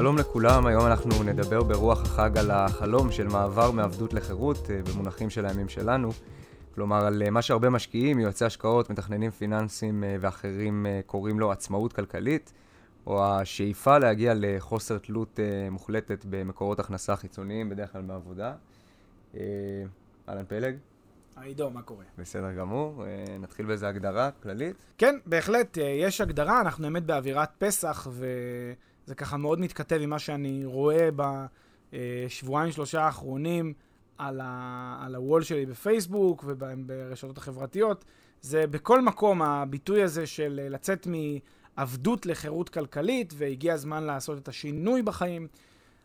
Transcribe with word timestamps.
שלום 0.00 0.18
לכולם, 0.18 0.66
היום 0.66 0.86
אנחנו 0.86 1.22
נדבר 1.22 1.62
ברוח 1.62 2.02
החג 2.02 2.38
על 2.38 2.50
החלום 2.50 3.12
של 3.12 3.28
מעבר 3.28 3.70
מעבדות 3.70 4.14
לחירות 4.14 4.70
אה, 4.70 4.80
במונחים 4.82 5.30
של 5.30 5.46
הימים 5.46 5.68
שלנו. 5.68 6.10
כלומר, 6.74 7.06
על 7.06 7.22
אה, 7.22 7.30
מה 7.30 7.42
שהרבה 7.42 7.70
משקיעים, 7.70 8.18
יועצי 8.18 8.44
השקעות, 8.44 8.90
מתכננים 8.90 9.30
פיננסיים 9.30 10.04
אה, 10.04 10.16
ואחרים 10.20 10.86
קוראים 11.06 11.40
לו 11.40 11.52
עצמאות 11.52 11.92
כלכלית, 11.92 12.52
או 13.06 13.24
השאיפה 13.24 13.98
להגיע 13.98 14.32
לחוסר 14.36 14.98
תלות 14.98 15.40
מוחלטת 15.70 16.24
במקורות 16.30 16.80
הכנסה 16.80 17.16
חיצוניים, 17.16 17.68
בדרך 17.68 17.92
כלל 17.92 18.02
מעבודה. 18.02 18.54
אהלן 20.28 20.44
פלג. 20.48 20.76
עידו, 21.42 21.70
מה 21.70 21.82
קורה? 21.82 22.04
בסדר 22.18 22.52
גמור, 22.52 23.04
נתחיל 23.40 23.66
באיזה 23.66 23.88
הגדרה 23.88 24.30
כללית. 24.42 24.76
כן, 24.98 25.18
בהחלט, 25.26 25.78
יש 26.00 26.20
הגדרה, 26.20 26.60
אנחנו 26.60 26.82
באמת 26.82 27.06
באווירת 27.06 27.50
פסח, 27.58 28.08
ו... 28.10 28.26
זה 29.10 29.14
ככה 29.14 29.36
מאוד 29.36 29.60
מתכתב 29.60 29.98
עם 30.02 30.10
מה 30.10 30.18
שאני 30.18 30.64
רואה 30.64 31.08
בשבועיים 31.92 32.72
שלושה 32.72 33.02
האחרונים 33.02 33.72
על, 34.18 34.40
ה, 34.42 35.00
על 35.04 35.14
הוול 35.14 35.42
שלי 35.42 35.66
בפייסבוק 35.66 36.44
וברשתות 36.46 37.38
החברתיות. 37.38 38.04
זה 38.40 38.66
בכל 38.66 39.02
מקום 39.02 39.42
הביטוי 39.42 40.02
הזה 40.02 40.26
של 40.26 40.60
לצאת 40.70 41.06
מעבדות 41.76 42.26
לחירות 42.26 42.68
כלכלית, 42.68 43.32
והגיע 43.36 43.74
הזמן 43.74 44.04
לעשות 44.04 44.38
את 44.38 44.48
השינוי 44.48 45.02
בחיים. 45.02 45.48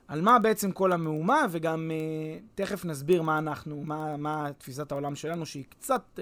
על 0.07 0.21
מה 0.21 0.39
בעצם 0.39 0.71
כל 0.71 0.91
המהומה, 0.91 1.45
וגם 1.51 1.91
uh, 1.91 2.43
תכף 2.55 2.85
נסביר 2.85 3.21
מה 3.21 3.37
אנחנו, 3.37 3.83
מה, 3.83 4.17
מה 4.17 4.49
תפיסת 4.57 4.91
העולם 4.91 5.15
שלנו, 5.15 5.45
שהיא 5.45 5.65
קצת 5.69 6.03
uh, 6.15 6.19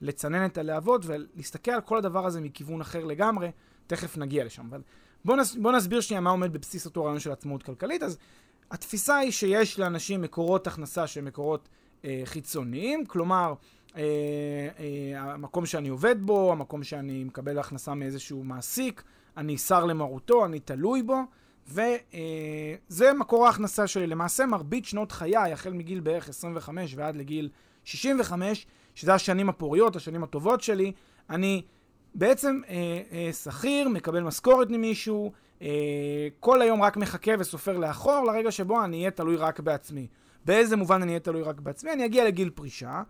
לצנן 0.00 0.46
את 0.46 0.58
הלהבות 0.58 1.02
ולהסתכל 1.06 1.70
על 1.70 1.80
כל 1.80 1.98
הדבר 1.98 2.26
הזה 2.26 2.40
מכיוון 2.40 2.80
אחר 2.80 3.04
לגמרי. 3.04 3.50
תכף 3.86 4.16
נגיע 4.16 4.44
לשם. 4.44 4.66
אבל 4.70 4.80
בואו 5.24 5.36
נס, 5.36 5.54
בוא 5.54 5.72
נסביר 5.72 6.00
שנייה 6.00 6.20
מה 6.20 6.30
עומד 6.30 6.52
בבסיס 6.52 6.86
אותו 6.86 7.04
רעיון 7.04 7.20
של 7.20 7.32
עצמאות 7.32 7.62
כלכלית. 7.62 8.02
אז 8.02 8.18
התפיסה 8.70 9.16
היא 9.16 9.30
שיש 9.30 9.78
לאנשים 9.78 10.22
מקורות 10.22 10.66
הכנסה 10.66 11.06
שהם 11.06 11.24
מקורות 11.24 11.68
אה, 12.04 12.22
חיצוניים, 12.24 13.06
כלומר, 13.06 13.54
אה, 13.96 14.02
אה, 14.78 15.20
המקום 15.20 15.66
שאני 15.66 15.88
עובד 15.88 16.22
בו, 16.22 16.52
המקום 16.52 16.84
שאני 16.84 17.24
מקבל 17.24 17.58
הכנסה 17.58 17.94
מאיזשהו 17.94 18.44
מעסיק, 18.44 19.02
אני 19.36 19.58
שר 19.58 19.84
למרותו, 19.84 20.44
אני 20.44 20.60
תלוי 20.60 21.02
בו, 21.02 21.20
וזה 21.68 23.06
אה, 23.06 23.14
מקור 23.14 23.46
ההכנסה 23.46 23.86
שלי. 23.86 24.06
למעשה, 24.06 24.46
מרבית 24.46 24.84
שנות 24.84 25.12
חיי, 25.12 25.52
החל 25.52 25.72
מגיל 25.72 26.00
בערך 26.00 26.28
25 26.28 26.94
ועד 26.96 27.16
לגיל 27.16 27.48
65, 27.84 28.66
שזה 28.94 29.14
השנים 29.14 29.48
הפוריות, 29.48 29.96
השנים 29.96 30.22
הטובות 30.22 30.60
שלי, 30.60 30.92
אני 31.30 31.62
בעצם 32.14 32.60
אה, 32.68 33.02
אה, 33.12 33.32
שכיר, 33.32 33.88
מקבל 33.88 34.20
משכורת 34.20 34.70
ממישהו, 34.70 35.32
אה, 35.62 35.68
כל 36.40 36.62
היום 36.62 36.82
רק 36.82 36.96
מחכה 36.96 37.32
וסופר 37.38 37.78
לאחור 37.78 38.24
לרגע 38.26 38.50
שבו 38.50 38.84
אני 38.84 38.98
אהיה 38.98 39.10
תלוי 39.10 39.36
רק 39.36 39.60
בעצמי. 39.60 40.06
באיזה 40.44 40.76
מובן 40.76 41.02
אני 41.02 41.10
אהיה 41.10 41.20
תלוי 41.20 41.42
רק 41.42 41.60
בעצמי? 41.60 41.92
אני 41.92 42.04
אגיע 42.04 42.24
לגיל 42.24 42.50
פרישה, 42.50 43.02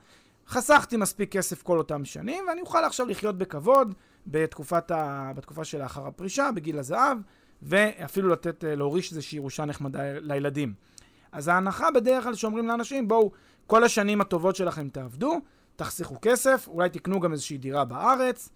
חסכתי 0.48 0.96
מספיק 0.96 1.32
כסף 1.32 1.62
כל 1.62 1.78
אותם 1.78 2.04
שנים, 2.04 2.44
ואני 2.48 2.60
אוכל 2.60 2.84
עכשיו 2.84 3.06
לחיות 3.06 3.38
בכבוד 3.38 3.94
בתקופת 4.26 4.90
ה... 4.90 5.32
בתקופה 5.36 5.64
שלאחר 5.64 6.06
הפרישה, 6.06 6.50
בגיל 6.54 6.78
הזהב, 6.78 7.18
ואפילו 7.62 8.28
לתת, 8.28 8.64
להוריש 8.66 9.10
איזושהי 9.10 9.36
ירושה 9.36 9.64
נחמדה 9.64 10.00
לילדים. 10.20 10.74
אז 11.32 11.48
ההנחה 11.48 11.90
בדרך 11.90 12.24
כלל 12.24 12.34
שאומרים 12.34 12.68
לאנשים, 12.68 13.08
בואו, 13.08 13.30
כל 13.66 13.84
השנים 13.84 14.20
הטובות 14.20 14.56
שלכם 14.56 14.88
תעבדו, 14.88 15.40
תחסכו 15.76 16.16
כסף, 16.22 16.68
אולי 16.68 16.88
תקנו 16.88 17.20
גם 17.20 17.32
איזושהי 17.32 17.58
דירה 17.58 17.84
בארץ, 17.84 18.50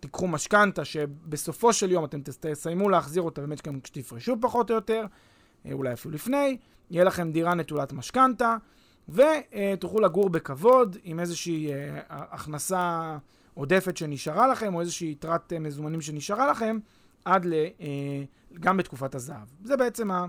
תיקחו 0.00 0.28
משכנתה 0.28 0.84
שבסופו 0.84 1.72
של 1.72 1.90
יום 1.90 2.04
אתם 2.04 2.20
תסיימו 2.40 2.88
להחזיר 2.88 3.22
אותה 3.22 3.40
באמת 3.40 3.60
כשתפרשו 3.82 4.36
פחות 4.40 4.70
או 4.70 4.74
יותר, 4.74 5.04
אה, 5.66 5.72
אולי 5.72 5.92
אפילו 5.92 6.14
לפני, 6.14 6.56
יהיה 6.90 7.04
לכם 7.04 7.32
דירה 7.32 7.54
נטולת 7.54 7.92
משכנתה, 7.92 8.56
ותוכלו 9.08 10.00
לגור 10.00 10.30
בכבוד 10.30 10.96
עם 11.04 11.20
איזושהי 11.20 11.72
אה, 11.72 12.00
הכנסה 12.08 13.16
עודפת 13.54 13.96
שנשארה 13.96 14.48
לכם, 14.48 14.74
או 14.74 14.80
איזושהי 14.80 15.10
יתרת 15.10 15.52
אה, 15.52 15.58
מזומנים 15.58 16.00
שנשארה 16.00 16.50
לכם, 16.50 16.78
עד 17.24 17.44
ל... 17.44 17.54
גם 18.60 18.76
בתקופת 18.76 19.14
הזהב. 19.14 19.48
זה 19.64 19.76
בעצם 19.76 20.10
ה... 20.10 20.26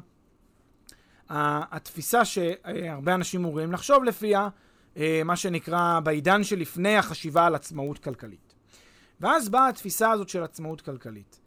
התפיסה 1.29 2.25
שהרבה 2.25 3.15
אנשים 3.15 3.45
אמורים 3.45 3.71
לחשוב 3.71 4.03
לפיה, 4.03 4.49
מה 5.25 5.35
שנקרא 5.35 5.99
בעידן 5.99 6.43
שלפני 6.43 6.97
החשיבה 6.97 7.45
על 7.45 7.55
עצמאות 7.55 7.99
כלכלית. 7.99 8.50
ואז 9.21 9.49
באה 9.49 9.67
התפיסה 9.67 10.11
הזאת 10.11 10.29
של 10.29 10.43
עצמאות 10.43 10.81
כלכלית. 10.81 11.39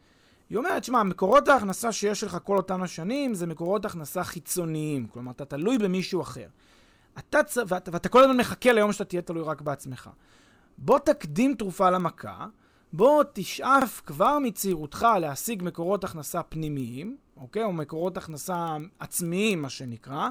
היא 0.50 0.58
אומרת, 0.58 0.84
שמע, 0.84 1.02
מקורות 1.02 1.48
ההכנסה 1.48 1.92
שיש 1.92 2.24
לך 2.24 2.38
כל 2.44 2.56
אותן 2.56 2.82
השנים 2.82 3.34
זה 3.34 3.46
מקורות 3.46 3.84
הכנסה 3.84 4.24
חיצוניים. 4.24 5.06
כלומר, 5.06 5.32
אתה 5.32 5.44
תלוי 5.44 5.78
במישהו 5.78 6.22
אחר. 6.22 6.46
אתה 7.18 7.42
צ... 7.42 7.58
ואת... 7.68 7.88
ואתה 7.92 8.08
כל 8.08 8.20
הזמן 8.20 8.36
מחכה 8.36 8.72
ליום 8.72 8.92
שאתה 8.92 9.04
תהיה 9.04 9.22
תלוי 9.22 9.42
רק 9.42 9.60
בעצמך. 9.60 10.10
בוא 10.78 10.98
תקדים 10.98 11.54
תרופה 11.54 11.90
למכה, 11.90 12.46
בוא 12.92 13.24
תשאף 13.32 14.02
כבר 14.06 14.38
מצעירותך 14.38 15.06
להשיג 15.20 15.62
מקורות 15.62 16.04
הכנסה 16.04 16.42
פנימיים, 16.42 17.16
אוקיי? 17.36 17.62
או 17.62 17.72
מקורות 17.72 18.16
הכנסה 18.16 18.76
עצמיים, 18.98 19.62
מה 19.62 19.68
שנקרא, 19.68 20.28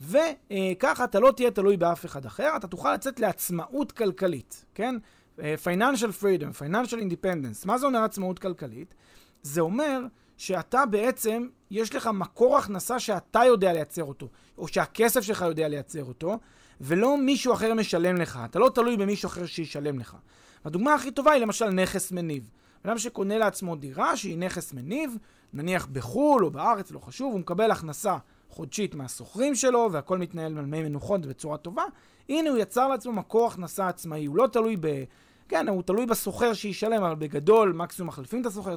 וככה 0.00 1.04
אתה 1.04 1.20
לא 1.20 1.32
תהיה 1.36 1.50
תלוי 1.50 1.76
באף 1.76 2.06
אחד 2.06 2.26
אחר, 2.26 2.56
אתה 2.56 2.66
תוכל 2.66 2.94
לצאת 2.94 3.20
לעצמאות 3.20 3.92
כלכלית, 3.92 4.64
כן? 4.74 4.94
Financial 5.38 6.22
freedom, 6.22 6.62
financial 6.62 6.98
independence, 7.00 7.66
מה 7.66 7.78
זה 7.78 7.86
אומר 7.86 7.98
עצמאות 7.98 8.38
כלכלית? 8.38 8.94
זה 9.42 9.60
אומר 9.60 10.00
שאתה 10.36 10.86
בעצם, 10.86 11.46
יש 11.70 11.94
לך 11.94 12.06
מקור 12.06 12.58
הכנסה 12.58 13.00
שאתה 13.00 13.40
יודע 13.46 13.72
לייצר 13.72 14.04
אותו, 14.04 14.28
או 14.58 14.68
שהכסף 14.68 15.20
שלך 15.20 15.42
יודע 15.42 15.68
לייצר 15.68 16.04
אותו, 16.04 16.38
ולא 16.80 17.18
מישהו 17.18 17.52
אחר 17.52 17.74
משלם 17.74 18.16
לך. 18.16 18.40
אתה 18.44 18.58
לא 18.58 18.70
תלוי 18.74 18.96
במישהו 18.96 19.26
אחר 19.26 19.46
שישלם 19.46 19.98
לך. 19.98 20.16
הדוגמה 20.64 20.94
הכי 20.94 21.10
טובה 21.10 21.32
היא 21.32 21.42
למשל 21.42 21.70
נכס 21.70 22.12
מניב. 22.12 22.50
אדם 22.82 22.98
שקונה 22.98 23.38
לעצמו 23.38 23.76
דירה 23.76 24.16
שהיא 24.16 24.38
נכס 24.38 24.72
מניב, 24.72 25.16
נניח 25.52 25.86
בחו"ל 25.92 26.44
או 26.44 26.50
בארץ, 26.50 26.90
לא 26.90 26.98
חשוב, 26.98 27.32
הוא 27.32 27.40
מקבל 27.40 27.70
הכנסה 27.70 28.16
חודשית 28.48 28.94
מהסוחרים 28.94 29.54
שלו, 29.54 29.88
והכל 29.92 30.18
מתנהל 30.18 30.58
על 30.58 30.64
מי 30.64 30.82
מנוחות 30.82 31.26
בצורה 31.26 31.56
טובה. 31.56 31.82
הנה 32.28 32.50
הוא 32.50 32.58
יצר 32.58 32.88
לעצמו 32.88 33.12
מקור 33.12 33.46
הכנסה 33.46 33.88
עצמאי, 33.88 34.24
הוא 34.24 34.36
לא 34.36 34.46
תלוי 34.46 34.76
ב... 34.80 35.04
כן, 35.48 35.68
הוא 35.68 35.82
תלוי 35.82 36.06
בסוחר 36.06 36.52
שישלם, 36.52 37.02
אבל 37.02 37.14
בגדול 37.14 37.72
מקסימום 37.72 38.08
מחליפים 38.08 38.40
את 38.40 38.46
הסוחר. 38.46 38.76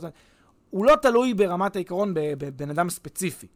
הוא 0.69 0.85
לא 0.85 0.95
תלוי 0.95 1.33
ברמת 1.33 1.75
העיקרון 1.75 2.11
בבן 2.13 2.69
אדם 2.69 2.89
ספציפי. 2.89 3.47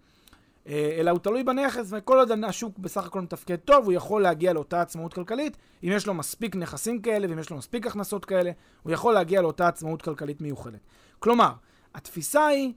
אה, 0.67 0.95
אלא 0.99 1.11
הוא 1.11 1.19
תלוי 1.19 1.43
בנכס, 1.43 1.87
וכל 1.89 2.17
עוד 2.17 2.31
השוק 2.43 2.79
בסך 2.79 3.05
הכל 3.05 3.21
מתפקד 3.21 3.55
טוב, 3.55 3.85
הוא 3.85 3.93
יכול 3.93 4.21
להגיע 4.21 4.53
לאותה 4.53 4.81
עצמאות 4.81 5.13
כלכלית. 5.13 5.57
אם 5.83 5.89
יש 5.91 6.07
לו 6.07 6.13
מספיק 6.13 6.55
נכסים 6.55 7.01
כאלה, 7.01 7.27
ואם 7.29 7.39
יש 7.39 7.49
לו 7.49 7.57
מספיק 7.57 7.87
הכנסות 7.87 8.25
כאלה, 8.25 8.51
הוא 8.83 8.93
יכול 8.93 9.13
להגיע 9.13 9.41
לאותה 9.41 9.67
עצמאות 9.67 10.01
כלכלית 10.01 10.41
מיוחדת. 10.41 10.79
כלומר, 11.19 11.51
התפיסה 11.95 12.47
היא, 12.47 12.73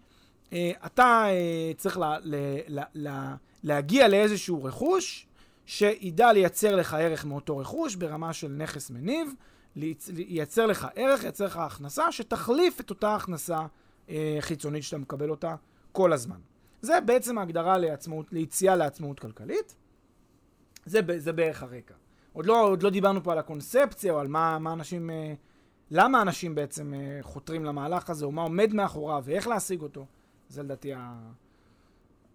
אה, 0.53 0.73
אתה 0.87 1.25
אה, 1.29 1.73
צריך 1.77 1.99
לה, 1.99 2.17
לה, 2.23 2.83
לה, 2.95 3.35
להגיע 3.63 4.09
לאיזשהו 4.09 4.65
רכוש, 4.65 5.27
שידע 5.67 6.33
לייצר 6.33 6.77
לך 6.77 6.95
ערך 6.95 7.25
מאותו 7.25 7.59
רכוש 7.59 7.95
ברמה 7.95 8.33
של 8.33 8.49
נכס 8.49 8.91
מניב, 8.91 9.33
ייצר 10.17 10.67
לך 10.67 10.87
ערך, 10.95 11.25
ייצר 11.25 11.45
לך 11.45 11.57
הכנסה, 11.57 12.13
שתחליף 12.13 12.81
את 12.81 12.91
אותה 12.91 13.15
הכנסה 13.15 13.59
אה, 14.09 14.37
חיצונית 14.41 14.83
שאתה 14.83 14.99
מקבל 14.99 15.31
אותה 15.31 15.55
כל 15.93 16.13
הזמן. 16.13 16.39
זה 16.83 17.01
בעצם 17.01 17.39
ההגדרה 17.39 17.79
לעצמאות, 17.79 18.33
ליציאה 18.33 18.77
לעצמאות 18.77 19.21
כלכלית. 19.21 19.77
זה, 20.87 21.01
זה 21.17 21.33
בערך 21.33 21.63
הרקע. 21.63 21.95
עוד 22.33 22.47
לא, 22.47 22.69
עוד 22.69 22.83
לא 22.83 22.91
דיברנו 22.91 23.23
פה 23.23 23.33
על 23.33 23.39
הקונספציה, 23.39 24.13
או 24.13 24.21
על 24.21 24.29
מה, 24.29 24.59
מה 24.59 24.73
אנשים, 24.73 25.11
אה, 25.11 25.35
למה 25.91 26.23
אנשים 26.23 26.55
בעצם 26.55 26.95
אה, 26.95 27.19
חותרים 27.23 27.65
למהלך 27.65 28.11
הזה, 28.11 28.25
או 28.25 28.33
מה 28.33 28.43
עומד 28.43 28.73
מאחוריו, 28.73 29.23
ואיך 29.25 29.47
להשיג 29.47 29.83
אותו. 29.83 30.07
זה 30.49 30.63
לדעתי 30.63 30.95
ה... 30.95 31.15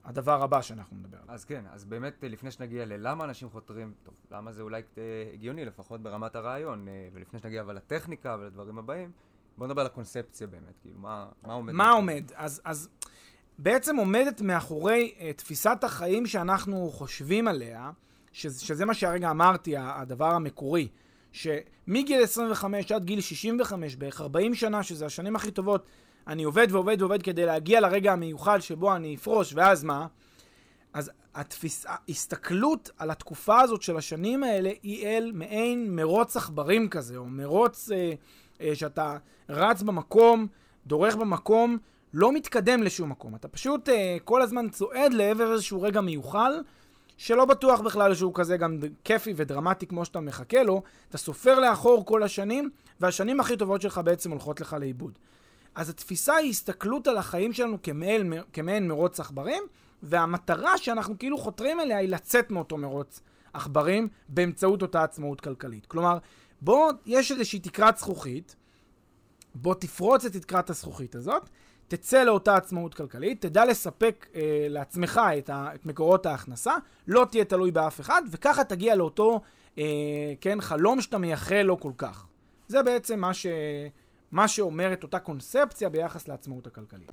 הדבר 0.06 0.44
הבא 0.44 0.62
שאנחנו 0.62 0.98
נדבר 0.98 1.18
עליו. 1.18 1.34
אז 1.34 1.46
כן, 1.46 1.64
אז 1.72 1.86
באמת 1.86 2.24
אה, 2.24 2.30
לפני 2.30 2.52
שנגיע 2.52 2.86
ללמה 2.86 3.24
אנשים 3.24 3.50
חותרים, 3.50 3.94
טוב, 4.04 4.14
למה 4.32 4.52
זה 4.52 4.62
אולי 4.62 4.82
אה, 4.98 5.04
הגיוני, 5.34 5.66
לפחות 5.66 6.02
ברמת 6.02 6.36
הרעיון, 6.36 6.88
אה, 6.88 7.10
ולפני 7.14 7.40
שנגיע 7.40 7.62
אבל 7.62 7.76
לטכניקה 7.76 8.38
ולדברים 8.40 8.78
הבאים, 8.78 9.12
בוא 9.58 9.68
נדבר 9.68 9.82
על 9.82 9.88
הקונספציה 9.88 10.48
באמת, 10.48 10.80
כאילו, 10.82 11.00
מה, 11.00 11.28
מה 11.44 11.54
עומד? 11.54 11.74
מה 11.74 11.92
עומד? 11.92 12.24
אז, 12.36 12.62
אז 12.66 12.90
בעצם 13.58 13.96
עומדת 13.96 14.42
מאחורי 14.42 15.14
uh, 15.18 15.38
תפיסת 15.38 15.78
החיים 15.84 16.26
שאנחנו 16.26 16.90
חושבים 16.90 17.48
עליה, 17.48 17.92
שזה, 18.32 18.66
שזה 18.66 18.86
מה 18.86 18.94
שהרגע 18.94 19.32
אמרתי, 19.32 19.78
הדבר 19.78 20.32
המקורי, 20.32 20.88
שמגיל 21.32 22.24
25 22.24 22.92
עד 22.92 23.06
גיל 23.06 23.22
65, 23.22 23.96
בערך 23.96 24.22
40 24.22 24.56
שנה, 24.56 24.84
שזה 24.84 25.06
השנים 25.06 25.36
הכי 25.36 25.52
טובות, 25.52 25.86
אני 26.28 26.44
עובד 26.44 26.68
ועובד 26.72 27.02
ועובד 27.02 27.24
כדי 27.24 27.46
להגיע 27.46 27.80
לרגע 27.80 28.14
המיוחד 28.14 28.60
שבו 28.60 28.96
אני 28.96 29.16
אפרוש, 29.16 29.54
ואז 29.56 29.84
מה? 29.84 30.08
אז 30.94 31.12
התפיס... 31.36 31.86
ההסתכלות 31.88 32.90
על 32.98 33.12
התקופה 33.12 33.62
הזאת 33.62 33.82
של 33.82 33.98
השנים 33.98 34.44
האלה 34.44 34.72
היא 34.84 35.08
אל 35.08 35.32
מעין 35.34 35.96
מרוץ 35.96 36.38
עכברים 36.38 36.90
כזה, 36.90 37.18
או 37.18 37.26
מרוץ 37.26 37.92
אה, 37.92 38.14
אה, 38.62 38.76
שאתה 38.76 39.18
רץ 39.50 39.82
במקום, 39.82 40.48
דורך 40.88 41.16
במקום, 41.16 41.78
לא 42.14 42.32
מתקדם 42.32 42.84
לשום 42.84 43.10
מקום. 43.10 43.36
אתה 43.36 43.48
פשוט 43.48 43.90
אה, 43.90 44.18
כל 44.24 44.42
הזמן 44.42 44.70
צועד 44.70 45.14
לעבר 45.14 45.54
איזשהו 45.54 45.82
רגע 45.82 46.02
מיוחל, 46.02 46.62
שלא 47.18 47.46
בטוח 47.46 47.82
בכלל 47.82 48.16
שהוא 48.16 48.32
כזה 48.36 48.58
גם 48.58 48.80
כיפי 49.04 49.34
ודרמטי 49.36 49.88
כמו 49.88 50.06
שאתה 50.06 50.20
מחכה 50.20 50.64
לו. 50.64 50.82
אתה 51.10 51.18
סופר 51.18 51.60
לאחור 51.60 52.06
כל 52.06 52.24
השנים, 52.24 52.70
והשנים 53.00 53.40
הכי 53.40 53.58
טובות 53.58 53.82
שלך 53.82 54.02
בעצם 54.04 54.32
הולכות 54.32 54.62
לך 54.62 54.76
לאיבוד. 54.80 55.20
אז 55.76 55.90
התפיסה 55.90 56.36
היא 56.36 56.50
הסתכלות 56.50 57.08
על 57.08 57.18
החיים 57.18 57.54
שלנו 57.54 57.78
כמעין, 57.84 58.34
כמעין 58.54 58.88
מרוץ 58.88 59.20
עכברים, 59.20 59.64
והמטרה 60.04 60.78
שאנחנו 60.78 61.20
כאילו 61.20 61.38
חותרים 61.38 61.80
אליה 61.80 61.98
היא 61.98 62.10
לצאת 62.10 62.52
מאותו 62.52 62.78
מרוץ 62.78 63.22
עכברים 63.54 64.08
באמצעות 64.30 64.82
אותה 64.82 65.04
עצמאות 65.04 65.42
כלכלית. 65.42 65.86
כלומר, 65.86 66.18
בוא, 66.62 66.92
יש 67.06 67.32
איזושהי 67.32 67.60
תקרת 67.60 67.98
זכוכית, 67.98 68.56
בוא 69.56 69.74
תפרוץ 69.74 70.26
את 70.26 70.36
תקרת 70.36 70.70
הזכוכית 70.70 71.16
הזאת, 71.16 71.50
תצא 71.88 72.24
לאותה 72.24 72.56
עצמאות 72.56 72.94
כלכלית, 72.94 73.42
תדע 73.42 73.66
לספק 73.66 74.28
אה, 74.36 74.68
לעצמך 74.70 75.22
את, 75.38 75.50
ה, 75.50 75.70
את 75.76 75.86
מקורות 75.86 76.26
ההכנסה, 76.26 76.76
לא 77.08 77.28
תהיה 77.32 77.46
תלוי 77.46 77.72
באף 77.72 78.00
אחד, 78.00 78.22
וככה 78.32 78.64
תגיע 78.64 78.96
לאותו, 78.96 79.42
אה, 79.78 79.84
כן, 80.42 80.62
חלום 80.62 81.02
שאתה 81.02 81.18
מייחל 81.18 81.62
לו 81.62 81.80
כל 81.80 81.92
כך. 81.98 82.26
זה 82.68 82.84
בעצם 82.84 83.20
מה 83.20 83.34
ש... 83.34 83.46
מה 84.32 84.48
שאומרת 84.48 85.04
אותה 85.04 85.20
קונספציה 85.20 85.90
ביחס 85.90 86.28
לעצמאות 86.28 86.68
הכלכלית. 86.68 87.12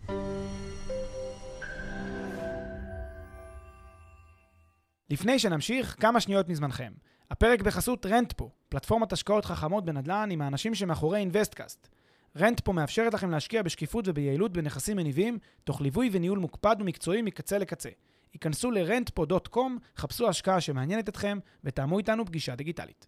לפני 5.11 5.39
שנמשיך, 5.39 5.97
כמה 6.01 6.21
שניות 6.21 6.49
מזמנכם. 6.49 6.93
הפרק 7.31 7.63
בחסות 7.63 8.07
רנטפו, 8.07 8.51
פלטפורמת 8.69 9.13
השקעות 9.13 9.45
חכמות 9.45 9.85
בנדל"ן 9.85 10.29
עם 10.33 10.43
האנשים 10.43 10.75
שמאחורי 10.75 11.19
אינוויסטקאסט. 11.19 11.89
רנטפו 12.37 12.73
מאפשרת 12.73 13.15
לכם 13.15 13.31
להשקיע 13.31 13.63
בשקיפות 13.63 14.09
וביעילות 14.09 14.53
בנכסים 14.53 14.97
מניבים, 14.97 15.39
תוך 15.65 15.81
ליווי 15.81 16.11
וניהול 16.13 16.39
מוקפד 16.39 16.77
ומקצועי 16.81 17.23
מקצה 17.23 17.59
לקצה. 17.59 17.89
היכנסו 18.33 18.71
ל-rentpo.com, 18.71 19.59
חפשו 19.97 20.29
השקעה 20.29 20.61
שמעניינת 20.61 21.09
אתכם, 21.09 21.39
ותאמו 21.65 21.99
איתנו 21.99 22.27
פגישה 22.27 22.55
דיגיטלית. 22.55 23.07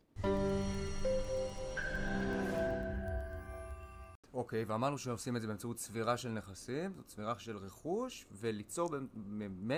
אוקיי, 4.38 4.62
okay, 4.62 4.64
ואמרנו 4.68 4.98
שעושים 4.98 5.36
את 5.36 5.42
זה 5.42 5.48
באמצעות 5.48 5.76
צבירה 5.76 6.16
של 6.16 6.28
נכסים, 6.28 6.92
זאת 6.96 7.06
צבירה 7.06 7.38
של 7.38 7.56
רכוש, 7.56 8.26
וליצור 8.40 8.90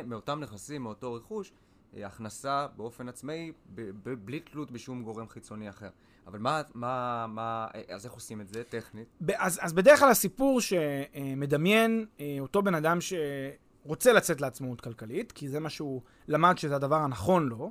מאותם 0.06 0.40
נכסים, 0.40 0.82
מאותו 0.82 1.14
רכוש, 1.14 1.52
אה, 1.96 2.06
הכנסה 2.06 2.66
באופן 2.76 3.08
עצמאי, 3.08 3.52
בלי 4.24 4.40
תלות 4.40 4.70
בשום 4.70 5.02
גורם 5.02 5.28
חיצוני 5.28 5.68
אחר. 5.68 5.88
אבל 6.26 6.38
מה, 6.38 6.62
מה, 6.74 7.26
מה, 7.28 7.66
אה, 7.74 7.94
אז 7.94 8.04
איך 8.04 8.12
עושים 8.12 8.40
את 8.40 8.48
זה 8.48 8.64
טכנית? 8.64 9.08
אז, 9.36 9.58
אז 9.62 9.72
בדרך 9.72 9.98
כלל 9.98 10.10
הסיפור 10.10 10.60
שמדמיין 10.60 12.06
אה, 12.20 12.36
אותו 12.40 12.62
בן 12.62 12.74
אדם 12.74 12.98
שרוצה 13.00 14.12
לצאת 14.12 14.40
לעצמאות 14.40 14.80
כלכלית, 14.80 15.32
כי 15.32 15.48
זה 15.48 15.60
מה 15.60 15.70
שהוא 15.70 16.02
למד 16.28 16.58
שזה 16.58 16.76
הדבר 16.76 16.96
הנכון 16.96 17.48
לו, 17.48 17.70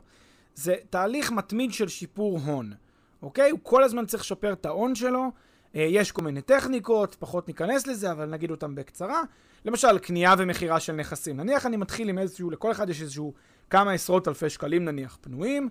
זה 0.55 0.75
תהליך 0.89 1.31
מתמיד 1.31 1.73
של 1.73 1.87
שיפור 1.87 2.39
הון, 2.39 2.73
אוקיי? 3.21 3.51
הוא 3.51 3.59
כל 3.63 3.83
הזמן 3.83 4.05
צריך 4.05 4.23
לשפר 4.23 4.53
את 4.53 4.65
ההון 4.65 4.95
שלו, 4.95 5.31
יש 5.73 6.11
כל 6.11 6.21
מיני 6.21 6.41
טכניקות, 6.41 7.15
פחות 7.19 7.47
ניכנס 7.47 7.87
לזה, 7.87 8.11
אבל 8.11 8.25
נגיד 8.25 8.51
אותם 8.51 8.75
בקצרה. 8.75 9.21
למשל, 9.65 9.99
קנייה 9.99 10.33
ומכירה 10.37 10.79
של 10.79 10.93
נכסים. 10.93 11.37
נניח 11.37 11.65
אני 11.65 11.77
מתחיל 11.77 12.09
עם 12.09 12.17
איזשהו, 12.17 12.49
לכל 12.49 12.71
אחד 12.71 12.89
יש 12.89 13.01
איזשהו 13.01 13.33
כמה 13.69 13.91
עשרות 13.91 14.27
אלפי 14.27 14.49
שקלים 14.49 14.85
נניח 14.85 15.17
פנויים. 15.21 15.69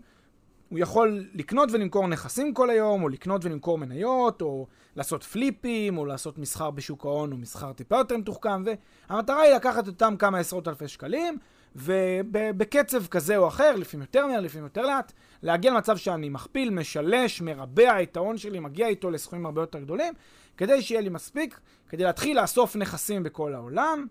הוא 0.69 0.79
יכול 0.79 1.25
לקנות 1.35 1.69
ולמכור 1.73 2.09
נכסים 2.09 2.55
כל 2.55 2.71
היום, 2.71 3.03
או 3.03 3.09
לקנות 3.09 3.45
ולמכור 3.45 3.79
מניות, 3.79 4.43
או 4.43 4.67
לעשות 4.97 5.23
פליפים, 5.23 5.99
או 5.99 6.07
לעשות 6.07 6.39
מסחר 6.39 6.71
בשוק 6.71 7.05
ההון, 7.05 7.33
או 7.33 7.37
מסחר 7.37 7.73
טיפה 7.73 7.97
יותר 7.97 8.17
מתוחכם, 8.17 8.65
והמטרה 9.11 9.41
היא 9.41 9.55
לקחת 9.55 9.87
אותם 9.87 10.15
כמה 10.19 10.39
עשרות 10.39 10.69
אלפי 10.69 10.89
שקלים, 10.89 11.39
ובקצב 11.79 13.07
כזה 13.07 13.37
או 13.37 13.49
אחר, 13.49 13.77
לפעמים 13.77 14.03
יותר 14.03 14.27
מהר, 14.27 14.41
לפעמים 14.41 14.65
יותר 14.65 14.87
לאט, 14.87 15.13
להגיע 15.43 15.71
למצב 15.71 15.97
שאני 15.97 16.29
מכפיל, 16.29 16.71
משלש, 16.71 17.41
מרבע 17.41 18.03
את 18.03 18.17
ההון 18.17 18.39
שלי, 18.39 18.61
מגיע 18.61 18.89
איתו 18.89 19.11
לסכומים 19.11 19.47
הרבה 19.47 19.63
יותר 19.63 19.81
גדולים, 19.81 20.13
כדי 20.57 20.83
שיהיה 20.83 21.01
לי 21.01 21.09
מספיק, 21.09 21.61
כדי 21.89 22.05
להתחיל 22.05 22.41
לאסוף 22.41 22.77
נכסים 22.77 23.23
בכל 23.23 23.55
העולם. 23.55 24.07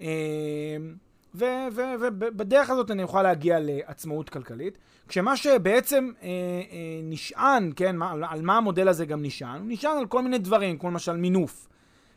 אה, 0.00 0.76
ובדרך 1.34 2.70
הזאת 2.70 2.90
אני 2.90 3.02
אוכל 3.02 3.22
להגיע 3.22 3.58
לעצמאות 3.60 4.28
כלכלית, 4.28 4.78
כשמה 5.08 5.36
שבעצם 5.36 6.10
אה, 6.22 6.28
אה, 6.28 7.00
נשען, 7.02 7.72
כן, 7.76 7.96
על 8.02 8.42
מה 8.42 8.56
המודל 8.56 8.88
הזה 8.88 9.06
גם 9.06 9.22
נשען? 9.22 9.60
הוא 9.60 9.68
נשען 9.68 9.98
על 9.98 10.06
כל 10.06 10.22
מיני 10.22 10.38
דברים, 10.38 10.78
כמו 10.78 10.90
למשל 10.90 11.16
מינוף. 11.16 11.68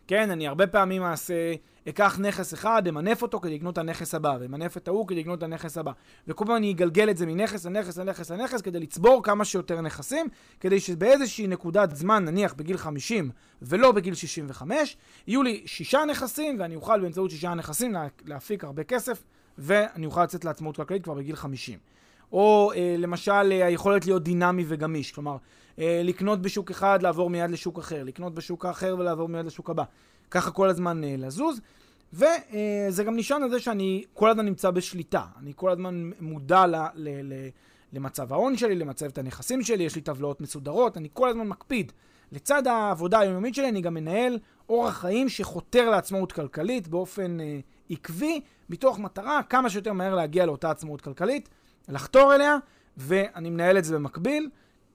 כן, 0.08 0.32
אני 0.32 0.48
הרבה 0.48 0.68
פעמים 0.68 1.04
אעשה, 1.04 1.54
אקח 1.90 2.20
נכס 2.20 2.54
אחד, 2.54 2.88
אמנף 2.88 3.22
אותו 3.22 3.40
כדי 3.40 3.56
לקנות 3.56 3.74
את 3.74 3.78
הנכס 3.78 4.16
הבא, 4.16 4.38
ואמנף 4.40 4.78
את 4.78 4.88
ההוא 4.88 5.08
כדי 5.08 5.20
לקנות 5.20 5.38
את 5.38 5.44
הנכס 5.44 5.78
הבא. 5.78 5.92
וכל 6.28 6.46
פעם 6.46 6.56
אני 6.56 6.72
אגלגל 6.72 7.10
את 7.10 7.18
זה 7.18 7.26
מנכס 7.26 7.66
לנכס 7.66 7.98
לנכס 7.98 8.32
לנכס 8.32 8.62
כדי 8.62 8.80
לצבור 8.80 9.24
כמה 9.24 9.46
שיותר 9.46 9.82
נכסים, 9.82 10.28
כדי 10.60 10.80
שבאיזושהי 10.80 11.48
נקודת 11.48 11.96
זמן, 11.96 12.26
נניח 12.26 12.54
בגיל 12.54 12.78
50 12.78 13.32
ולא 13.62 13.92
בגיל 13.92 14.14
65, 14.14 14.98
יהיו 15.28 15.44
לי 15.44 15.64
שישה 15.66 16.06
נכסים, 16.10 16.60
ואני 16.60 16.76
אוכל 16.76 17.00
באמצעות 17.00 17.32
שישה 17.32 17.54
נכסים 17.54 17.96
להפיק 18.26 18.64
הרבה 18.64 18.84
כסף, 18.84 19.24
ואני 19.58 20.06
אוכל 20.06 20.24
לצאת 20.24 20.46
לעצמאות 20.46 20.76
כלכלית 20.76 21.04
כבר 21.04 21.14
בגיל 21.14 21.36
50. 21.36 21.80
או 22.32 22.72
אה, 22.76 22.96
למשל 22.98 23.52
אה, 23.52 23.66
היכולת 23.66 24.06
להיות 24.06 24.24
דינמי 24.24 24.66
וגמיש, 24.68 25.12
כלומר, 25.12 25.38
לקנות 25.78 26.42
בשוק 26.42 26.72
אחד, 26.72 27.02
לעבור 27.02 27.30
מיד 27.30 27.52
לשוק 27.52 27.80
אחר, 27.80 28.04
לקנות 28.04 28.34
בשוק 28.34 28.66
האחר 28.66 28.96
ולעבור 29.00 29.30
מיד 29.30 29.46
לשוק 29.46 29.70
הבא. 29.70 29.84
ככה 30.32 30.52
כל 30.52 30.70
הזמן 30.70 31.04
אה, 31.04 31.16
לזוז. 31.18 31.62
וזה 32.14 33.02
אה, 33.02 33.04
גם 33.04 33.16
נשען 33.16 33.44
על 33.44 33.50
זה 33.50 33.60
שאני 33.60 34.04
כל 34.14 34.30
הזמן 34.30 34.46
נמצא 34.46 34.72
בשליטה. 34.72 35.24
אני 35.40 35.54
כל 35.56 35.70
הזמן 35.70 36.12
מודע 36.20 36.68
ל, 36.68 36.76
ל, 36.76 37.10
ל, 37.34 37.34
למצב 37.94 38.34
ההון 38.34 38.58
שלי, 38.58 38.76
למצב 38.76 39.06
את 39.06 39.18
הנכסים 39.18 39.64
שלי, 39.64 39.84
יש 39.84 39.96
לי 39.96 40.02
טבלאות 40.02 40.42
מסודרות, 40.42 40.98
אני 40.98 41.10
כל 41.14 41.30
הזמן 41.30 41.48
מקפיד. 41.48 41.92
לצד 42.32 42.68
העבודה 42.68 43.20
היומיומית 43.20 43.56
שלי 43.56 43.70
אני 43.70 43.82
גם 43.82 43.94
מנהל 43.94 44.40
אורח 44.70 44.98
חיים 44.98 45.30
שחותר 45.30 45.90
לעצמאות 45.90 46.32
כלכלית 46.32 46.88
באופן 46.88 47.40
אה, 47.40 47.60
עקבי, 47.90 48.42
מתוך 48.70 49.00
מטרה 49.00 49.44
כמה 49.44 49.70
שיותר 49.70 49.94
מהר 49.94 50.16
להגיע 50.16 50.46
לאותה 50.46 50.72
עצמאות 50.72 51.02
כלכלית, 51.02 51.50
לחתור 51.90 52.36
אליה, 52.36 52.58
ואני 52.98 53.50
מנהל 53.50 53.78
את 53.78 53.86
זה 53.86 53.96
במקביל. 53.96 54.50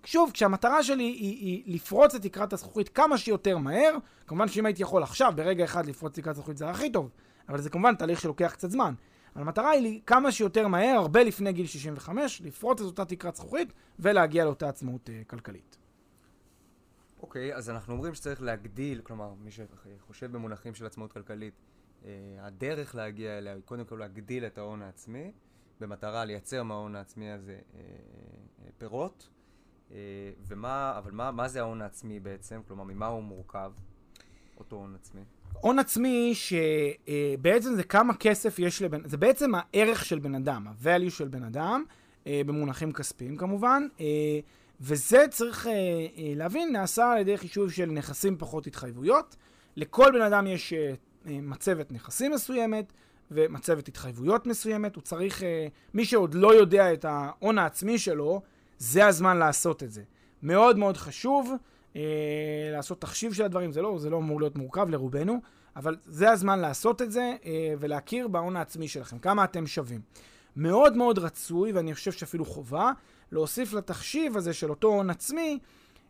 שוב, 0.04 0.30
כשהמטרה 0.35 0.83
שלי 0.83 1.04
היא, 1.04 1.64
היא 1.66 1.75
לפרוץ 1.75 2.14
את 2.14 2.23
תקרת 2.23 2.52
הזכוכית 2.52 2.88
כמה 2.88 3.19
שיותר 3.19 3.59
מהר, 3.59 3.97
כמובן 4.26 4.49
שאם 4.49 4.66
הייתי 4.66 4.83
יכול 4.83 5.02
עכשיו, 5.02 5.33
ברגע 5.37 5.64
אחד 5.64 5.87
לפרוץ 5.87 6.19
תקרת 6.19 6.35
הזכוכית 6.35 6.57
זה 6.57 6.71
הכי 6.71 6.92
טוב, 6.92 7.11
אבל 7.49 7.61
זה 7.61 7.71
כמובן 7.71 7.95
תהליך 7.95 8.21
שלוקח 8.21 8.52
קצת 8.52 8.71
זמן. 8.71 8.95
אבל 9.35 9.42
המטרה 9.42 9.71
היא 9.71 9.83
לי 9.83 10.00
כמה 10.07 10.33
שיותר 10.33 10.69
מהר, 10.69 10.97
הרבה 10.97 11.23
לפני 11.23 11.52
גיל 11.52 11.66
65, 11.66 12.42
לפרוץ 12.45 12.80
את 12.80 12.87
אותה 12.87 13.04
תקרת 13.04 13.37
זכוכית 13.37 13.73
ולהגיע 13.99 14.45
לאותה 14.45 14.69
עצמאות 14.69 15.09
uh, 15.09 15.28
כלכלית. 15.30 15.76
אוקיי, 17.23 17.52
okay, 17.52 17.57
אז 17.57 17.71
אנחנו 17.71 17.92
אומרים 17.92 18.14
שצריך 18.14 18.42
להגדיל, 18.42 19.00
כלומר, 19.00 19.35
מי 19.35 19.50
שחושב 19.50 20.33
במונחים 20.33 20.75
של 20.75 20.87
עצמאות 20.87 21.12
כלכלית, 21.12 21.54
uh, 22.02 22.07
הדרך 22.40 22.95
להגיע 22.95 23.38
אליה 23.38 23.54
היא 23.54 23.62
קודם 23.62 23.85
כל 23.85 23.97
להגדיל 23.97 24.47
את 24.47 24.59
ההון 24.59 24.83
העצמי, 24.83 25.33
במטרה 25.80 26.25
לייצר 26.25 26.62
מההון 26.62 26.97
העצמי 26.97 27.30
הזה 27.30 27.59
uh, 27.59 27.76
פירות. 28.78 29.28
אה, 29.92 29.97
ומה, 30.49 30.94
אבל 30.99 31.11
מה, 31.11 31.30
מה 31.30 31.49
זה 31.49 31.61
ההון 31.61 31.82
העצמי 31.82 32.20
בעצם? 32.20 32.61
כלומר, 32.68 32.85
ממה 32.85 33.06
הוא 33.06 33.23
מורכב, 33.23 33.73
אותו 34.59 34.76
הון 34.76 34.94
עצמי? 34.94 35.20
הון 35.52 35.78
עצמי 35.78 36.32
שבעצם 36.35 37.75
זה 37.75 37.82
כמה 37.82 38.14
כסף 38.14 38.59
יש 38.59 38.82
לבן... 38.82 39.09
זה 39.09 39.16
בעצם 39.16 39.50
הערך 39.54 40.04
של 40.04 40.18
בן 40.18 40.35
אדם, 40.35 40.66
ה-value 40.68 41.11
של 41.11 41.28
בן 41.28 41.44
אדם, 41.44 41.85
אה, 42.26 42.42
במונחים 42.47 42.92
כספיים 42.92 43.37
כמובן, 43.37 43.87
אה, 44.00 44.06
וזה 44.80 45.25
צריך 45.30 45.68
להבין, 46.37 46.73
נעשה 46.73 47.12
על 47.12 47.18
ידי 47.18 47.37
חישוב 47.38 47.70
של 47.70 47.87
נכסים 47.87 48.37
פחות 48.38 48.66
התחייבויות. 48.66 49.37
לכל 49.76 50.11
בן 50.14 50.23
אדם 50.23 50.47
יש 50.47 50.73
מצבת 51.26 51.92
נכסים 51.92 52.32
מסוימת 52.32 52.92
ומצבת 53.30 53.88
התחייבויות 53.88 54.47
מסוימת. 54.47 54.94
הוא 54.94 55.02
צריך, 55.02 55.42
מי 55.94 56.04
שעוד 56.04 56.35
לא 56.35 56.54
יודע 56.54 56.92
את 56.92 57.04
ההון 57.04 57.59
העצמי 57.59 57.99
שלו, 57.99 58.42
זה 58.80 59.06
הזמן 59.06 59.37
לעשות 59.37 59.82
את 59.82 59.90
זה. 59.90 60.02
מאוד 60.42 60.78
מאוד 60.78 60.96
חשוב 60.96 61.52
לעשות 62.72 63.00
תחשיב 63.00 63.32
של 63.32 63.44
הדברים, 63.44 63.72
זה 63.72 63.82
לא, 63.82 63.99
זה 63.99 64.10
לא 64.10 64.18
אמור 64.18 64.40
להיות 64.40 64.56
מורכב 64.56 64.88
לרובנו, 64.88 65.40
אבל 65.76 65.96
זה 66.06 66.30
הזמן 66.30 66.58
לעשות 66.58 67.02
את 67.02 67.12
זה 67.12 67.37
ולהכיר 67.78 68.28
בהון 68.28 68.56
העצמי 68.56 68.88
שלכם, 68.88 69.18
כמה 69.18 69.44
אתם 69.44 69.66
שווים. 69.66 70.00
מאוד 70.56 70.96
מאוד 70.96 71.18
רצוי, 71.18 71.72
ואני 71.72 71.94
חושב 71.94 72.12
שאפילו 72.12 72.44
חובה, 72.44 72.92
להוסיף 73.32 73.72
לתחשיב 73.72 74.37
הזה 74.37 74.52
של 74.52 74.70
אותו 74.70 74.88
הון 74.88 75.10
עצמי 75.10 75.58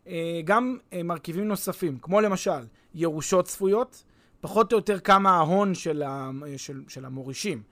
אה, 0.07 0.41
גם 0.45 0.77
אה, 0.93 1.03
מרכיבים 1.03 1.47
נוספים, 1.47 1.97
כמו 2.01 2.21
למשל 2.21 2.61
ירושות 2.95 3.45
צפויות, 3.45 4.03
פחות 4.41 4.73
או 4.73 4.77
יותר 4.77 4.99
כמה 4.99 5.37
ההון 5.37 5.73
של, 5.73 6.03
ה, 6.03 6.29
של, 6.57 6.81
של 6.87 7.05
המורישים, 7.05 7.63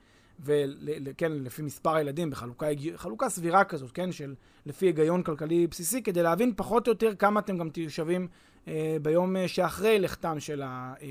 וכן, 0.43 1.31
לפי 1.31 1.62
מספר 1.62 1.96
הילדים, 1.96 2.29
בחלוקה 2.29 3.29
סבירה 3.29 3.63
כזאת, 3.63 3.91
כן, 3.91 4.12
של 4.12 4.36
לפי 4.65 4.86
היגיון 4.86 5.24
כלכלי 5.24 5.67
בסיסי, 5.67 6.03
כדי 6.03 6.24
להבין 6.24 6.53
פחות 6.55 6.88
או 6.88 6.91
יותר 6.91 7.15
כמה 7.15 7.39
אתם 7.39 7.58
גם 7.58 7.69
תהיו 7.69 7.91
שווים 7.91 8.27
אה, 8.67 8.98
ביום 9.01 9.38
אה, 9.38 9.48
שאחרי 9.48 10.00
לכתם 10.00 10.39
של, 10.39 10.62
ה, 10.62 10.93
אה, 11.01 11.08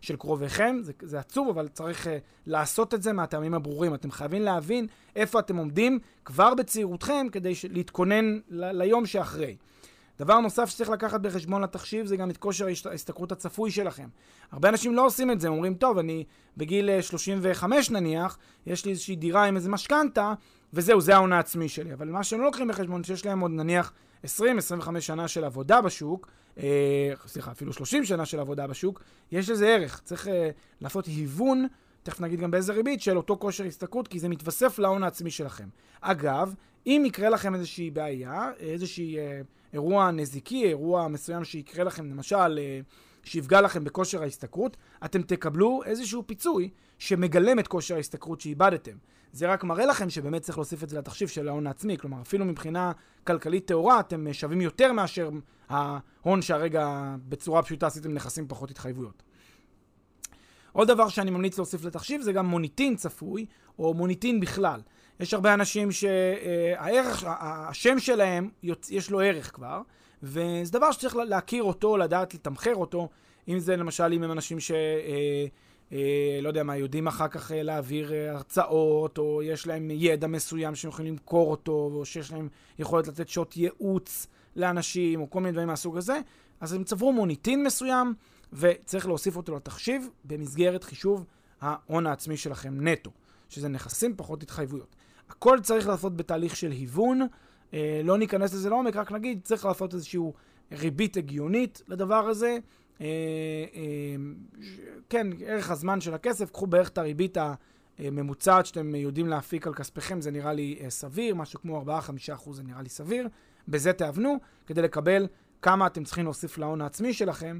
של 0.00 0.16
קרוביכם. 0.16 0.76
זה, 0.82 0.92
זה 1.02 1.18
עצוב, 1.18 1.48
אבל 1.48 1.68
צריך 1.68 2.06
אה, 2.06 2.18
לעשות 2.46 2.94
את 2.94 3.02
זה 3.02 3.12
מהטעמים 3.12 3.54
הברורים. 3.54 3.94
אתם 3.94 4.10
חייבים 4.10 4.42
להבין 4.42 4.86
איפה 5.16 5.38
אתם 5.38 5.56
עומדים 5.56 5.98
כבר 6.24 6.54
בצעירותכם, 6.54 7.26
כדי 7.32 7.52
להתכונן 7.70 8.38
ל, 8.48 8.82
ליום 8.82 9.06
שאחרי. 9.06 9.56
דבר 10.18 10.40
נוסף 10.40 10.68
שצריך 10.68 10.90
לקחת 10.90 11.20
בחשבון 11.20 11.62
לתחשיב 11.62 12.06
זה 12.06 12.16
גם 12.16 12.30
את 12.30 12.36
כושר 12.36 12.66
ההשתכרות 12.90 13.32
הצפוי 13.32 13.70
שלכם. 13.70 14.08
הרבה 14.52 14.68
אנשים 14.68 14.94
לא 14.94 15.06
עושים 15.06 15.30
את 15.30 15.40
זה, 15.40 15.48
אומרים, 15.48 15.74
טוב, 15.74 15.98
אני 15.98 16.24
בגיל 16.56 17.00
35 17.00 17.88
אה, 17.88 18.00
נניח, 18.00 18.38
יש 18.66 18.84
לי 18.84 18.90
איזושהי 18.90 19.16
דירה 19.16 19.44
עם 19.44 19.56
איזה 19.56 19.68
משכנתה, 19.68 20.34
וזהו, 20.72 21.00
זה 21.00 21.14
ההון 21.14 21.32
העצמי 21.32 21.68
שלי. 21.68 21.92
אבל 21.92 22.08
מה 22.08 22.24
שהם 22.24 22.40
לא 22.40 22.46
לוקחים 22.46 22.68
בחשבון, 22.68 23.04
שיש 23.04 23.26
להם 23.26 23.40
עוד 23.40 23.50
נניח 23.50 23.92
20-25 24.24 24.28
שנה 25.00 25.28
של 25.28 25.44
עבודה 25.44 25.80
בשוק, 25.80 26.28
אה, 26.58 27.12
סליחה, 27.26 27.50
אפילו 27.50 27.72
30 27.72 28.04
שנה 28.04 28.26
של 28.26 28.40
עבודה 28.40 28.66
בשוק, 28.66 29.02
יש 29.32 29.50
לזה 29.50 29.68
ערך. 29.68 30.00
צריך 30.04 30.28
אה, 30.28 30.50
לעשות 30.80 31.06
היוון, 31.06 31.66
תכף 32.02 32.20
נגיד 32.20 32.40
גם 32.40 32.50
באיזה 32.50 32.72
ריבית, 32.72 33.00
של 33.00 33.16
אותו 33.16 33.36
כושר 33.36 33.64
השתכרות, 33.64 34.08
כי 34.08 34.18
זה 34.18 34.28
מתווסף 34.28 34.78
להון 34.78 35.02
העצמי 35.02 35.30
שלכם. 35.30 35.68
אגב, 36.00 36.54
אם 36.86 37.02
יקרה 37.06 37.28
לכם 37.28 37.54
איזושהי 37.54 37.90
בעיה, 37.90 38.50
איזושהי 38.58 39.18
אה, 39.18 39.40
אירוע 39.76 40.10
נזיקי, 40.10 40.64
אירוע 40.64 41.08
מסוים 41.08 41.44
שיקרה 41.44 41.84
לכם, 41.84 42.10
למשל, 42.10 42.58
אה, 42.58 42.80
שיפגע 43.24 43.60
לכם 43.60 43.84
בכושר 43.84 44.22
ההשתכרות, 44.22 44.76
אתם 45.04 45.22
תקבלו 45.22 45.80
איזשהו 45.84 46.22
פיצוי 46.26 46.70
שמגלם 46.98 47.58
את 47.58 47.68
כושר 47.68 47.94
ההשתכרות 47.94 48.40
שאיבדתם. 48.40 48.96
זה 49.32 49.52
רק 49.52 49.64
מראה 49.64 49.86
לכם 49.86 50.10
שבאמת 50.10 50.42
צריך 50.42 50.58
להוסיף 50.58 50.82
את 50.82 50.88
זה 50.88 50.98
לתחשיב 50.98 51.28
של 51.28 51.48
ההון 51.48 51.66
העצמי. 51.66 51.98
כלומר, 51.98 52.22
אפילו 52.22 52.44
מבחינה 52.44 52.92
כלכלית 53.26 53.66
טהורה, 53.66 54.00
אתם 54.00 54.32
שווים 54.32 54.60
יותר 54.60 54.92
מאשר 54.92 55.30
ההון 55.68 56.42
שהרגע 56.42 57.14
בצורה 57.28 57.62
פשוטה 57.62 57.86
עשיתם 57.86 58.12
נכסים 58.12 58.48
פחות 58.48 58.70
התחייבויות. 58.70 59.22
עוד 60.72 60.88
דבר 60.88 61.08
שאני 61.08 61.30
ממליץ 61.30 61.58
להוסיף 61.58 61.84
לתחשיב 61.84 62.20
זה 62.20 62.32
גם 62.32 62.46
מוניטין 62.46 62.96
צפוי, 62.96 63.46
או 63.78 63.94
מוניטין 63.94 64.40
בכלל. 64.40 64.80
יש 65.20 65.34
הרבה 65.34 65.54
אנשים 65.54 65.92
שהערך, 65.92 67.24
השם 67.26 67.98
שלהם, 67.98 68.50
יש 68.90 69.10
לו 69.10 69.20
ערך 69.20 69.54
כבר, 69.54 69.80
וזה 70.22 70.72
דבר 70.72 70.92
שצריך 70.92 71.16
להכיר 71.16 71.62
אותו, 71.62 71.96
לדעת 71.96 72.34
לתמחר 72.34 72.74
אותו, 72.74 73.08
אם 73.48 73.58
זה 73.58 73.76
למשל 73.76 74.12
אם 74.12 74.22
הם 74.22 74.32
אנשים 74.32 74.60
ש... 74.60 74.70
אה, 74.70 75.46
אה, 75.92 76.38
לא 76.42 76.48
יודע 76.48 76.62
מה, 76.62 76.76
יודעים 76.76 77.06
אחר 77.06 77.28
כך 77.28 77.52
אה, 77.52 77.62
להעביר 77.62 78.12
הרצאות, 78.30 79.18
או 79.18 79.42
יש 79.42 79.66
להם 79.66 79.90
ידע 79.90 80.26
מסוים 80.26 80.74
שהם 80.74 80.90
יכולים 80.90 81.12
למכור 81.12 81.50
אותו, 81.50 81.90
או 81.94 82.04
שיש 82.04 82.32
להם 82.32 82.48
יכולת 82.78 83.08
לתת 83.08 83.28
שעות 83.28 83.56
ייעוץ 83.56 84.26
לאנשים, 84.56 85.20
או 85.20 85.30
כל 85.30 85.40
מיני 85.40 85.52
דברים 85.52 85.68
מהסוג 85.68 85.96
הזה, 85.96 86.20
אז 86.60 86.72
הם 86.72 86.84
צברו 86.84 87.12
מוניטין 87.12 87.64
מסוים, 87.64 88.14
וצריך 88.52 89.06
להוסיף 89.06 89.36
אותו 89.36 89.56
לתחשיב 89.56 90.08
במסגרת 90.24 90.84
חישוב 90.84 91.24
ההון 91.60 92.06
העצמי 92.06 92.36
שלכם 92.36 92.88
נטו, 92.88 93.10
שזה 93.48 93.68
נכסים 93.68 94.16
פחות 94.16 94.42
התחייבויות. 94.42 94.95
הכל 95.28 95.58
צריך 95.62 95.88
לעשות 95.88 96.16
בתהליך 96.16 96.56
של 96.56 96.70
היוון, 96.70 97.20
אה, 97.74 98.00
לא 98.04 98.18
ניכנס 98.18 98.54
לזה 98.54 98.70
לעומק, 98.70 98.96
רק 98.96 99.12
נגיד, 99.12 99.40
צריך 99.42 99.64
לעשות 99.64 99.94
איזושהי 99.94 100.20
ריבית 100.72 101.16
הגיונית 101.16 101.82
לדבר 101.88 102.28
הזה. 102.28 102.58
אה, 103.00 103.06
אה, 103.74 104.16
כן, 105.08 105.26
ערך 105.46 105.70
הזמן 105.70 106.00
של 106.00 106.14
הכסף, 106.14 106.50
קחו 106.50 106.66
בערך 106.66 106.88
את 106.88 106.98
הריבית 106.98 107.36
הממוצעת 107.98 108.66
שאתם 108.66 108.94
יודעים 108.94 109.28
להפיק 109.28 109.66
על 109.66 109.74
כספיכם, 109.74 110.20
זה 110.20 110.30
נראה 110.30 110.52
לי 110.52 110.78
אה, 110.80 110.90
סביר, 110.90 111.34
משהו 111.34 111.60
כמו 111.60 111.84
4-5% 112.46 112.52
זה 112.52 112.62
נראה 112.62 112.82
לי 112.82 112.88
סביר. 112.88 113.28
בזה 113.68 113.92
תאבנו, 113.92 114.36
כדי 114.66 114.82
לקבל 114.82 115.26
כמה 115.62 115.86
אתם 115.86 116.04
צריכים 116.04 116.24
להוסיף 116.24 116.58
להון 116.58 116.80
העצמי 116.80 117.12
שלכם, 117.12 117.58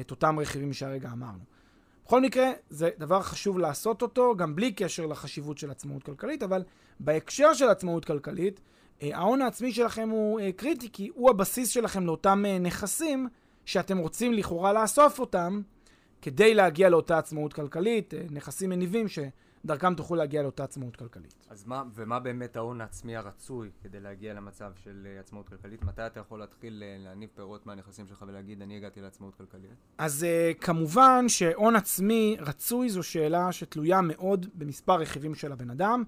את 0.00 0.10
אותם 0.10 0.38
רכיבים 0.38 0.72
שהרגע 0.72 1.10
אמרנו. 1.12 1.57
בכל 2.08 2.20
מקרה, 2.20 2.50
זה 2.70 2.90
דבר 2.98 3.22
חשוב 3.22 3.58
לעשות 3.58 4.02
אותו, 4.02 4.36
גם 4.36 4.56
בלי 4.56 4.72
קשר 4.72 5.06
לחשיבות 5.06 5.58
של 5.58 5.70
עצמאות 5.70 6.02
כלכלית, 6.02 6.42
אבל 6.42 6.62
בהקשר 7.00 7.54
של 7.54 7.68
עצמאות 7.68 8.04
כלכלית, 8.04 8.60
אה, 9.02 9.10
ההון 9.18 9.42
העצמי 9.42 9.72
שלכם 9.72 10.08
הוא 10.08 10.40
אה, 10.40 10.52
קריטי, 10.52 10.88
כי 10.92 11.10
הוא 11.14 11.30
הבסיס 11.30 11.68
שלכם 11.68 12.06
לאותם 12.06 12.44
אה, 12.46 12.58
נכסים 12.58 13.28
שאתם 13.64 13.98
רוצים 13.98 14.32
לכאורה 14.32 14.72
לאסוף 14.72 15.20
אותם 15.20 15.62
כדי 16.22 16.54
להגיע 16.54 16.88
לאותה 16.88 17.18
עצמאות 17.18 17.52
כלכלית, 17.52 18.14
נכסים 18.30 18.70
מניבים 18.70 19.08
ש... 19.08 19.18
דרכם 19.64 19.94
תוכלו 19.94 20.16
להגיע 20.16 20.42
לאותה 20.42 20.64
עצמאות 20.64 20.96
כלכלית. 20.96 21.46
אז 21.48 21.64
מה, 21.66 21.82
ומה 21.94 22.20
באמת 22.20 22.56
ההון 22.56 22.80
העצמי 22.80 23.16
הרצוי 23.16 23.70
כדי 23.82 24.00
להגיע 24.00 24.34
למצב 24.34 24.72
של 24.84 25.06
uh, 25.06 25.20
עצמאות 25.20 25.48
כלכלית? 25.48 25.82
מתי 25.82 26.06
אתה 26.06 26.20
יכול 26.20 26.38
להתחיל 26.38 26.82
uh, 26.82 27.04
להניב 27.04 27.30
פירות 27.34 27.66
מהנכסים 27.66 28.06
שלך 28.06 28.24
ולהגיד, 28.28 28.62
אני 28.62 28.76
הגעתי 28.76 29.00
לעצמאות 29.00 29.34
כלכלית? 29.34 29.70
אז 29.98 30.26
uh, 30.26 30.58
כמובן 30.60 31.24
שהון 31.28 31.76
עצמי 31.76 32.36
רצוי 32.40 32.88
זו 32.88 33.02
שאלה 33.02 33.52
שתלויה 33.52 34.00
מאוד 34.00 34.46
במספר 34.54 34.94
רכיבים 34.94 35.34
של 35.34 35.52
הבן 35.52 35.70
אדם. 35.70 36.04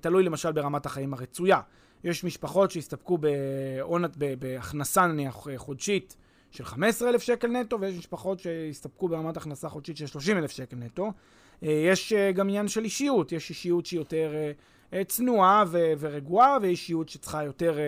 תלוי 0.00 0.22
למשל 0.22 0.52
ברמת 0.52 0.86
החיים 0.86 1.14
הרצויה. 1.14 1.60
יש 2.04 2.24
משפחות 2.24 2.70
שהסתפקו 2.70 3.18
בהון, 3.18 4.04
בהכנסה 4.38 5.06
נניח 5.06 5.46
חודשית 5.56 6.16
של 6.50 6.64
15,000 6.64 7.22
שקל 7.22 7.48
נטו, 7.48 7.80
ויש 7.80 7.98
משפחות 7.98 8.38
שהסתפקו 8.38 9.08
ברמת 9.08 9.36
הכנסה 9.36 9.68
חודשית 9.68 9.96
של 9.96 10.06
30,000 10.06 10.50
שקל 10.50 10.76
נטו. 10.76 11.12
אה, 11.62 11.70
יש 11.70 12.12
אה, 12.12 12.32
גם 12.32 12.48
עניין 12.48 12.68
של 12.68 12.84
אישיות, 12.84 13.32
יש 13.32 13.50
אישיות 13.50 13.86
שהיא 13.86 14.00
יותר 14.00 14.32
אה, 14.92 15.04
צנועה 15.04 15.64
ורגועה, 15.98 16.58
ויש 16.62 16.70
אישיות 16.70 17.08
שצריכה 17.08 17.44
יותר 17.44 17.78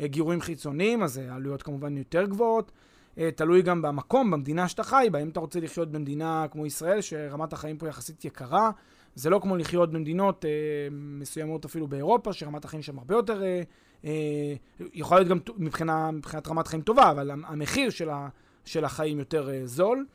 גירויים 0.00 0.40
חיצוניים, 0.40 1.02
אז 1.02 1.18
העלויות 1.18 1.62
כמובן 1.62 1.96
יותר 1.96 2.24
גבוהות. 2.24 2.72
תלוי 3.36 3.62
גם 3.62 3.82
במקום, 3.82 4.30
במדינה 4.30 4.68
שאתה 4.68 4.82
חי 4.82 5.08
בה. 5.12 5.18
אם 5.18 5.28
אתה 5.28 5.40
רוצה 5.40 5.60
לחיות 5.60 5.92
במדינה 5.92 6.46
כמו 6.50 6.66
ישראל, 6.66 7.00
שרמת 7.00 7.52
החיים 7.52 7.78
פה 7.78 7.88
יחסית 7.88 8.24
יקרה, 8.24 8.70
זה 9.18 9.30
לא 9.30 9.38
כמו 9.42 9.56
לחיות 9.56 9.92
במדינות 9.92 10.44
אה, 10.44 10.50
מסוימות 10.90 11.64
אפילו 11.64 11.86
באירופה, 11.86 12.32
שרמת 12.32 12.64
החיים 12.64 12.82
שם 12.82 12.98
הרבה 12.98 13.14
יותר, 13.14 13.42
אה, 13.42 13.62
אה, 14.04 14.54
יכולה 14.92 15.20
להיות 15.20 15.30
גם 15.30 15.38
מבחינה, 15.56 16.10
מבחינת 16.10 16.48
רמת 16.48 16.66
חיים 16.66 16.82
טובה, 16.82 17.10
אבל 17.10 17.30
המחיר 17.30 17.90
של, 17.90 18.10
ה, 18.10 18.28
של 18.64 18.84
החיים 18.84 19.18
יותר 19.18 19.50
אה, 19.50 19.60
זול. 19.64 20.06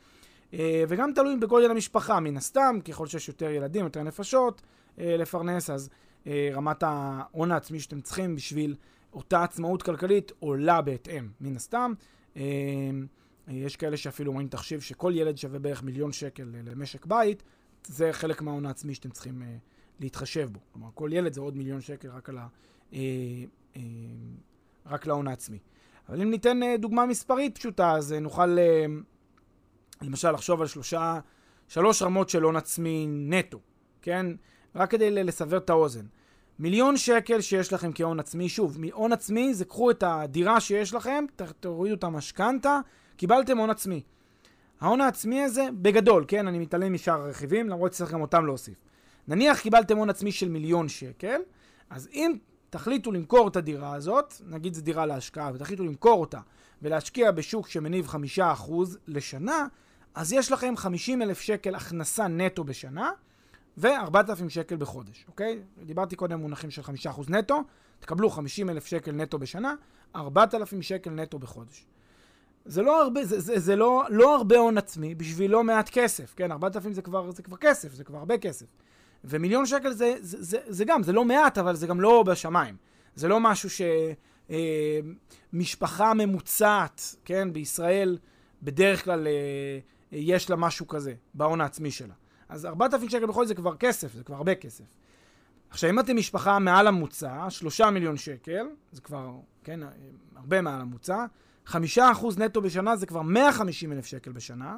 אה, 0.58 0.84
וגם 0.88 1.12
תלוי 1.14 1.36
בגודל 1.36 1.70
המשפחה, 1.70 2.20
מן 2.20 2.36
הסתם, 2.36 2.78
ככל 2.84 3.06
שיש 3.06 3.28
יותר 3.28 3.50
ילדים, 3.50 3.84
יותר 3.84 4.02
נפשות 4.02 4.62
אה, 4.98 5.16
לפרנס, 5.16 5.70
אז 5.70 5.90
אה, 6.26 6.50
רמת 6.52 6.82
ההון 6.82 7.52
העצמי 7.52 7.80
שאתם 7.80 8.00
צריכים 8.00 8.36
בשביל 8.36 8.74
אותה 9.12 9.42
עצמאות 9.42 9.82
כלכלית 9.82 10.32
עולה 10.38 10.80
בהתאם, 10.80 11.28
מן 11.40 11.56
הסתם. 11.56 11.92
יש 13.48 13.76
כאלה 13.76 13.96
שאפילו 13.96 14.30
אומרים 14.30 14.48
תחשיב 14.48 14.80
שכל 14.80 15.12
ילד 15.14 15.38
שווה 15.38 15.58
בערך 15.58 15.82
מיליון 15.82 16.12
שקל 16.12 16.44
למשק 16.64 17.06
בית, 17.06 17.42
זה 17.86 18.12
חלק 18.12 18.42
מההון 18.42 18.66
העצמי 18.66 18.94
שאתם 18.94 19.10
צריכים 19.10 19.42
להתחשב 20.00 20.48
בו. 20.52 20.60
כלומר, 20.72 20.88
כל 20.94 21.10
ילד 21.12 21.32
זה 21.32 21.40
עוד 21.40 21.56
מיליון 21.56 21.80
שקל 21.80 22.08
רק, 22.08 22.28
על 22.28 22.38
ה, 22.38 22.46
רק 24.86 25.06
להון 25.06 25.28
העצמי. 25.28 25.58
אבל 26.08 26.22
אם 26.22 26.30
ניתן 26.30 26.60
דוגמה 26.78 27.06
מספרית 27.06 27.58
פשוטה, 27.58 27.92
אז 27.92 28.12
נוכל 28.12 28.56
למשל, 30.02 30.30
לחשוב 30.30 30.60
על 30.60 30.66
שלושה, 30.66 31.18
שלוש 31.68 32.02
רמות 32.02 32.28
של 32.28 32.42
הון 32.42 32.56
עצמי 32.56 33.06
נטו, 33.08 33.60
כן? 34.02 34.26
רק 34.74 34.90
כדי 34.90 35.10
לסבר 35.10 35.56
את 35.56 35.70
האוזן. 35.70 36.04
מיליון 36.58 36.96
שקל 36.96 37.40
שיש 37.40 37.72
לכם 37.72 37.90
כהון 37.94 38.20
עצמי, 38.20 38.48
שוב, 38.48 38.80
מהון 38.80 39.12
עצמי 39.12 39.54
זה 39.54 39.64
קחו 39.64 39.90
את 39.90 40.02
הדירה 40.06 40.60
שיש 40.60 40.94
לכם, 40.94 41.24
תורידו 41.60 41.94
את 41.94 42.04
המשכנתה, 42.04 42.80
קיבלתם 43.16 43.58
הון 43.58 43.70
עצמי. 43.70 44.02
ההון 44.80 45.00
העצמי 45.00 45.42
הזה, 45.42 45.68
בגדול, 45.82 46.24
כן, 46.28 46.48
אני 46.48 46.58
מתעלם 46.58 46.92
משאר 46.92 47.22
הרכיבים, 47.22 47.68
למרות 47.68 47.92
שצריך 47.92 48.12
גם 48.12 48.20
אותם 48.20 48.46
להוסיף. 48.46 48.74
נניח 49.28 49.60
קיבלתם 49.60 49.96
הון 49.96 50.10
עצמי 50.10 50.32
של 50.32 50.48
מיליון 50.48 50.88
שקל, 50.88 51.40
אז 51.90 52.08
אם 52.12 52.36
תחליטו 52.74 53.12
למכור 53.12 53.48
את 53.48 53.56
הדירה 53.56 53.94
הזאת, 53.94 54.34
נגיד 54.46 54.74
זו 54.74 54.82
דירה 54.82 55.06
להשקעה, 55.06 55.50
ותחליטו 55.54 55.84
למכור 55.84 56.20
אותה 56.20 56.40
ולהשקיע 56.82 57.30
בשוק 57.30 57.68
שמניב 57.68 58.06
חמישה 58.06 58.52
אחוז 58.52 58.98
לשנה, 59.08 59.66
אז 60.14 60.32
יש 60.32 60.52
לכם 60.52 60.74
50 60.76 61.22
אלף 61.22 61.40
שקל 61.40 61.74
הכנסה 61.74 62.28
נטו 62.28 62.64
בשנה 62.64 63.10
ו-4,000 63.78 64.48
שקל 64.48 64.76
בחודש, 64.76 65.24
אוקיי? 65.28 65.58
דיברתי 65.86 66.16
קודם 66.16 66.40
מונחים 66.40 66.70
של 66.70 66.82
5% 66.82 66.86
נטו, 67.28 67.62
תקבלו 68.00 68.30
50 68.30 68.70
אלף 68.70 68.86
שקל 68.86 69.12
נטו 69.12 69.38
בשנה, 69.38 69.74
4,000 70.16 70.82
שקל 70.82 71.10
נטו 71.10 71.38
בחודש. 71.38 71.86
זה 72.64 72.82
לא 72.82 73.02
הרבה, 73.02 73.24
זה, 73.24 73.40
זה, 73.40 73.58
זה 73.58 73.76
לא, 73.76 74.04
לא 74.10 74.36
הרבה 74.36 74.58
הון 74.58 74.78
עצמי 74.78 75.14
בשביל 75.14 75.50
לא 75.50 75.64
מעט 75.64 75.88
כסף, 75.88 76.34
כן? 76.36 76.52
4,000 76.52 76.92
זה 76.92 77.02
כבר, 77.02 77.30
זה 77.30 77.42
כבר 77.42 77.56
כסף, 77.56 77.94
זה 77.94 78.04
כבר 78.04 78.18
הרבה 78.18 78.38
כסף. 78.38 78.66
ומיליון 79.24 79.66
שקל 79.66 79.92
זה, 79.92 80.14
זה, 80.20 80.42
זה, 80.42 80.58
זה 80.66 80.84
גם, 80.84 81.02
זה 81.02 81.12
לא 81.12 81.24
מעט, 81.24 81.58
אבל 81.58 81.76
זה 81.76 81.86
גם 81.86 82.00
לא 82.00 82.22
בשמיים. 82.22 82.76
זה 83.14 83.28
לא 83.28 83.40
משהו 83.40 83.68
שמשפחה 85.52 86.08
אה, 86.08 86.14
ממוצעת, 86.14 87.16
כן, 87.24 87.52
בישראל, 87.52 88.18
בדרך 88.62 89.04
כלל 89.04 89.26
אה, 89.26 89.78
יש 90.12 90.50
לה 90.50 90.56
משהו 90.56 90.88
כזה, 90.88 91.14
בהון 91.34 91.60
העצמי 91.60 91.90
שלה. 91.90 92.14
אז 92.48 92.66
4,000 92.66 93.08
שקל 93.08 93.26
בחודש 93.26 93.48
זה 93.48 93.54
כבר 93.54 93.76
כסף, 93.76 94.14
זה 94.14 94.24
כבר 94.24 94.36
הרבה 94.36 94.54
כסף. 94.54 94.84
עכשיו, 95.70 95.90
אם 95.90 96.00
אתם 96.00 96.16
משפחה 96.16 96.58
מעל 96.58 96.86
הממוצע, 96.86 97.50
3 97.50 97.80
מיליון 97.80 98.16
שקל, 98.16 98.66
זה 98.92 99.00
כבר, 99.00 99.30
כן, 99.64 99.80
הרבה 100.36 100.60
מעל 100.60 100.80
הממוצע, 100.80 101.24
5% 101.68 101.76
נטו 102.38 102.60
בשנה 102.62 102.96
זה 102.96 103.06
כבר 103.06 103.22
150 103.22 103.92
אלף 103.92 104.06
שקל 104.06 104.32
בשנה, 104.32 104.76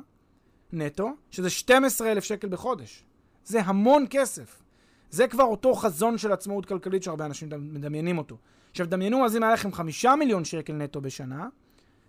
נטו, 0.73 1.11
שזה 1.31 1.51
12 1.51 2.13
אלף 2.13 2.25
שקל 2.25 2.49
בחודש. 2.49 3.05
זה 3.47 3.61
המון 3.61 4.07
כסף. 4.11 4.63
זה 5.11 5.29
כבר 5.29 5.45
אותו 5.45 5.75
חזון 5.75 6.19
של 6.19 6.33
עצמאות 6.33 6.67
כלכלית 6.67 7.03
שהרבה 7.03 7.27
אנשים 7.27 7.49
מדמיינים 7.59 8.19
אותו. 8.19 8.37
עכשיו, 8.71 8.87
דמיינו 8.87 9.25
אז 9.25 9.37
אם 9.37 9.43
היה 9.43 9.53
לכם 9.53 9.73
5 9.73 10.05
מיליון 10.05 10.45
שקל 10.45 10.73
נטו 10.73 11.01
בשנה, 11.01 11.49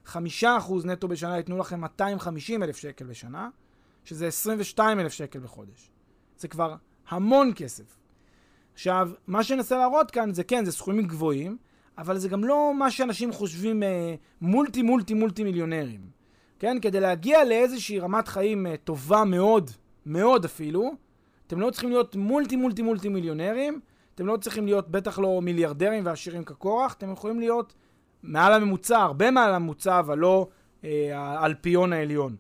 5% 0.08 0.16
נטו 0.86 1.08
בשנה 1.08 1.38
ייתנו 1.38 1.58
לכם 1.58 1.80
250 1.82 2.64
אלף 2.64 2.78
שקל 2.78 3.06
בשנה, 3.06 3.50
שזה 4.04 4.28
22 4.28 5.00
אלף 5.00 5.14
שקל 5.14 5.40
בחודש. 5.40 5.92
זה 6.38 6.48
כבר 6.48 6.76
המון 7.10 7.52
כסף. 7.56 7.98
עכשיו, 8.74 9.10
מה 9.28 9.44
שאני 9.44 9.60
אנסה 9.60 9.78
להראות 9.78 10.12
כאן 10.12 10.34
זה 10.34 10.44
כן, 10.44 10.66
זה 10.66 10.72
סכומים 10.72 11.08
גבוהים, 11.08 11.58
אבל 11.98 12.18
זה 12.18 12.30
גם 12.30 12.44
לא 12.44 12.74
מה 12.78 12.92
שאנשים 12.92 13.32
חושבים 13.32 13.84
אה, 13.84 14.16
מולטי 14.42 14.82
מולטי 14.82 15.14
מולטי 15.14 15.44
מיליונרים. 15.44 16.02
כן? 16.60 16.78
כדי 16.82 17.00
להגיע 17.00 17.44
לאיזושהי 17.44 18.00
רמת 18.00 18.28
חיים 18.28 18.68
אה, 18.68 18.78
טובה 18.78 19.24
מאוד, 19.24 19.72
מאוד 20.06 20.46
אפילו, 20.46 20.92
אתם 21.48 21.60
לא 21.60 21.70
צריכים 21.70 21.90
להיות 21.90 22.16
מולטי 22.16 22.56
מולטי 22.56 22.82
מולטי 22.82 23.10
מיליונרים, 23.10 23.80
אתם 24.16 24.28
לא 24.28 24.38
צריכים 24.38 24.66
להיות 24.66 24.90
בטח 24.90 25.20
לא 25.20 25.42
מיליארדרים 25.42 26.06
ועשירים 26.06 26.44
כקורח, 26.44 26.94
אתם 26.94 27.12
יכולים 27.12 27.40
להיות 27.40 27.74
מעל 28.24 28.54
הממוצע, 28.54 28.98
הרבה 28.98 29.32
מעל 29.32 29.54
הממוצע, 29.54 30.00
אבל 30.00 30.18
לא 30.18 30.48
אה, 30.84 31.20
האלפיון 31.20 31.94
העליון. 31.94 32.36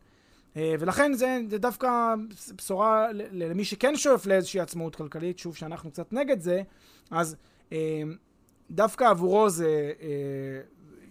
אה, 0.58 0.76
ולכן 0.80 1.14
זה, 1.14 1.40
זה 1.50 1.58
דווקא 1.58 2.14
בשורה 2.56 3.08
למי 3.14 3.66
שכן 3.66 3.96
שואף 3.96 4.26
לאיזושהי 4.26 4.60
עצמאות 4.60 4.96
כלכלית, 4.96 5.40
שוב 5.40 5.56
שאנחנו 5.56 5.92
קצת 5.92 6.14
נגד 6.14 6.40
זה, 6.40 6.62
אז 7.12 7.36
אה, 7.72 8.02
דווקא 8.72 9.04
עבורו 9.04 9.50
זה, 9.50 9.92
אה, 10.02 10.08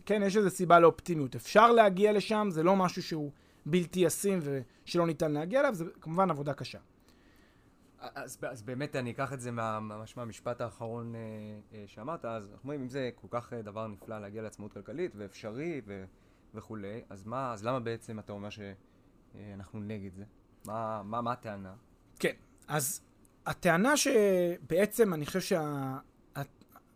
כן, 0.07 0.23
יש 0.23 0.37
איזו 0.37 0.51
סיבה 0.51 0.79
לאופטימיות. 0.79 1.35
אפשר 1.35 1.73
להגיע 1.73 2.13
לשם, 2.13 2.49
זה 2.51 2.63
לא 2.63 2.77
משהו 2.77 3.03
שהוא 3.03 3.31
בלתי 3.67 4.01
ישים 4.01 4.41
ושלא 4.43 5.07
ניתן 5.07 5.33
להגיע 5.33 5.61
אליו, 5.61 5.75
זה 5.75 5.85
כמובן 6.01 6.31
עבודה 6.31 6.55
קשה. 6.55 6.79
אז, 8.01 8.39
אז 8.43 8.63
באמת 8.63 8.97
אני 8.97 9.11
אקח 9.11 9.33
את 9.33 9.41
זה 9.41 9.51
מה, 9.51 9.81
ממש 9.81 10.17
מהמשפט 10.17 10.61
האחרון 10.61 11.15
אה, 11.15 11.21
אה, 11.73 11.85
שאמרת, 11.87 12.25
אז 12.25 12.45
אנחנו 12.53 12.63
אומרים, 12.63 12.81
אם 12.81 12.89
זה 12.89 13.11
כל 13.15 13.29
כך 13.31 13.53
אה, 13.53 13.63
דבר 13.63 13.87
נפלא 13.87 14.19
להגיע 14.19 14.43
לעצמאות 14.43 14.73
כלכלית 14.73 15.13
ואפשרי 15.17 15.81
ו, 15.87 16.05
וכולי, 16.55 17.01
אז 17.11 17.27
מה, 17.27 17.53
אז 17.53 17.65
למה 17.65 17.81
בעצם 17.81 18.19
אתה 18.19 18.33
אומר 18.33 18.49
שאנחנו 18.51 19.81
נגד 19.81 20.15
זה? 20.15 20.25
מה, 20.67 21.03
מה, 21.05 21.21
מה 21.21 21.33
הטענה? 21.33 21.75
כן, 22.19 22.35
אז 22.69 23.01
הטענה 23.47 23.97
שבעצם 23.97 25.15
אני 25.15 25.27
חושב 25.27 25.41
שה... 25.41 25.99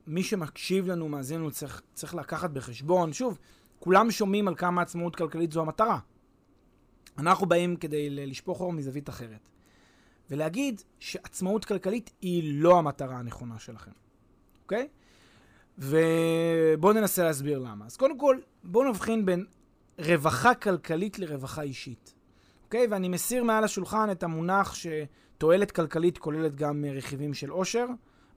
מי 0.07 0.23
שמקשיב 0.23 0.87
לנו, 0.87 1.09
מאזין 1.09 1.41
לנו, 1.41 1.51
צריך, 1.51 1.83
צריך 1.95 2.15
לקחת 2.15 2.51
בחשבון, 2.51 3.13
שוב, 3.13 3.39
כולם 3.79 4.11
שומעים 4.11 4.49
על 4.49 4.55
כמה 4.55 4.83
עצמאות 4.83 5.17
כלכלית 5.17 5.53
זו 5.53 5.61
המטרה. 5.61 5.99
אנחנו 7.19 7.47
באים 7.47 7.77
כדי 7.77 8.27
לשפוך 8.27 8.61
אור 8.61 8.73
מזווית 8.73 9.09
אחרת. 9.09 9.50
ולהגיד 10.31 10.83
שעצמאות 10.99 11.65
כלכלית 11.65 12.11
היא 12.21 12.63
לא 12.63 12.79
המטרה 12.79 13.19
הנכונה 13.19 13.59
שלכם, 13.59 13.91
אוקיי? 14.63 14.89
ובואו 15.79 16.93
ננסה 16.93 17.25
להסביר 17.25 17.59
למה. 17.59 17.87
אז 17.87 17.97
קודם 17.97 18.19
כל, 18.19 18.39
בואו 18.65 18.89
נבחין 18.89 19.27
בין 19.27 19.45
רווחה 19.99 20.55
כלכלית 20.55 21.19
לרווחה 21.19 21.63
אישית, 21.63 22.15
אוקיי? 22.65 22.87
ואני 22.91 23.09
מסיר 23.09 23.45
מעל 23.45 23.65
השולחן 23.65 24.11
את 24.11 24.23
המונח 24.23 24.75
שתועלת 24.75 25.71
כלכלית 25.71 26.19
כוללת 26.19 26.55
גם 26.55 26.85
רכיבים 26.93 27.35
של 27.35 27.51
עושר. 27.51 27.87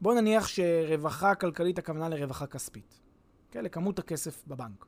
בואו 0.02 0.16
נניח 0.16 0.48
שרווחה 0.48 1.36
כלכלית 1.36 1.78
הכוונה 1.78 2.10
לרווחה 2.10 2.48
כספית, 2.48 3.00
אוקיי? 3.48 3.62
לכמות 3.62 4.00
הכסף 4.00 4.44
בבנק. 4.48 4.86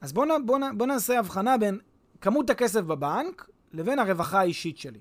אז 0.00 0.12
בואו 0.12 0.28
בוא, 0.46 0.58
בוא 0.76 0.86
נעשה 0.86 1.18
הבחנה 1.18 1.58
בין 1.58 1.78
כמות 2.20 2.50
הכסף 2.50 2.80
בבנק 2.80 3.48
לבין 3.72 3.98
הרווחה 3.98 4.40
האישית 4.40 4.78
שלי. 4.78 5.00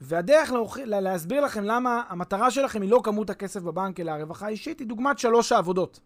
והדרך 0.00 0.52
להוכ... 0.52 0.78
להסביר 0.84 1.40
לכם 1.40 1.64
למה 1.64 2.02
המטרה 2.08 2.50
שלכם 2.50 2.82
היא 2.82 2.90
לא 2.90 3.00
כמות 3.04 3.30
הכסף 3.30 3.60
בבנק 3.60 4.00
אלא 4.00 4.10
הרווחה 4.10 4.46
האישית 4.46 4.78
היא 4.78 4.86
דוגמת 4.86 5.18
שלוש 5.18 5.52
העבודות. 5.52 6.00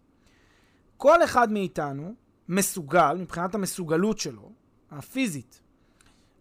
כל 0.97 1.25
אחד 1.25 1.53
מאיתנו 1.53 2.15
מסוגל, 2.49 3.17
מבחינת 3.21 3.55
המסוגלות 3.55 4.19
שלו, 4.19 4.53
הפיזית, 4.91 5.61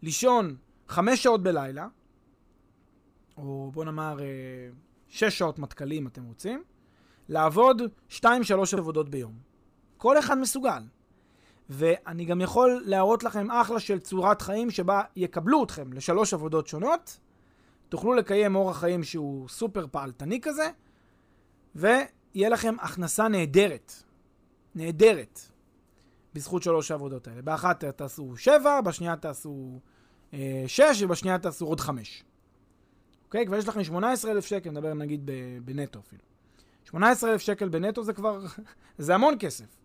לישון 0.01 0.55
חמש 0.87 1.23
שעות 1.23 1.43
בלילה, 1.43 1.87
או 3.37 3.71
בוא 3.73 3.85
נאמר 3.85 4.19
אה, 4.19 4.25
שש 5.07 5.37
שעות 5.37 5.59
מטכלי 5.59 5.97
אם 5.97 6.07
אתם 6.07 6.23
רוצים, 6.23 6.63
לעבוד 7.29 7.81
שתיים 8.09 8.43
שלוש 8.43 8.73
עבודות 8.73 9.09
ביום. 9.09 9.33
כל 9.97 10.19
אחד 10.19 10.37
מסוגל. 10.37 10.83
ואני 11.69 12.25
גם 12.25 12.41
יכול 12.41 12.83
להראות 12.85 13.23
לכם 13.23 13.51
אחלה 13.51 13.79
של 13.79 13.99
צורת 13.99 14.41
חיים 14.41 14.71
שבה 14.71 15.01
יקבלו 15.15 15.63
אתכם 15.63 15.93
לשלוש 15.93 16.33
עבודות 16.33 16.67
שונות, 16.67 17.19
תוכלו 17.91 18.13
לקיים 18.13 18.55
אורח 18.55 18.79
חיים 18.79 19.03
שהוא 19.03 19.49
סופר 19.49 19.85
פעלתני 19.91 20.41
כזה, 20.41 20.69
ויהיה 21.75 22.49
לכם 22.49 22.75
הכנסה 22.79 23.27
נהדרת. 23.27 23.93
נהדרת. 24.75 25.39
בזכות 26.33 26.63
שלוש 26.63 26.91
העבודות 26.91 27.27
האלה. 27.27 27.41
באחת 27.41 27.83
תעשו 27.85 28.37
שבע, 28.37 28.81
בשנייה 28.81 29.15
תעשו 29.15 29.79
אה, 30.33 30.63
שש, 30.67 31.01
ובשנייה 31.01 31.39
תעשו 31.39 31.65
עוד 31.65 31.79
חמש. 31.79 32.23
אוקיי? 33.25 33.45
כבר 33.45 33.57
יש 33.57 33.67
לכם 33.67 33.83
18,000 33.83 34.45
שקל, 34.45 34.69
נדבר 34.69 34.93
נגיד 34.93 35.29
בנטו 35.65 35.99
אפילו. 35.99 36.23
18,000 36.83 37.41
שקל 37.41 37.69
בנטו 37.69 38.03
זה 38.03 38.13
כבר, 38.13 38.39
זה 38.97 39.15
המון 39.15 39.35
כסף. 39.39 39.77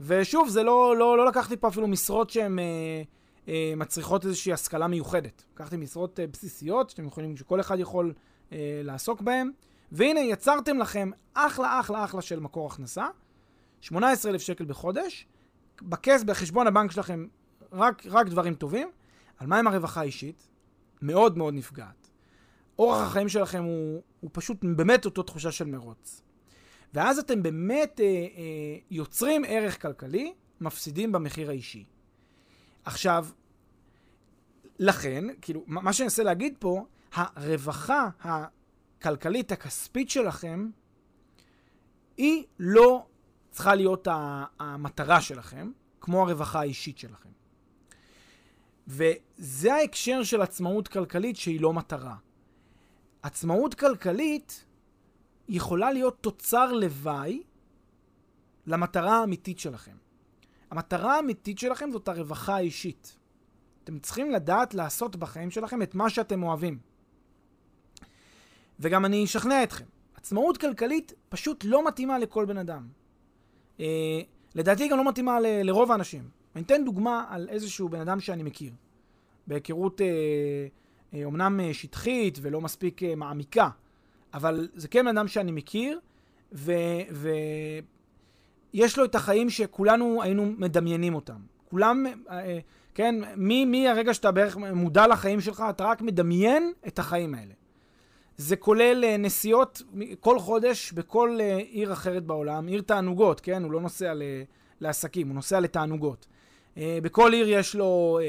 ושוב, 0.00 0.48
זה 0.48 0.62
לא, 0.62 0.96
לא, 0.96 1.16
לא 1.16 1.26
לקחתי 1.26 1.56
פה 1.56 1.68
אפילו 1.68 1.88
משרות 1.88 2.30
שהן... 2.30 2.58
אה, 2.58 3.02
אה, 3.48 3.72
מצריכות 3.76 4.24
איזושהי 4.24 4.52
השכלה 4.52 4.86
מיוחדת. 4.86 5.44
לקחתי 5.54 5.76
משרות 5.76 6.20
אה, 6.20 6.26
בסיסיות, 6.26 6.90
שאתם 6.90 7.06
יכולים, 7.06 7.36
שכל 7.36 7.60
אחד 7.60 7.78
יכול 7.78 8.12
אה, 8.52 8.80
לעסוק 8.84 9.20
בהן, 9.20 9.50
והנה 9.92 10.20
יצרתם 10.20 10.78
לכם 10.78 11.10
אחלה 11.34 11.80
אחלה 11.80 12.04
אחלה 12.04 12.22
של 12.22 12.40
מקור 12.40 12.66
הכנסה, 12.66 13.06
18,000 13.80 14.40
שקל 14.40 14.64
בחודש, 14.64 15.26
בכס, 15.82 16.22
בחשבון 16.22 16.66
הבנק 16.66 16.90
שלכם 16.90 17.26
רק, 17.72 18.06
רק 18.06 18.26
דברים 18.26 18.54
טובים. 18.54 18.90
על 19.38 19.46
מה 19.46 19.58
עם 19.58 19.66
הרווחה 19.66 20.00
האישית? 20.00 20.48
מאוד 21.02 21.38
מאוד 21.38 21.54
נפגעת. 21.54 22.10
אורח 22.78 23.06
החיים 23.06 23.28
שלכם 23.28 23.64
הוא, 23.64 24.02
הוא 24.20 24.30
פשוט 24.32 24.56
באמת 24.76 25.04
אותו 25.04 25.22
תחושה 25.22 25.52
של 25.52 25.64
מרוץ. 25.64 26.22
ואז 26.94 27.18
אתם 27.18 27.42
באמת 27.42 28.00
אה, 28.00 28.06
אה, 28.06 28.76
יוצרים 28.90 29.42
ערך 29.46 29.82
כלכלי, 29.82 30.32
מפסידים 30.60 31.12
במחיר 31.12 31.50
האישי. 31.50 31.84
עכשיו, 32.84 33.26
לכן, 34.78 35.24
כאילו, 35.40 35.64
מה 35.66 35.92
שאני 35.92 36.04
אנסה 36.04 36.22
להגיד 36.22 36.54
פה, 36.58 36.86
הרווחה 37.12 38.08
הכלכלית, 38.20 39.52
הכספית 39.52 40.10
שלכם, 40.10 40.70
היא 42.16 42.44
לא 42.58 43.06
צריכה 43.50 43.74
להיות 43.74 44.08
המטרה 44.58 45.20
שלכם, 45.20 45.70
כמו 46.00 46.22
הרווחה 46.22 46.60
האישית 46.60 46.98
שלכם. 46.98 47.28
וזה 48.86 49.74
ההקשר 49.74 50.22
של 50.22 50.42
עצמאות 50.42 50.88
כלכלית 50.88 51.36
שהיא 51.36 51.60
לא 51.60 51.72
מטרה. 51.72 52.16
עצמאות 53.22 53.74
כלכלית 53.74 54.64
יכולה 55.48 55.92
להיות 55.92 56.18
תוצר 56.20 56.72
לוואי 56.72 57.42
למטרה 58.66 59.20
האמיתית 59.20 59.58
שלכם. 59.58 59.96
המטרה 60.72 61.16
האמיתית 61.16 61.58
שלכם 61.58 61.90
זאת 61.92 62.08
הרווחה 62.08 62.56
האישית. 62.56 63.18
אתם 63.84 63.98
צריכים 63.98 64.30
לדעת 64.30 64.74
לעשות 64.74 65.16
בחיים 65.16 65.50
שלכם 65.50 65.82
את 65.82 65.94
מה 65.94 66.10
שאתם 66.10 66.42
אוהבים. 66.42 66.78
וגם 68.80 69.04
אני 69.04 69.24
אשכנע 69.24 69.62
אתכם. 69.62 69.84
עצמאות 70.14 70.56
כלכלית 70.58 71.12
פשוט 71.28 71.64
לא 71.64 71.86
מתאימה 71.86 72.18
לכל 72.18 72.44
בן 72.44 72.56
אדם. 72.56 72.88
אה, 73.80 74.20
לדעתי 74.54 74.88
גם 74.88 74.98
לא 74.98 75.08
מתאימה 75.08 75.40
ל- 75.40 75.62
לרוב 75.62 75.92
האנשים. 75.92 76.28
אני 76.56 76.64
אתן 76.64 76.84
דוגמה 76.84 77.24
על 77.28 77.48
איזשהו 77.48 77.88
בן 77.88 78.00
אדם 78.00 78.20
שאני 78.20 78.42
מכיר. 78.42 78.72
בהיכרות 79.46 80.00
אה, 80.00 80.06
אה, 81.14 81.24
אומנם 81.24 81.60
אה, 81.60 81.74
שטחית 81.74 82.38
ולא 82.42 82.60
מספיק 82.60 83.02
אה, 83.02 83.14
מעמיקה, 83.14 83.68
אבל 84.34 84.68
זה 84.74 84.88
כן 84.88 85.04
בן 85.04 85.16
אדם 85.18 85.28
שאני 85.28 85.52
מכיר, 85.52 86.00
ויש 88.74 88.98
לו 88.98 89.04
את 89.04 89.14
החיים 89.14 89.50
שכולנו 89.50 90.22
היינו 90.22 90.46
מדמיינים 90.58 91.14
אותם. 91.14 91.36
כולם, 91.70 92.06
אה, 92.06 92.12
אה, 92.44 92.58
כן, 92.94 93.14
מהרגע 93.66 94.14
שאתה 94.14 94.30
בערך 94.30 94.56
מודע 94.56 95.06
לחיים 95.06 95.40
שלך, 95.40 95.64
אתה 95.70 95.84
רק 95.84 96.02
מדמיין 96.02 96.72
את 96.86 96.98
החיים 96.98 97.34
האלה. 97.34 97.52
זה 98.36 98.56
כולל 98.56 99.04
uh, 99.04 99.18
נסיעות 99.18 99.82
כל 100.20 100.38
חודש 100.38 100.92
בכל 100.92 101.38
עיר 101.68 101.92
אחרת 101.92 102.24
בעולם, 102.24 102.66
עיר 102.66 102.80
תענוגות, 102.80 103.40
כן? 103.40 103.64
הוא 103.64 103.72
לא 103.72 103.80
נוסע 103.80 104.12
לעסקים, 104.80 105.28
הוא 105.28 105.34
נוסע 105.34 105.60
לתענוגות. 105.60 106.26
בכל 106.76 107.32
עיר 107.32 107.48
יש 107.48 107.74
לו 107.74 108.20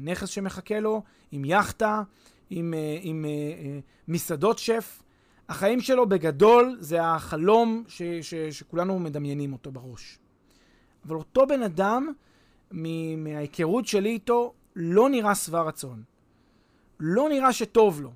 נכס 0.00 0.28
שמחכה 0.28 0.80
לו, 0.80 1.02
עם 1.32 1.44
יאכטה, 1.44 2.02
עם, 2.50 2.74
עם 3.02 3.24
uh, 3.24 3.82
מסעדות 4.08 4.58
שף. 4.58 5.02
החיים 5.48 5.80
שלו 5.80 6.08
בגדול 6.08 6.76
זה 6.80 7.02
החלום 7.02 7.84
ש, 7.88 8.02
ש, 8.02 8.34
שכולנו 8.34 8.98
מדמיינים 8.98 9.52
אותו 9.52 9.72
בראש. 9.72 10.18
אבל 11.06 11.16
אותו 11.16 11.46
בן 11.46 11.62
אדם, 11.62 12.12
מההיכרות 13.16 13.86
שלי 13.86 14.08
איתו, 14.08 14.52
לא 14.76 15.08
נראה 15.08 15.34
שבע 15.34 15.62
רצון. 15.62 16.02
לא 17.00 17.28
נראה 17.28 17.52
שטוב 17.52 18.00
לו. 18.00 18.12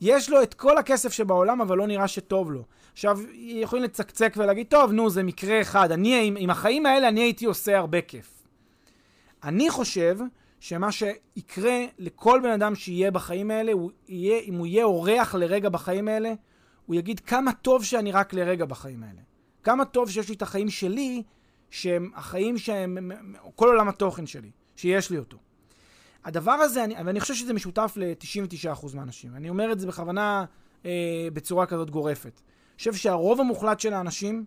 יש 0.00 0.30
לו 0.30 0.42
את 0.42 0.54
כל 0.54 0.78
הכסף 0.78 1.12
שבעולם, 1.12 1.60
אבל 1.60 1.76
לא 1.76 1.86
נראה 1.86 2.08
שטוב 2.08 2.52
לו. 2.52 2.64
עכשיו, 2.92 3.18
יכולים 3.32 3.84
לצקצק 3.84 4.34
ולהגיד, 4.36 4.66
טוב, 4.66 4.92
נו, 4.92 5.10
זה 5.10 5.22
מקרה 5.22 5.60
אחד. 5.60 5.92
אני, 5.92 6.26
עם, 6.26 6.36
עם 6.38 6.50
החיים 6.50 6.86
האלה, 6.86 7.08
אני 7.08 7.20
הייתי 7.20 7.44
עושה 7.44 7.78
הרבה 7.78 8.00
כיף. 8.00 8.42
אני 9.44 9.70
חושב 9.70 10.18
שמה 10.60 10.92
שיקרה 10.92 11.84
לכל 11.98 12.40
בן 12.42 12.50
אדם 12.50 12.74
שיהיה 12.74 13.10
בחיים 13.10 13.50
האלה, 13.50 13.72
הוא 13.72 13.90
יהיה, 14.08 14.40
אם 14.40 14.54
הוא 14.54 14.66
יהיה 14.66 14.84
אורח 14.84 15.34
לרגע 15.34 15.68
בחיים 15.68 16.08
האלה, 16.08 16.32
הוא 16.86 16.96
יגיד 16.96 17.20
כמה 17.20 17.52
טוב 17.52 17.84
שאני 17.84 18.12
רק 18.12 18.34
לרגע 18.34 18.64
בחיים 18.64 19.02
האלה. 19.02 19.20
כמה 19.62 19.84
טוב 19.84 20.10
שיש 20.10 20.28
לי 20.28 20.34
את 20.34 20.42
החיים 20.42 20.70
שלי, 20.70 21.22
שהם 21.70 22.10
החיים 22.14 22.58
שהם, 22.58 23.10
כל 23.54 23.68
עולם 23.68 23.88
התוכן 23.88 24.26
שלי, 24.26 24.50
שיש 24.76 25.10
לי 25.10 25.18
אותו. 25.18 25.36
הדבר 26.24 26.52
הזה, 26.52 26.84
אני, 26.84 26.94
ואני 27.06 27.20
חושב 27.20 27.34
שזה 27.34 27.52
משותף 27.52 27.92
ל-99% 27.96 28.96
מהאנשים. 28.96 29.34
אני 29.34 29.48
אומר 29.48 29.72
את 29.72 29.80
זה 29.80 29.86
בכוונה 29.86 30.44
אה, 30.84 31.28
בצורה 31.32 31.66
כזאת 31.66 31.90
גורפת. 31.90 32.24
אני 32.24 32.78
חושב 32.78 32.94
שהרוב 32.94 33.40
המוחלט 33.40 33.80
של 33.80 33.92
האנשים 33.92 34.44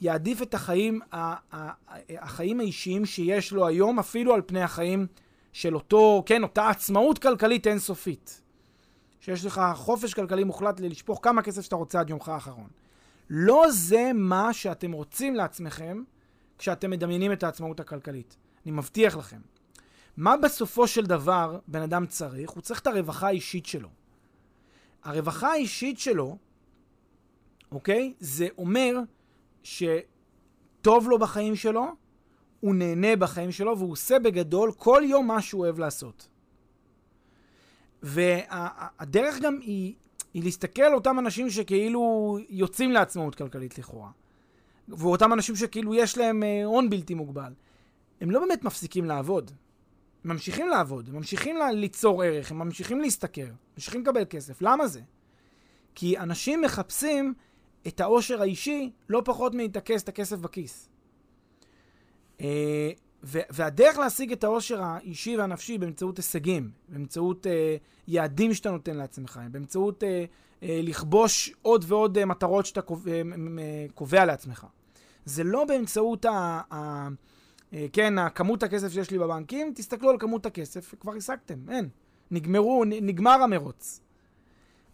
יעדיף 0.00 0.42
את 0.42 0.54
החיים, 0.54 1.00
החיים 2.08 2.60
האישיים 2.60 3.06
שיש 3.06 3.52
לו 3.52 3.66
היום, 3.66 3.98
אפילו 3.98 4.34
על 4.34 4.42
פני 4.46 4.62
החיים 4.62 5.06
של 5.58 5.74
אותו, 5.74 6.22
כן, 6.26 6.42
אותה 6.42 6.68
עצמאות 6.68 7.18
כלכלית 7.18 7.66
אינסופית. 7.66 8.42
שיש 9.20 9.44
לך 9.44 9.60
חופש 9.74 10.14
כלכלי 10.14 10.44
מוחלט 10.44 10.80
לשפוך 10.80 11.20
כמה 11.22 11.42
כסף 11.42 11.62
שאתה 11.62 11.76
רוצה 11.76 12.00
עד 12.00 12.10
יומך 12.10 12.28
האחרון. 12.28 12.68
לא 13.30 13.64
זה 13.70 14.10
מה 14.14 14.52
שאתם 14.52 14.92
רוצים 14.92 15.34
לעצמכם 15.34 16.02
כשאתם 16.58 16.90
מדמיינים 16.90 17.32
את 17.32 17.42
העצמאות 17.42 17.80
הכלכלית. 17.80 18.36
אני 18.64 18.72
מבטיח 18.72 19.16
לכם. 19.16 19.40
מה 20.16 20.36
בסופו 20.36 20.86
של 20.86 21.06
דבר 21.06 21.58
בן 21.68 21.82
אדם 21.82 22.06
צריך? 22.06 22.50
הוא 22.50 22.62
צריך 22.62 22.80
את 22.80 22.86
הרווחה 22.86 23.26
האישית 23.26 23.66
שלו. 23.66 23.88
הרווחה 25.04 25.52
האישית 25.52 25.98
שלו, 25.98 26.36
אוקיי? 27.72 28.14
זה 28.20 28.48
אומר 28.58 28.94
שטוב 29.62 31.08
לו 31.08 31.18
בחיים 31.18 31.56
שלו, 31.56 31.86
הוא 32.60 32.74
נהנה 32.74 33.16
בחיים 33.16 33.52
שלו, 33.52 33.78
והוא 33.78 33.92
עושה 33.92 34.18
בגדול 34.18 34.72
כל 34.72 35.02
יום 35.06 35.26
מה 35.26 35.42
שהוא 35.42 35.60
אוהב 35.60 35.78
לעשות. 35.78 36.28
והדרך 38.02 39.38
גם 39.40 39.58
היא, 39.60 39.94
היא 40.34 40.42
להסתכל 40.42 40.82
על 40.82 40.94
אותם 40.94 41.18
אנשים 41.18 41.50
שכאילו 41.50 42.38
יוצאים 42.48 42.92
לעצמאות 42.92 43.34
כלכלית 43.34 43.78
לכאורה. 43.78 44.10
ואותם 44.88 45.32
אנשים 45.32 45.56
שכאילו 45.56 45.94
יש 45.94 46.18
להם 46.18 46.42
אה, 46.42 46.64
הון 46.64 46.90
בלתי 46.90 47.14
מוגבל. 47.14 47.52
הם 48.20 48.30
לא 48.30 48.40
באמת 48.40 48.64
מפסיקים 48.64 49.04
לעבוד. 49.04 49.50
הם 50.24 50.30
ממשיכים 50.30 50.68
לעבוד, 50.68 51.08
הם 51.08 51.16
ממשיכים 51.16 51.56
ליצור 51.72 52.22
ערך, 52.22 52.50
הם 52.50 52.58
ממשיכים 52.58 53.00
להשתכר, 53.00 53.46
ממשיכים 53.74 54.02
לקבל 54.02 54.24
כסף. 54.30 54.62
למה 54.62 54.86
זה? 54.86 55.00
כי 55.94 56.18
אנשים 56.18 56.62
מחפשים 56.62 57.34
את 57.86 58.00
העושר 58.00 58.40
האישי 58.40 58.90
לא 59.08 59.22
פחות 59.24 59.54
מלהתעכס 59.54 60.02
את 60.02 60.08
הכסף 60.08 60.36
בכיס. 60.36 60.87
אה, 62.40 62.90
והדרך 63.24 63.98
להשיג 63.98 64.32
את 64.32 64.44
העושר 64.44 64.82
האישי 64.82 65.36
והנפשי 65.36 65.78
באמצעות 65.78 66.16
הישגים, 66.16 66.70
באמצעות 66.88 67.46
אה, 67.46 67.76
יעדים 68.08 68.54
שאתה 68.54 68.70
נותן 68.70 68.96
לעצמך, 68.96 69.40
באמצעות 69.50 70.04
אה, 70.04 70.24
לכבוש 70.62 71.52
עוד 71.62 71.84
ועוד 71.88 72.24
מטרות 72.24 72.66
שאתה 72.66 72.80
קובע 73.94 74.24
לעצמך. 74.24 74.66
זה 75.24 75.44
לא 75.44 75.64
באמצעות 75.64 76.24
ה... 76.24 76.60
אה, 77.74 77.86
כן, 77.92 78.14
כמות 78.34 78.62
הכסף 78.62 78.92
שיש 78.92 79.10
לי 79.10 79.18
בבנקים, 79.18 79.72
תסתכלו 79.74 80.10
על 80.10 80.16
כמות 80.18 80.46
הכסף, 80.46 80.94
כבר 81.00 81.14
השגתם, 81.14 81.70
אין. 81.70 81.88
נגמרו, 82.30 82.84
נגמר 82.86 83.42
המרוץ. 83.42 84.00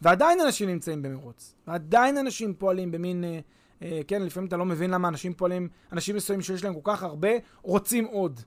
ועדיין 0.02 0.40
אנשים 0.40 0.68
נמצאים 0.68 1.02
במרוץ. 1.02 1.54
ועדיין 1.66 2.18
אנשים 2.18 2.54
פועלים 2.54 2.90
במין, 2.90 3.24
אה, 3.24 3.40
כן, 4.06 4.22
לפעמים 4.22 4.48
אתה 4.48 4.56
לא 4.56 4.64
מבין 4.64 4.90
למה 4.90 5.08
אנשים 5.08 5.34
פועלים, 5.34 5.68
אנשים 5.92 6.16
מסוימים 6.16 6.42
שיש 6.42 6.64
להם 6.64 6.74
כל 6.74 6.92
כך 6.92 7.02
הרבה, 7.02 7.28
רוצים 7.62 8.04
עוד. 8.04 8.40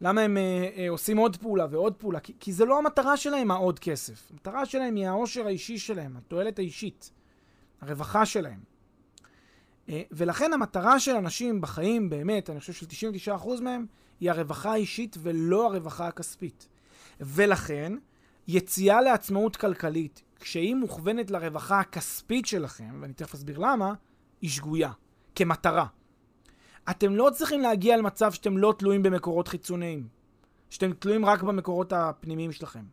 למה 0.00 0.20
הם 0.20 0.36
אה, 0.36 0.68
אה, 0.76 0.90
עושים 0.90 1.16
עוד 1.16 1.36
פעולה 1.36 1.66
ועוד 1.70 1.94
פעולה? 1.94 2.20
כי, 2.20 2.32
כי 2.40 2.52
זה 2.52 2.64
לא 2.64 2.78
המטרה 2.78 3.16
שלהם, 3.16 3.50
העוד 3.50 3.78
כסף. 3.78 4.30
המטרה 4.30 4.66
שלהם 4.66 4.96
היא 4.96 5.06
העושר 5.06 5.46
האישי 5.46 5.78
שלהם, 5.78 6.16
התועלת 6.16 6.58
האישית, 6.58 7.10
הרווחה 7.80 8.26
שלהם. 8.26 8.60
אה, 9.88 10.02
ולכן 10.10 10.52
המטרה 10.52 11.00
של 11.00 11.16
אנשים 11.16 11.60
בחיים, 11.60 12.10
באמת, 12.10 12.50
אני 12.50 12.60
חושב 12.60 12.72
של 12.72 12.86
99% 13.26 13.60
מהם, 13.60 13.86
היא 14.20 14.30
הרווחה 14.30 14.72
האישית 14.72 15.16
ולא 15.22 15.66
הרווחה 15.66 16.06
הכספית. 16.06 16.68
ולכן, 17.20 17.92
יציאה 18.48 19.02
לעצמאות 19.02 19.56
כלכלית, 19.56 20.22
כשהיא 20.40 20.74
מוכוונת 20.74 21.30
לרווחה 21.30 21.80
הכספית 21.80 22.46
שלכם, 22.46 22.98
ואני 23.00 23.12
תכף 23.12 23.34
אסביר 23.34 23.58
למה, 23.58 23.94
היא 24.42 24.50
שגויה, 24.50 24.92
כמטרה. 25.34 25.86
אתם 26.90 27.14
לא 27.14 27.30
צריכים 27.34 27.60
להגיע 27.60 27.96
למצב 27.96 28.32
שאתם 28.32 28.58
לא 28.58 28.74
תלויים 28.78 29.02
במקורות 29.02 29.48
חיצוניים, 29.48 30.08
שאתם 30.70 30.92
תלויים 30.92 31.24
רק 31.24 31.42
במקורות 31.42 31.92
הפנימיים 31.92 32.52
שלכם. 32.52 32.84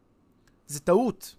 זה 0.67 0.79
טעות. 0.79 1.35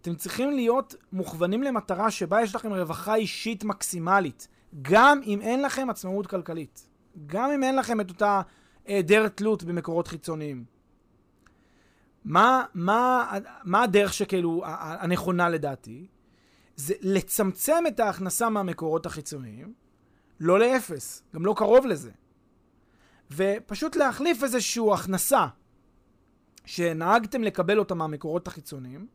אתם 0.00 0.14
צריכים 0.14 0.50
להיות 0.50 0.94
מוכוונים 1.12 1.62
למטרה 1.62 2.10
שבה 2.10 2.42
יש 2.42 2.54
לכם 2.54 2.72
רווחה 2.72 3.14
אישית 3.14 3.64
מקסימלית, 3.64 4.48
גם 4.82 5.20
אם 5.26 5.40
אין 5.40 5.62
לכם 5.62 5.90
עצמאות 5.90 6.26
כלכלית. 6.26 6.88
גם 7.26 7.50
אם 7.50 7.62
אין 7.62 7.76
לכם 7.76 8.00
את 8.00 8.10
אותה 8.10 8.42
היעדר 8.84 9.28
תלות 9.28 9.64
במקורות 9.64 10.08
חיצוניים. 10.08 10.64
מה, 12.24 12.64
מה, 12.74 13.30
מה 13.64 13.82
הדרך 13.82 14.12
שכאילו 14.12 14.62
הנכונה 14.66 15.48
לדעתי? 15.48 16.06
זה 16.76 16.94
לצמצם 17.00 17.84
את 17.88 18.00
ההכנסה 18.00 18.48
מהמקורות 18.48 19.06
החיצוניים, 19.06 19.74
לא 20.40 20.58
לאפס, 20.58 21.22
גם 21.34 21.46
לא 21.46 21.54
קרוב 21.56 21.86
לזה. 21.86 22.10
ופשוט 23.30 23.96
להחליף 23.96 24.42
איזושהי 24.42 24.82
הכנסה 24.94 25.46
שנהגתם 26.64 27.42
לקבל 27.42 27.78
אותה 27.78 27.94
מהמקורות 27.94 28.46
החיצוניים, 28.48 29.06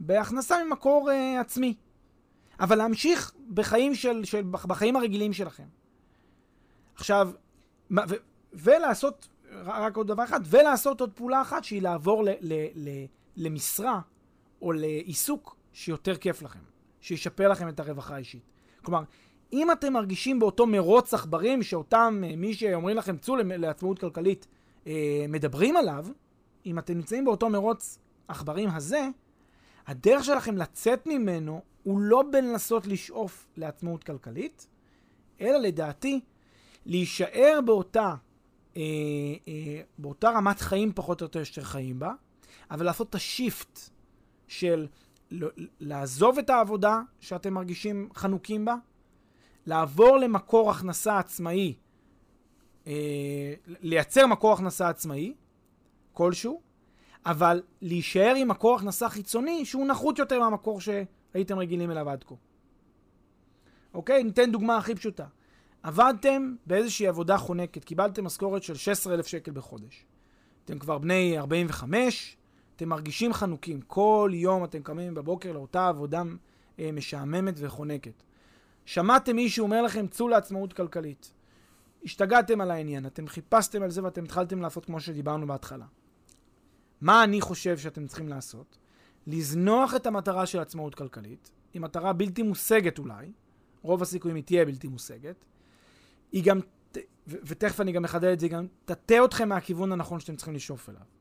בהכנסה 0.00 0.64
ממקור 0.64 1.10
uh, 1.10 1.40
עצמי. 1.40 1.74
אבל 2.60 2.76
להמשיך 2.76 3.34
בחיים, 3.54 3.94
של, 3.94 4.24
של, 4.24 4.42
בחיים 4.50 4.96
הרגילים 4.96 5.32
שלכם. 5.32 5.66
עכשיו, 6.94 7.30
ו, 7.90 8.14
ולעשות, 8.52 9.28
רק 9.64 9.96
עוד 9.96 10.06
דבר 10.06 10.24
אחד, 10.24 10.40
ולעשות 10.44 11.00
עוד 11.00 11.12
פעולה 11.12 11.42
אחת 11.42 11.64
שהיא 11.64 11.82
לעבור 11.82 12.24
ל, 12.24 12.28
ל, 12.40 12.52
ל, 12.74 12.88
למשרה 13.36 14.00
או 14.62 14.72
לעיסוק 14.72 15.55
שיותר 15.76 16.16
כיף 16.16 16.42
לכם, 16.42 16.58
שישפר 17.00 17.48
לכם 17.48 17.68
את 17.68 17.80
הרווחה 17.80 18.14
האישית. 18.14 18.42
כלומר, 18.82 19.02
אם 19.52 19.72
אתם 19.72 19.92
מרגישים 19.92 20.38
באותו 20.38 20.66
מרוץ 20.66 21.14
עכברים 21.14 21.62
שאותם 21.62 22.22
אה, 22.26 22.36
מי 22.36 22.54
שאומרים 22.54 22.96
לכם 22.96 23.16
צאו 23.16 23.36
לעצמאות 23.36 23.98
כלכלית 23.98 24.46
אה, 24.86 25.26
מדברים 25.28 25.76
עליו, 25.76 26.06
אם 26.66 26.78
אתם 26.78 26.94
נמצאים 26.94 27.24
באותו 27.24 27.48
מרוץ 27.48 27.98
עכברים 28.28 28.68
הזה, 28.68 29.08
הדרך 29.86 30.24
שלכם 30.24 30.56
לצאת 30.56 31.06
ממנו 31.06 31.62
הוא 31.82 32.00
לא 32.00 32.22
בלנסות 32.32 32.86
לשאוף 32.86 33.46
לעצמאות 33.56 34.04
כלכלית, 34.04 34.66
אלא 35.40 35.58
לדעתי 35.58 36.20
להישאר 36.86 37.60
באותה, 37.64 38.14
אה, 38.76 38.82
אה, 39.48 39.80
באותה 39.98 40.30
רמת 40.30 40.60
חיים 40.60 40.92
פחות 40.94 41.20
או 41.20 41.24
יותר 41.24 41.44
שאתם 41.44 41.62
חיים 41.62 41.98
בה, 41.98 42.12
אבל 42.70 42.86
לעשות 42.86 43.10
את 43.10 43.14
השיפט 43.14 43.80
של 44.48 44.86
לעזוב 45.80 46.38
את 46.38 46.50
העבודה 46.50 47.00
שאתם 47.20 47.54
מרגישים 47.54 48.08
חנוקים 48.14 48.64
בה, 48.64 48.74
לעבור 49.66 50.16
למקור 50.16 50.70
הכנסה 50.70 51.18
עצמאי, 51.18 51.74
אה, 52.86 53.54
לייצר 53.66 54.26
מקור 54.26 54.52
הכנסה 54.52 54.88
עצמאי 54.88 55.34
כלשהו, 56.12 56.60
אבל 57.26 57.62
להישאר 57.82 58.34
עם 58.36 58.48
מקור 58.48 58.76
הכנסה 58.76 59.08
חיצוני 59.08 59.64
שהוא 59.64 59.86
נחות 59.86 60.18
יותר 60.18 60.40
מהמקור 60.40 60.80
שהייתם 60.80 61.58
רגילים 61.58 61.90
אליו 61.90 62.10
עד 62.10 62.24
כה. 62.24 62.34
אוקיי? 63.94 64.24
ניתן 64.24 64.52
דוגמה 64.52 64.76
הכי 64.76 64.94
פשוטה. 64.94 65.26
עבדתם 65.82 66.54
באיזושהי 66.66 67.06
עבודה 67.06 67.38
חונקת, 67.38 67.84
קיבלתם 67.84 68.24
משכורת 68.24 68.62
של 68.62 68.74
16,000 68.74 69.26
שקל 69.26 69.50
בחודש. 69.50 70.04
אתם 70.64 70.78
כבר 70.78 70.98
בני 70.98 71.38
45, 71.38 72.36
אתם 72.76 72.88
מרגישים 72.88 73.32
חנוקים. 73.32 73.80
כל 73.80 74.30
יום 74.34 74.64
אתם 74.64 74.82
קמים 74.82 75.14
בבוקר 75.14 75.52
לאותה 75.52 75.88
עבודה 75.88 76.22
אה, 76.78 76.92
משעממת 76.92 77.54
וחונקת. 77.56 78.22
שמעתם 78.84 79.36
מישהו 79.36 79.62
אומר 79.62 79.82
לכם, 79.82 80.06
צאו 80.06 80.28
לעצמאות 80.28 80.72
כלכלית. 80.72 81.32
השתגעתם 82.04 82.60
על 82.60 82.70
העניין, 82.70 83.06
אתם 83.06 83.28
חיפשתם 83.28 83.82
על 83.82 83.90
זה 83.90 84.04
ואתם 84.04 84.24
התחלתם 84.24 84.60
לעשות 84.60 84.84
כמו 84.84 85.00
שדיברנו 85.00 85.46
בהתחלה. 85.46 85.84
מה 87.00 87.24
אני 87.24 87.40
חושב 87.40 87.78
שאתם 87.78 88.06
צריכים 88.06 88.28
לעשות? 88.28 88.78
לזנוח 89.26 89.94
את 89.94 90.06
המטרה 90.06 90.46
של 90.46 90.58
עצמאות 90.58 90.94
כלכלית, 90.94 91.50
היא 91.74 91.82
מטרה 91.82 92.12
בלתי 92.12 92.42
מושגת 92.42 92.98
אולי, 92.98 93.32
רוב 93.82 94.02
הסיכויים 94.02 94.36
היא 94.36 94.44
תהיה 94.44 94.64
בלתי 94.64 94.88
מושגת, 94.88 95.44
היא 96.32 96.44
גם, 96.44 96.60
ותכף 97.26 97.80
אני 97.80 97.92
גם 97.92 98.04
אחדד 98.04 98.32
את 98.32 98.40
זה, 98.40 98.46
היא 98.46 98.52
גם 98.52 98.66
תטה 98.84 99.24
אתכם 99.24 99.48
מהכיוון 99.48 99.92
הנכון 99.92 100.20
שאתם 100.20 100.36
צריכים 100.36 100.54
לשאוף 100.54 100.88
אליו. 100.88 101.15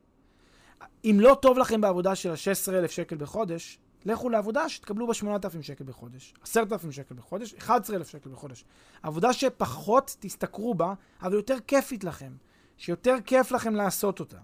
אם 1.05 1.17
לא 1.19 1.37
טוב 1.41 1.57
לכם 1.57 1.81
בעבודה 1.81 2.15
של 2.15 2.31
ה-16,000 2.31 2.87
שקל 2.87 3.15
בחודש, 3.15 3.79
לכו 4.05 4.29
לעבודה 4.29 4.69
שתקבלו 4.69 5.07
בה 5.07 5.13
8,000 5.13 5.61
שקל 5.61 5.83
בחודש, 5.83 6.33
10,000 6.43 6.91
שקל 6.91 7.15
בחודש, 7.15 7.53
11,000 7.53 8.07
שקל 8.09 8.29
בחודש. 8.29 8.65
עבודה 9.03 9.33
שפחות 9.33 10.15
תשתכרו 10.19 10.75
בה, 10.75 10.93
אבל 11.21 11.33
יותר 11.33 11.57
כיפית 11.67 12.03
לכם, 12.03 12.33
שיותר 12.77 13.15
כיף 13.25 13.51
לכם 13.51 13.75
לעשות 13.75 14.19
אותה. 14.19 14.37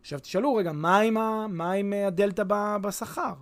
עכשיו 0.00 0.18
תשאלו 0.20 0.54
רגע, 0.54 0.72
מה 0.72 0.98
עם, 0.98 1.16
ה, 1.16 1.46
מה 1.48 1.72
עם 1.72 1.92
אה, 1.92 2.06
הדלתא 2.06 2.42
ב- 2.46 2.76
בשכר? 2.80 3.34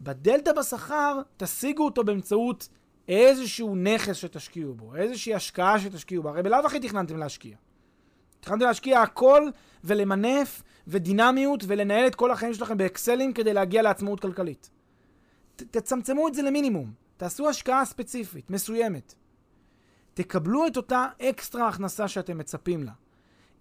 בדלתא 0.00 0.52
בשכר 0.52 1.20
תשיגו 1.36 1.84
אותו 1.84 2.04
באמצעות 2.04 2.68
איזשהו 3.08 3.76
נכס 3.76 4.16
שתשקיעו 4.16 4.74
בו, 4.74 4.96
איזושהי 4.96 5.34
השקעה 5.34 5.80
שתשקיעו 5.80 6.22
בה. 6.22 6.30
הרי 6.30 6.42
בלאו 6.42 6.66
הכי 6.66 6.80
תכננתם 6.80 7.16
להשקיע. 7.16 7.56
תכננתם 8.40 8.64
להשקיע 8.64 9.02
הכל 9.02 9.42
ולמנף 9.84 10.62
ודינמיות 10.86 11.64
ולנהל 11.66 12.06
את 12.06 12.14
כל 12.14 12.30
החיים 12.30 12.54
שלכם 12.54 12.76
באקסלים 12.76 13.32
כדי 13.32 13.54
להגיע 13.54 13.82
לעצמאות 13.82 14.20
כלכלית. 14.20 14.70
ת, 15.56 15.62
תצמצמו 15.62 16.28
את 16.28 16.34
זה 16.34 16.42
למינימום. 16.42 16.92
תעשו 17.16 17.48
השקעה 17.48 17.84
ספציפית, 17.84 18.50
מסוימת. 18.50 19.14
תקבלו 20.14 20.66
את 20.66 20.76
אותה 20.76 21.06
אקסטרה 21.22 21.68
הכנסה 21.68 22.08
שאתם 22.08 22.38
מצפים 22.38 22.82
לה. 22.82 22.92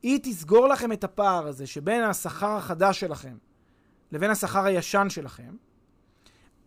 היא 0.04 0.20
תסגור 0.24 0.68
לכם 0.68 0.92
את 0.92 1.04
הפער 1.04 1.48
הזה 1.48 1.68
שבין 1.68 2.04
השכר 2.04 2.52
החדש 2.52 3.00
שלכם 3.00 3.38
לבין 4.12 4.32
השכר 4.32 4.66
הישן 4.66 5.08
שלכם. 5.10 5.56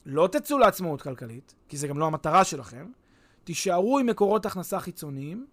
לא 0.06 0.28
תצאו 0.32 0.58
לעצמאות 0.58 1.02
כלכלית, 1.02 1.54
כי 1.68 1.76
זה 1.76 1.88
גם 1.88 1.98
לא 1.98 2.06
המטרה 2.06 2.44
שלכם. 2.44 2.86
תישארו 3.44 3.98
עם 3.98 4.06
מקורות 4.06 4.46
הכנסה 4.46 4.80
חיצוניים, 4.80 5.46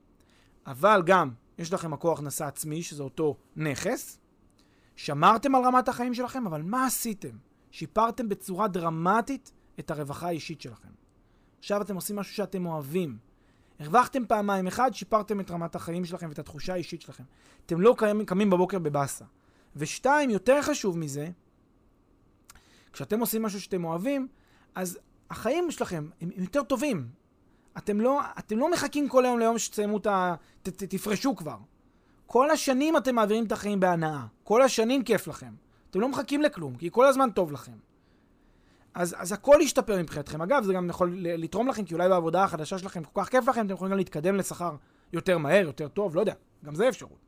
אבל 0.68 1.02
גם 1.06 1.32
יש 1.58 1.74
לכם 1.74 1.92
מקור 1.92 2.14
הכנסה 2.14 2.48
עצמי, 2.48 2.84
שזה 2.84 3.04
אותו 3.04 3.38
נכס. 3.56 4.20
שמרתם 4.96 5.56
על 5.56 5.64
רמת 5.66 5.88
החיים 5.90 6.14
שלכם, 6.14 6.48
אבל 6.48 6.62
מה 6.62 6.86
עשיתם? 6.86 7.38
שיפרתם 7.72 8.30
בצורה 8.30 8.68
דרמטית 8.68 9.52
את 9.80 9.92
הרווחה 9.92 10.28
האישית 10.28 10.62
שלכם. 10.62 10.90
עכשיו 11.60 11.82
אתם 11.82 11.96
עושים 11.96 12.16
משהו 12.16 12.34
שאתם 12.34 12.66
אוהבים. 12.66 13.18
הרווחתם 13.80 14.26
פעמיים. 14.26 14.68
אחד, 14.68 14.94
שיפרתם 14.94 15.40
את 15.40 15.52
רמת 15.52 15.76
החיים 15.76 16.06
שלכם 16.06 16.30
ואת 16.30 16.40
התחושה 16.40 16.74
האישית 16.74 17.02
שלכם. 17.02 17.24
אתם 17.66 17.82
לא 17.82 17.96
קמים, 17.98 18.26
קמים 18.26 18.50
בבוקר 18.50 18.80
בבאסה. 18.80 19.26
ושתיים, 19.76 20.30
יותר 20.30 20.62
חשוב 20.62 20.98
מזה, 20.98 21.30
כשאתם 22.94 23.20
עושים 23.20 23.42
משהו 23.42 23.62
שאתם 23.62 23.86
אוהבים, 23.86 24.28
אז 24.76 25.00
החיים 25.30 25.72
שלכם 25.72 26.10
הם, 26.22 26.30
יותר 26.36 26.64
טובים. 26.64 27.10
אתם 27.78 28.02
לא, 28.02 28.22
אתם 28.40 28.58
לא 28.58 28.72
מחכים 28.72 29.10
כל 29.10 29.26
היום 29.26 29.40
ליום 29.40 29.58
שתסיימו 29.58 29.98
את 29.98 30.08
ה... 30.08 30.36
ת, 30.64 30.70
ת, 30.70 30.84
תפרשו 30.84 31.36
כבר. 31.36 31.58
כל 32.26 32.50
השנים 32.50 32.98
אתם 32.98 33.16
מעבירים 33.16 33.46
את 33.46 33.52
החיים 33.52 33.80
בהנאה. 33.80 34.26
כל 34.44 34.62
השנים 34.62 35.04
כיף 35.04 35.28
לכם. 35.28 35.54
אתם 35.90 36.00
לא 36.00 36.10
מחכים 36.10 36.42
לכלום, 36.42 36.76
כי 36.76 36.90
כל 36.92 37.06
הזמן 37.06 37.30
טוב 37.32 37.52
לכם. 37.52 37.78
אז, 38.94 39.16
אז 39.18 39.32
הכל 39.32 39.58
ישתפר 39.62 40.00
מבחינתכם. 40.00 40.42
אגב, 40.42 40.64
זה 40.64 40.74
גם 40.74 40.90
יכול 40.90 41.18
לתרום 41.20 41.68
לכם, 41.68 41.86
כי 41.86 41.94
אולי 41.94 42.10
בעבודה 42.10 42.44
החדשה 42.44 42.78
שלכם 42.78 43.04
כל 43.04 43.22
כך 43.24 43.30
כיף 43.30 43.48
לכם, 43.48 43.66
אתם 43.66 43.74
יכולים 43.74 43.92
גם 43.92 43.98
להתקדם 43.98 44.36
לשכר 44.36 44.76
יותר 45.14 45.38
מהר, 45.38 45.66
יותר 45.66 45.88
טוב, 45.88 46.16
לא 46.16 46.20
יודע. 46.20 46.34
גם 46.66 46.76
זה 46.76 46.90
אפשרות. 46.90 47.20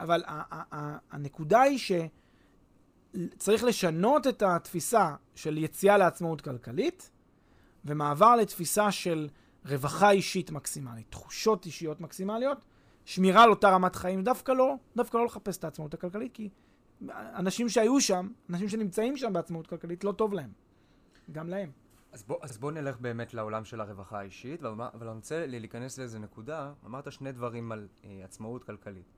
אבל 0.00 0.22
הנקודה 1.10 1.60
היא 1.60 1.78
שצריך 3.14 3.64
לשנות 3.64 4.26
את 4.26 4.42
התפיסה 4.42 5.14
של 5.34 5.58
יציאה 5.58 5.96
לעצמאות 5.96 6.40
כלכלית, 6.40 7.10
ומעבר 7.84 8.36
לתפיסה 8.36 8.90
של 8.90 9.28
רווחה 9.68 10.10
אישית 10.10 10.50
מקסימלית, 10.50 11.10
תחושות 11.10 11.66
אישיות 11.66 12.00
מקסימליות, 12.00 12.58
שמירה 13.04 13.42
על 13.42 13.50
אותה 13.50 13.70
רמת 13.70 13.96
חיים, 13.96 14.24
דווקא 14.24 14.52
לא, 14.52 14.74
דווקא 14.96 15.16
לא 15.16 15.24
לחפש 15.24 15.58
את 15.58 15.64
העצמאות 15.64 15.94
הכלכלית, 15.94 16.32
כי 16.32 16.48
אנשים 17.10 17.68
שהיו 17.68 18.00
שם, 18.00 18.28
אנשים 18.50 18.68
שנמצאים 18.68 19.16
שם 19.16 19.32
בעצמאות 19.32 19.66
כלכלית, 19.66 20.04
לא 20.04 20.12
טוב 20.12 20.32
להם. 20.32 20.52
גם 21.32 21.48
להם. 21.48 21.70
אז 22.12 22.22
בוא, 22.22 22.38
אז 22.42 22.58
בוא 22.58 22.72
נלך 22.72 23.00
באמת 23.00 23.34
לעולם 23.34 23.64
של 23.64 23.80
הרווחה 23.80 24.18
האישית, 24.18 24.62
אבל 24.64 25.08
אני 25.08 25.16
רוצה 25.16 25.46
להיכנס 25.46 25.98
לאיזה 25.98 26.18
נקודה. 26.18 26.72
אמרת 26.86 27.12
שני 27.12 27.32
דברים 27.32 27.72
על 27.72 27.88
אה, 28.04 28.20
עצמאות 28.24 28.64
כלכלית. 28.64 29.12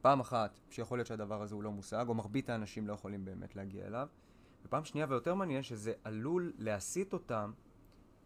פעם 0.00 0.20
אחת, 0.20 0.60
שיכול 0.70 0.98
להיות 0.98 1.06
שהדבר 1.06 1.42
הזה 1.42 1.54
הוא 1.54 1.62
לא 1.62 1.70
מושג, 1.70 2.04
או 2.08 2.14
מרבית 2.14 2.50
האנשים 2.50 2.86
לא 2.86 2.92
יכולים 2.92 3.24
באמת 3.24 3.56
להגיע 3.56 3.86
אליו. 3.86 4.08
ופעם 4.64 4.84
שנייה 4.84 5.06
ויותר 5.10 5.34
מעניין, 5.34 5.62
שזה 5.62 5.92
עלול 6.04 6.52
להסיט 6.58 7.12
אותם, 7.12 7.52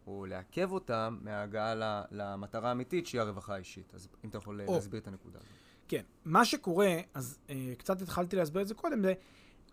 או 0.07 0.25
לעכב 0.25 0.71
אותם, 0.71 1.17
מההגעה 1.21 1.73
למטרה 2.11 2.69
האמיתית, 2.69 3.07
שהיא 3.07 3.21
הרווחה 3.21 3.53
האישית. 3.53 3.93
אז 3.93 4.07
אם 4.23 4.29
אתה 4.29 4.37
יכול 4.37 4.61
או. 4.67 4.73
להסביר 4.73 4.99
את 4.99 5.07
הנקודה 5.07 5.37
הזאת. 5.37 5.49
כן. 5.87 6.01
מה 6.25 6.45
שקורה, 6.45 6.95
אז 7.13 7.39
אה, 7.49 7.73
קצת 7.77 8.01
התחלתי 8.01 8.35
להסביר 8.35 8.61
את 8.61 8.67
זה 8.67 8.73
קודם, 8.73 9.01
זה 9.01 9.13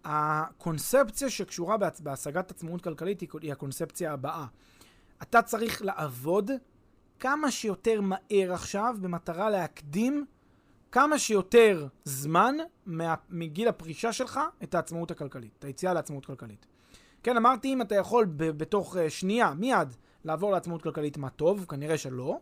הקונספציה 0.04 1.30
שקשורה 1.30 1.76
בהשגת 2.00 2.50
עצמאות 2.50 2.82
כלכלית 2.82 3.20
היא 3.20 3.52
הקונספציה 3.52 4.12
הבאה. 4.12 4.46
אתה 5.22 5.42
צריך 5.42 5.82
לעבוד 5.82 6.50
כמה 7.18 7.50
שיותר 7.50 8.00
מהר 8.00 8.52
עכשיו 8.52 8.96
במטרה 9.00 9.50
להקדים 9.50 10.26
כמה 10.92 11.18
שיותר 11.18 11.86
זמן 12.04 12.56
מגיל 13.30 13.68
הפרישה 13.68 14.12
שלך 14.12 14.40
את 14.62 14.74
העצמאות 14.74 15.10
הכלכלית, 15.10 15.52
את 15.58 15.64
היציאה 15.64 15.94
לעצמאות 15.94 16.26
כלכלית. 16.26 16.66
כן, 17.22 17.36
אמרתי 17.36 17.72
אם 17.72 17.82
אתה 17.82 17.94
יכול 17.94 18.26
בתוך 18.36 18.96
אה, 18.96 19.10
שנייה, 19.10 19.54
מיד, 19.54 19.96
לעבור 20.24 20.52
לעצמאות 20.52 20.82
כלכלית, 20.82 21.16
מה 21.16 21.30
טוב, 21.30 21.66
כנראה 21.68 21.98
שלא. 21.98 22.38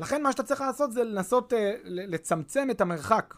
לכן 0.00 0.22
מה 0.22 0.32
שאתה 0.32 0.42
צריך 0.42 0.60
לעשות 0.60 0.92
זה 0.92 1.04
לנסות 1.04 1.52
uh, 1.52 1.56
לצמצם 1.84 2.68
את 2.70 2.80
המרחק 2.80 3.34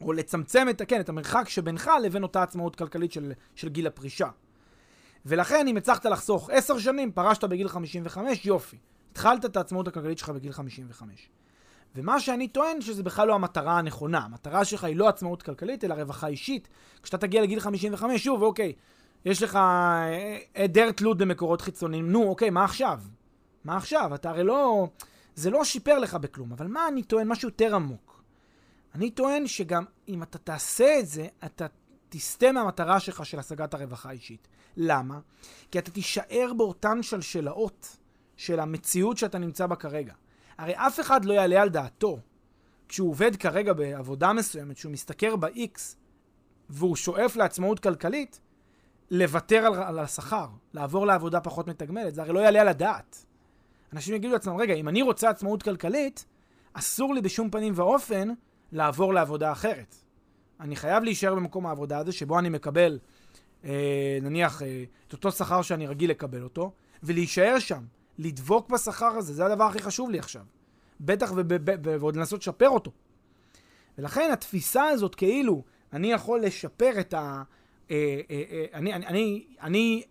או 0.00 0.12
לצמצם 0.12 0.66
את, 0.70 0.82
כן, 0.88 1.00
את 1.00 1.08
המרחק 1.08 1.48
שבינך 1.48 1.90
לבין 2.02 2.22
אותה 2.22 2.42
עצמאות 2.42 2.76
כלכלית 2.76 3.12
של, 3.12 3.32
של 3.54 3.68
גיל 3.68 3.86
הפרישה. 3.86 4.28
ולכן, 5.26 5.68
אם 5.68 5.76
הצלחת 5.76 6.06
לחסוך 6.06 6.50
עשר 6.50 6.78
שנים, 6.78 7.12
פרשת 7.12 7.44
בגיל 7.44 7.68
55, 7.68 8.46
יופי. 8.46 8.76
התחלת 9.12 9.44
את 9.44 9.56
העצמאות 9.56 9.88
הכלכלית 9.88 10.18
שלך 10.18 10.28
בגיל 10.28 10.52
55. 10.52 11.28
ומה 11.94 12.20
שאני 12.20 12.48
טוען 12.48 12.80
שזה 12.80 13.02
בכלל 13.02 13.28
לא 13.28 13.34
המטרה 13.34 13.78
הנכונה. 13.78 14.18
המטרה 14.18 14.64
שלך 14.64 14.84
היא 14.84 14.96
לא 14.96 15.08
עצמאות 15.08 15.42
כלכלית, 15.42 15.84
אלא 15.84 15.94
רווחה 15.94 16.26
אישית. 16.26 16.68
כשאתה 17.02 17.18
תגיע 17.18 17.42
לגיל 17.42 17.60
55, 17.60 18.24
שוב, 18.24 18.42
אוקיי, 18.42 18.72
יש 19.24 19.42
לך 19.42 19.56
אה, 19.56 20.38
היעדר 20.54 20.92
תלות 20.92 21.18
במקורות 21.18 21.60
חיצוניים, 21.60 22.12
נו, 22.12 22.28
אוקיי, 22.28 22.50
מה 22.50 22.64
עכשיו? 22.64 23.00
מה 23.64 23.76
עכשיו? 23.76 24.14
אתה 24.14 24.30
הרי 24.30 24.44
לא... 24.44 24.88
זה 25.34 25.50
לא 25.50 25.64
שיפר 25.64 25.98
לך 25.98 26.14
בכלום, 26.14 26.52
אבל 26.52 26.66
מה 26.66 26.88
אני 26.88 27.02
טוען? 27.02 27.28
משהו 27.28 27.48
יותר 27.48 27.74
עמוק. 27.74 28.22
אני 28.94 29.10
טוען 29.10 29.46
שגם 29.46 29.84
אם 30.08 30.22
אתה 30.22 30.38
תעשה 30.38 30.98
את 30.98 31.06
זה, 31.06 31.26
אתה 31.44 31.66
תסטה 32.08 32.52
מהמטרה 32.52 33.00
שלך 33.00 33.26
של 33.26 33.38
השגת 33.38 33.74
הרווחה 33.74 34.08
האישית. 34.08 34.48
למה? 34.76 35.20
כי 35.70 35.78
אתה 35.78 35.90
תישאר 35.90 36.52
באותן 36.56 37.02
שלשלאות 37.02 37.96
של 38.36 38.60
המציאות 38.60 39.18
שאתה 39.18 39.38
נמצא 39.38 39.66
בה 39.66 39.76
כרגע. 39.76 40.12
הרי 40.58 40.72
אף 40.76 41.00
אחד 41.00 41.24
לא 41.24 41.32
יעלה 41.32 41.62
על 41.62 41.68
דעתו, 41.68 42.18
כשהוא 42.88 43.10
עובד 43.10 43.36
כרגע 43.36 43.72
בעבודה 43.72 44.32
מסוימת, 44.32 44.76
שהוא 44.76 44.92
משתכר 44.92 45.36
ב-X, 45.36 45.80
והוא 46.70 46.96
שואף 46.96 47.36
לעצמאות 47.36 47.80
כלכלית, 47.80 48.40
לוותר 49.10 49.66
על, 49.66 49.74
על 49.74 49.98
השכר, 49.98 50.46
לעבור 50.74 51.06
לעבודה 51.06 51.40
פחות 51.40 51.68
מתגמלת. 51.68 52.14
זה 52.14 52.22
הרי 52.22 52.32
לא 52.32 52.40
יעלה 52.40 52.60
על 52.60 52.68
הדעת. 52.68 53.24
אנשים 53.92 54.14
יגידו 54.14 54.32
לעצמם, 54.32 54.56
רגע, 54.56 54.74
אם 54.74 54.88
אני 54.88 55.02
רוצה 55.02 55.30
עצמאות 55.30 55.62
כלכלית, 55.62 56.24
אסור 56.72 57.14
לי 57.14 57.20
בשום 57.20 57.50
פנים 57.50 57.72
ואופן 57.76 58.28
לעבור 58.72 59.14
לעבודה 59.14 59.52
אחרת. 59.52 59.96
אני 60.60 60.76
חייב 60.76 61.04
להישאר 61.04 61.34
במקום 61.34 61.66
העבודה 61.66 61.98
הזה, 61.98 62.12
שבו 62.12 62.38
אני 62.38 62.48
מקבל, 62.48 62.98
אה, 63.64 64.18
נניח, 64.22 64.62
אה, 64.62 64.84
את 65.08 65.12
אותו 65.12 65.32
שכר 65.32 65.62
שאני 65.62 65.86
רגיל 65.86 66.10
לקבל 66.10 66.42
אותו, 66.42 66.72
ולהישאר 67.02 67.58
שם, 67.58 67.82
לדבוק 68.18 68.70
בשכר 68.70 69.06
הזה, 69.06 69.34
זה 69.34 69.46
הדבר 69.46 69.64
הכי 69.64 69.78
חשוב 69.78 70.10
לי 70.10 70.18
עכשיו. 70.18 70.42
בטח 71.00 71.32
ועוד 71.82 72.16
לנסות 72.16 72.40
לשפר 72.40 72.68
אותו. 72.68 72.90
ולכן 73.98 74.30
התפיסה 74.32 74.84
הזאת 74.84 75.14
כאילו, 75.14 75.62
אני 75.92 76.12
יכול 76.12 76.40
לשפר 76.40 77.00
את 77.00 77.14
ה... 77.14 77.42
אה, 77.90 77.96
אה, 78.30 78.42
אה, 78.50 78.64
אני, 78.74 78.92
אני, 78.94 79.06
אני, 79.06 79.44
אני 79.62 80.02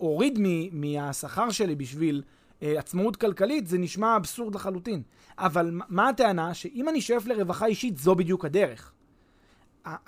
אוריד 0.00 0.38
מ, 0.42 0.80
מהשכר 0.80 1.50
שלי 1.50 1.74
בשביל 1.74 2.22
עצמאות 2.60 3.16
כלכלית, 3.16 3.66
זה 3.66 3.78
נשמע 3.78 4.16
אבסורד 4.16 4.54
לחלוטין. 4.54 5.02
אבל 5.38 5.70
מה- 5.88 6.08
הטענה? 6.08 6.54
שאם 6.54 6.88
אני 6.88 7.00
שואף 7.00 7.26
לרווחה 7.26 7.66
אישית, 7.66 7.98
זו 7.98 8.14
בדיוק 8.14 8.44
הדרך. 8.44 8.92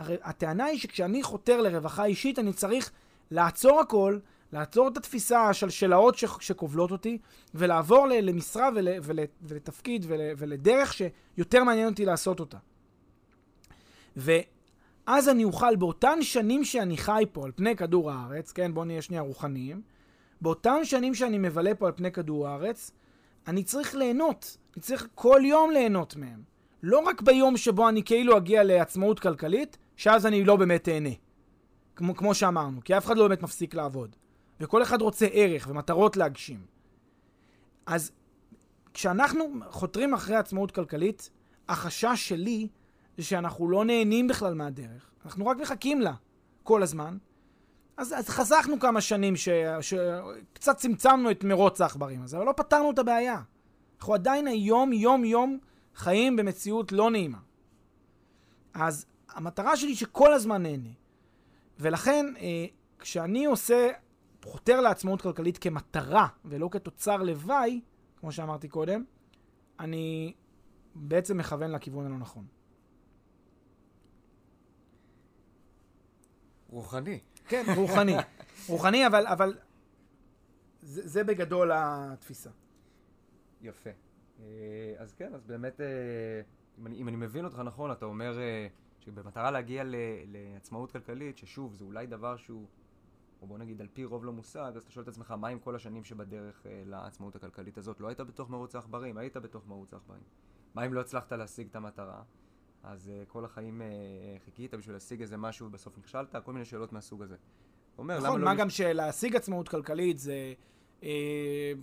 הטענה 0.09 0.65
היא 0.65 0.79
שכשאני 0.79 1.23
חותר 1.23 1.61
לרווחה 1.61 2.05
אישית, 2.05 2.39
אני 2.39 2.53
צריך 2.53 2.91
לעצור 3.31 3.81
הכל, 3.81 4.19
לעצור 4.53 4.89
את 4.89 4.97
התפיסה, 4.97 5.49
השלשלאות 5.49 6.19
ש- 6.19 6.25
שכובלות 6.41 6.91
אותי, 6.91 7.19
ולעבור 7.55 8.07
למשרה 8.07 8.69
ול, 8.75 8.89
ול, 9.03 9.19
ולתפקיד 9.43 10.05
ול, 10.09 10.21
ולדרך 10.39 10.93
שיותר 10.93 11.65
מעניין 11.65 11.89
אותי 11.89 12.05
לעשות 12.05 12.41
אותה. 12.41 12.59
ואז 15.07 15.29
אני 15.29 15.45
אוכל, 15.45 15.77
באותן 15.77 16.23
שנים 16.23 16.65
שאני 16.65 16.97
חי 16.97 17.25
פה 17.33 17.45
על 17.45 17.53
פני 17.57 17.77
כדור 17.77 18.11
הארץ, 18.11 18.53
כן, 18.53 18.75
בואו 18.75 18.85
נהיה 18.85 19.03
שנייה 19.03 19.23
רוחניים, 19.23 19.83
באותן 20.41 20.85
שנים 20.85 21.15
שאני 21.15 21.39
מבלה 21.39 21.75
פה 21.75 21.87
על 21.87 21.93
פני 21.97 22.13
כדור 22.13 22.49
הארץ, 22.49 22.91
אני 23.47 23.63
צריך 23.63 23.95
ליהנות. 23.95 24.57
אני 24.77 24.83
צריך 24.83 25.09
כל 25.15 25.41
יום 25.45 25.71
ליהנות 25.71 26.17
מהם. 26.17 26.43
לא 26.83 26.99
רק 26.99 27.23
ביום 27.23 27.57
שבו 27.57 27.89
אני 27.89 28.03
כאילו 28.03 28.37
אגיע 28.37 28.65
לעצמאות 28.65 29.21
כלכלית, 29.21 29.79
שאז 29.97 30.27
אני 30.27 30.45
לא 30.45 30.57
באמת 30.57 30.89
אהנה. 30.89 31.11
כמו, 31.97 32.17
כמו 32.17 32.35
שאמרנו, 32.35 32.81
כי 32.85 32.97
אף 32.99 33.07
אחד 33.07 33.17
לא 33.17 33.29
באמת 33.29 33.43
מפסיק 33.43 33.75
לעבוד. 33.75 34.17
וכל 34.61 34.83
אחד 34.83 35.03
רוצה 35.03 35.27
ערך 35.33 35.67
ומטרות 35.71 36.17
להגשים. 36.17 36.61
אז 37.87 38.13
כשאנחנו 38.95 39.45
חותרים 39.71 40.15
אחרי 40.15 40.37
עצמאות 40.37 40.71
כלכלית, 40.71 41.31
החשש 41.69 42.29
שלי 42.29 42.69
זה 43.17 43.25
שאנחנו 43.25 43.71
לא 43.71 43.85
נהנים 43.85 44.29
בכלל 44.29 44.55
מהדרך. 44.55 45.11
אנחנו 45.25 45.47
רק 45.47 45.57
מחכים 45.57 46.01
לה 46.01 46.15
כל 46.63 46.83
הזמן. 46.83 47.17
אז, 47.97 48.15
אז 48.19 48.29
חסכנו 48.29 48.81
כמה 48.81 49.01
שנים 49.01 49.37
ש- 49.37 49.49
שקצת 49.81 50.77
צמצמנו 50.77 51.31
את 51.31 51.45
מרוץ 51.45 51.81
העכברים 51.81 52.23
הזה, 52.23 52.37
אבל 52.37 52.47
לא 52.47 52.53
פתרנו 52.57 52.91
את 52.91 52.99
הבעיה. 52.99 53.43
אנחנו 53.99 54.15
עדיין 54.15 54.47
היום, 54.47 54.93
יום-יום, 54.93 55.59
חיים 55.95 56.37
במציאות 56.37 56.93
לא 56.93 57.11
נעימה. 57.11 57.39
אז 58.75 59.07
המטרה 59.29 59.77
שלי 59.77 59.95
שכל 59.95 60.33
הזמן 60.33 60.63
נהנה. 60.63 60.89
ולכן, 61.79 62.27
אה, 62.41 62.67
כשאני 62.99 63.45
עושה, 63.45 63.89
חותר 64.45 64.81
לעצמאות 64.81 65.23
כלכלית 65.23 65.59
כמטרה 65.59 66.27
ולא 66.45 66.69
כתוצר 66.73 67.17
לוואי, 67.23 67.81
כמו 68.17 68.33
שאמרתי 68.33 68.69
קודם, 68.69 69.05
אני 69.81 70.33
בעצם 70.95 71.39
מכוון 71.39 71.71
לכיוון 71.71 72.07
הלא 72.07 72.19
נכון. 72.19 72.45
רוחני. 76.73 77.21
כן, 77.49 77.65
רוחני. 77.77 78.17
רוחני, 78.69 79.07
אבל, 79.07 79.27
אבל 79.27 79.59
זה, 80.81 81.09
זה 81.09 81.25
בגדול 81.25 81.71
התפיסה. 81.75 82.51
יפה. 83.63 83.91
אה, 84.41 84.95
אז 84.99 85.15
כן, 85.15 85.35
אז 85.35 85.45
באמת, 85.45 85.81
אה, 85.81 85.87
אם 86.79 86.87
אני, 86.87 86.97
אם 86.97 87.09
אני 87.09 87.17
מבין 87.17 87.45
אותך 87.45 87.59
נכון, 87.59 87.93
אתה 87.93 88.05
אומר 88.05 88.39
אה, 88.39 88.67
שבמטרה 89.01 89.51
להגיע 89.51 89.85
ל, 89.85 89.95
לעצמאות 90.27 90.93
כלכלית, 90.93 91.39
ששוב, 91.39 91.75
זה 91.75 91.85
אולי 91.85 92.07
דבר 92.07 92.37
שהוא, 92.37 92.67
או 93.43 93.47
בוא 93.47 93.59
נגיד 93.59 93.81
על 93.81 93.89
פי 93.93 94.05
רוב 94.05 94.25
לא 94.25 94.33
מושג, 94.33 94.73
אז 94.77 94.83
אתה 94.83 94.93
שואל 94.93 95.03
את 95.03 95.09
עצמך, 95.09 95.31
מה 95.31 95.49
עם 95.49 95.59
כל 95.59 95.77
השנים 95.77 96.05
שבדרך 96.05 96.67
לעצמאות 96.87 97.37
הכלכלית 97.37 97.79
הזאת? 97.79 98.01
לא 98.01 98.09
היית 98.09 98.21
בתוך 98.21 98.51
מרוץ 98.51 98.75
העכברים, 98.75 99.19
היית 99.19 99.37
בתוך 99.37 99.67
מרוץ 99.67 99.95
העכברים. 99.95 100.23
מה 100.75 100.87
אם 100.87 100.95
לא 100.95 101.01
הצלחת 101.01 101.33
להשיג 101.33 101.69
את 101.71 101.77
המטרה? 101.77 102.23
אז 102.83 103.11
uh, 103.11 103.31
כל 103.31 103.45
החיים 103.45 103.81
uh, 103.81 104.45
חיכית 104.45 104.75
בשביל 104.75 104.97
להשיג 104.97 105.21
איזה 105.21 105.37
משהו 105.37 105.67
ובסוף 105.67 105.99
נכשלת, 105.99 106.37
כל 106.45 106.53
מיני 106.53 106.65
שאלות 106.65 106.93
מהסוג 106.93 107.23
הזה. 107.23 107.37
אומר, 107.99 108.19
למה 108.19 108.29
נכון, 108.29 108.41
לא 108.41 108.45
מה 108.45 108.55
לש- 108.55 108.61
גם 108.61 108.71
שלהשיג 108.71 109.37
עצמאות 109.37 109.69
כלכלית 109.69 110.19
זה... 110.19 110.55
אה, 111.03 111.73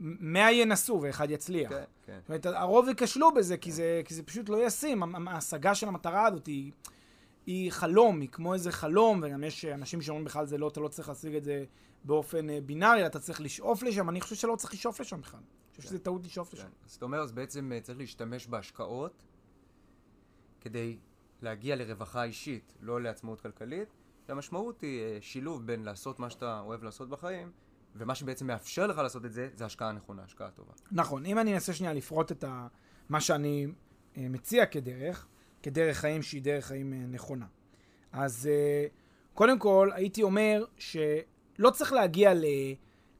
מאה 0.00 0.52
ינסו 0.52 1.00
ואחד 1.02 1.30
יצליח. 1.30 1.70
כן, 1.70 1.84
כן. 2.02 2.18
זאת 2.20 2.28
אומרת, 2.28 2.46
הרוב 2.46 2.88
ייכשלו 2.88 3.34
בזה, 3.34 3.56
כי 3.56 3.72
זה, 3.72 4.02
כי 4.04 4.14
זה 4.14 4.22
פשוט 4.22 4.48
לא 4.48 4.66
ישים. 4.66 5.28
ההשגה 5.28 5.74
של 5.74 5.88
המטרה 5.88 6.26
הזאת 6.26 6.46
היא, 6.46 6.72
היא 7.46 7.72
חלום, 7.72 8.20
היא 8.20 8.28
כמו 8.28 8.54
איזה 8.54 8.72
חלום, 8.72 9.20
וגם 9.22 9.44
יש 9.44 9.64
אנשים 9.64 10.02
שאומרים 10.02 10.24
בכלל 10.24 10.46
זה 10.46 10.58
לא, 10.58 10.68
אתה 10.68 10.80
לא 10.80 10.88
צריך 10.88 11.08
להשיג 11.08 11.34
את 11.34 11.44
זה 11.44 11.64
באופן 12.04 12.50
אה, 12.50 12.58
בינארי, 12.60 13.06
אתה 13.06 13.18
צריך 13.18 13.40
לשאוף 13.40 13.82
לשם. 13.82 14.08
אני 14.08 14.20
חושב 14.20 14.34
שלא 14.34 14.56
צריך 14.56 14.72
לשאוף 14.72 15.00
לשם 15.00 15.20
בכלל. 15.20 15.40
אני 15.40 15.76
חושב 15.76 15.88
שזה 15.88 15.98
טעות 15.98 16.24
לשאוף 16.24 16.54
לשם. 16.54 16.62
כן. 16.62 16.68
אז 16.84 16.94
אתה 16.94 17.04
אומר, 17.04 17.18
אז 17.18 17.32
בעצם 17.32 17.72
אה, 17.72 17.80
צריך 17.80 17.98
להשתמש 17.98 18.46
בהשקעות 18.46 19.24
כדי 20.60 20.98
להגיע 21.42 21.76
לרווחה 21.76 22.24
אישית, 22.24 22.74
לא 22.80 23.00
לעצמאות 23.00 23.40
כלכלית. 23.40 23.88
והמשמעות 24.28 24.80
היא 24.80 25.02
אה, 25.02 25.18
שילוב 25.20 25.66
בין 25.66 25.82
לעשות 25.82 26.18
מה 26.18 26.30
שאתה 26.30 26.60
אוהב 26.60 26.84
לעשות 26.84 27.08
בחיים, 27.08 27.50
ומה 27.96 28.14
שבעצם 28.14 28.46
מאפשר 28.46 28.86
לך 28.86 28.98
לעשות 28.98 29.24
את 29.24 29.32
זה, 29.32 29.48
זה 29.54 29.64
השקעה 29.64 29.92
נכונה, 29.92 30.22
השקעה 30.22 30.50
טובה. 30.50 30.72
נכון, 30.92 31.26
אם 31.26 31.38
אני 31.38 31.54
אנסה 31.54 31.72
שנייה 31.72 31.92
לפרוט 31.92 32.32
את 32.32 32.44
ה... 32.44 32.66
מה 33.08 33.20
שאני 33.20 33.66
אה, 34.16 34.28
מציע 34.28 34.66
כדרך, 34.66 35.26
כדרך 35.62 35.96
חיים 35.96 36.22
שהיא 36.22 36.42
דרך 36.42 36.66
חיים 36.66 36.92
אה, 36.92 36.98
נכונה. 36.98 37.46
אז 38.12 38.48
קודם 39.34 39.58
כל, 39.58 39.90
הייתי 39.94 40.22
אומר 40.22 40.64
שלא 40.78 41.70
צריך 41.72 41.92
להגיע 41.92 42.34
ל... 42.34 42.44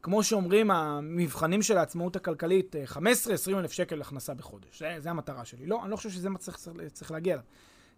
כמו 0.03 0.23
שאומרים 0.23 0.71
המבחנים 0.71 1.63
של 1.63 1.79
העצמאות 1.79 2.17
הכלכלית, 2.17 2.77
אה, 2.77 2.85
15-20 2.87 3.59
אלף 3.59 3.73
שקל 3.73 4.01
הכנסה 4.01 4.35
בחודש. 4.35 4.79
זה, 4.79 4.97
זה 4.99 5.11
המטרה 5.11 5.45
שלי. 5.45 5.67
לא, 5.67 5.83
אני 5.83 5.91
לא 5.91 5.97
חושב 5.97 6.11
שזה 6.11 6.31
מה 6.31 6.39
צריך, 6.39 6.57
צריך, 6.57 6.93
צריך 6.93 7.11
להגיע 7.11 7.35
אליו. 7.35 7.45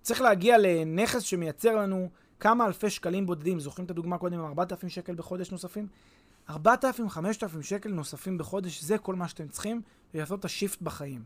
צריך 0.03 0.21
להגיע 0.21 0.59
לנכס 0.59 1.23
שמייצר 1.23 1.77
לנו 1.77 2.11
כמה 2.41 2.67
אלפי 2.67 2.91
שקלים 2.91 3.27
בודדים. 3.27 3.61
זוכרים 3.61 3.87
את 3.87 3.91
הדוגמה 3.91 4.19
קודם 4.19 4.39
עם 4.39 4.45
4,000 4.45 4.89
שקל 4.89 5.15
בחודש 5.15 5.51
נוספים? 5.51 5.87
4,000, 6.51 7.09
5,000 7.09 7.63
שקל 7.63 7.89
נוספים 7.89 8.39
בחודש, 8.39 8.83
זה 8.83 8.99
כל 8.99 9.15
מה 9.15 9.29
שאתם 9.29 9.49
צריכים, 9.49 9.83
ולעשות 10.15 10.41
את 10.41 10.45
השיפט 10.45 10.83
בחיים. 10.83 11.23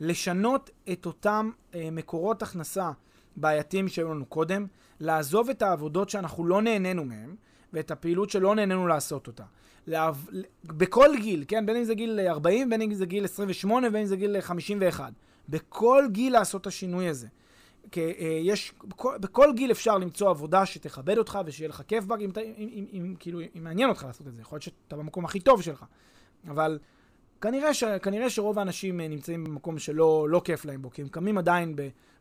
לשנות 0.00 0.70
את 0.92 1.06
אותם 1.06 1.50
אה, 1.74 1.88
מקורות 1.92 2.42
הכנסה 2.42 2.90
בעייתיים 3.36 3.88
שהיו 3.88 4.14
לנו 4.14 4.26
קודם, 4.26 4.66
לעזוב 5.00 5.50
את 5.50 5.62
העבודות 5.62 6.10
שאנחנו 6.10 6.46
לא 6.46 6.62
נהנינו 6.62 7.04
מהן, 7.04 7.34
ואת 7.72 7.90
הפעילות 7.90 8.30
שלא 8.30 8.54
נהנינו 8.54 8.86
לעשות 8.86 9.26
אותה. 9.26 9.44
לעב... 9.86 10.28
בכל 10.64 11.08
גיל, 11.20 11.44
כן? 11.48 11.66
בין 11.66 11.76
אם 11.76 11.84
זה 11.84 11.94
גיל 11.94 12.20
40, 12.20 12.70
בין 12.70 12.82
אם 12.82 12.94
זה 12.94 13.06
גיל 13.06 13.24
28, 13.24 13.90
בין 13.90 14.00
אם 14.00 14.06
זה 14.06 14.16
גיל 14.16 14.40
51. 14.40 15.12
בכל 15.48 16.04
גיל 16.12 16.32
לעשות 16.32 16.60
את 16.60 16.66
השינוי 16.66 17.08
הזה. 17.08 17.26
כי, 17.90 18.00
אה, 18.00 18.40
יש, 18.42 18.72
בכל, 18.84 19.18
בכל 19.20 19.52
גיל 19.56 19.70
אפשר 19.70 19.98
למצוא 19.98 20.30
עבודה 20.30 20.66
שתכבד 20.66 21.18
אותך 21.18 21.38
ושיהיה 21.46 21.68
לך 21.68 21.82
כיף 21.88 22.04
בה, 22.04 22.16
אם, 22.16 22.30
אם, 22.38 22.52
אם, 22.58 22.86
אם, 22.92 23.14
כאילו, 23.18 23.40
אם 23.40 23.64
מעניין 23.64 23.88
אותך 23.88 24.04
לעשות 24.04 24.26
את 24.26 24.34
זה. 24.34 24.42
יכול 24.42 24.56
להיות 24.56 24.62
שאתה 24.62 24.96
במקום 24.96 25.24
הכי 25.24 25.40
טוב 25.40 25.62
שלך. 25.62 25.84
אבל 26.48 26.78
כנראה, 27.40 27.74
ש, 27.74 27.84
כנראה 27.84 28.30
שרוב 28.30 28.58
האנשים 28.58 29.00
אה, 29.00 29.08
נמצאים 29.08 29.44
במקום 29.44 29.78
שלא 29.78 30.26
לא 30.28 30.40
כיף 30.44 30.64
להם 30.64 30.82
בו, 30.82 30.90
כי 30.90 31.02
הם 31.02 31.08
קמים 31.08 31.38
עדיין 31.38 31.76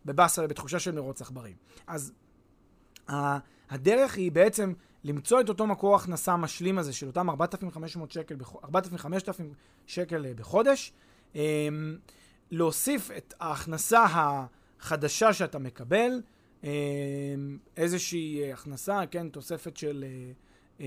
בבאסה 0.06 0.45
ובתחושה 0.45 0.80
של 0.80 0.91
מרוץ 0.91 1.21
עכברים. 1.21 1.56
אז 1.88 2.13
הדרך 3.69 4.15
היא 4.15 4.32
בעצם 4.32 4.73
למצוא 5.05 5.41
את 5.41 5.49
אותו 5.49 5.67
מקור 5.67 5.95
הכנסה 5.95 6.33
המשלים 6.33 6.77
הזה 6.77 6.93
של 6.93 7.07
אותם 7.07 7.29
4,500 7.29 8.11
שקל, 8.11 8.35
בח- 8.35 8.55
4,000-5,000 8.55 9.41
שקל 9.87 10.25
אה, 10.25 10.33
בחודש, 10.33 10.93
אמ, 11.35 11.41
להוסיף 12.51 13.11
את 13.17 13.33
ההכנסה 13.39 14.05
החדשה 14.79 15.33
שאתה 15.33 15.59
מקבל, 15.59 16.21
אמ, 16.63 16.69
איזושהי 17.77 18.43
אה, 18.43 18.53
הכנסה, 18.53 19.01
כן, 19.11 19.29
תוספת 19.29 19.77
של... 19.77 20.05
אה, 20.81 20.85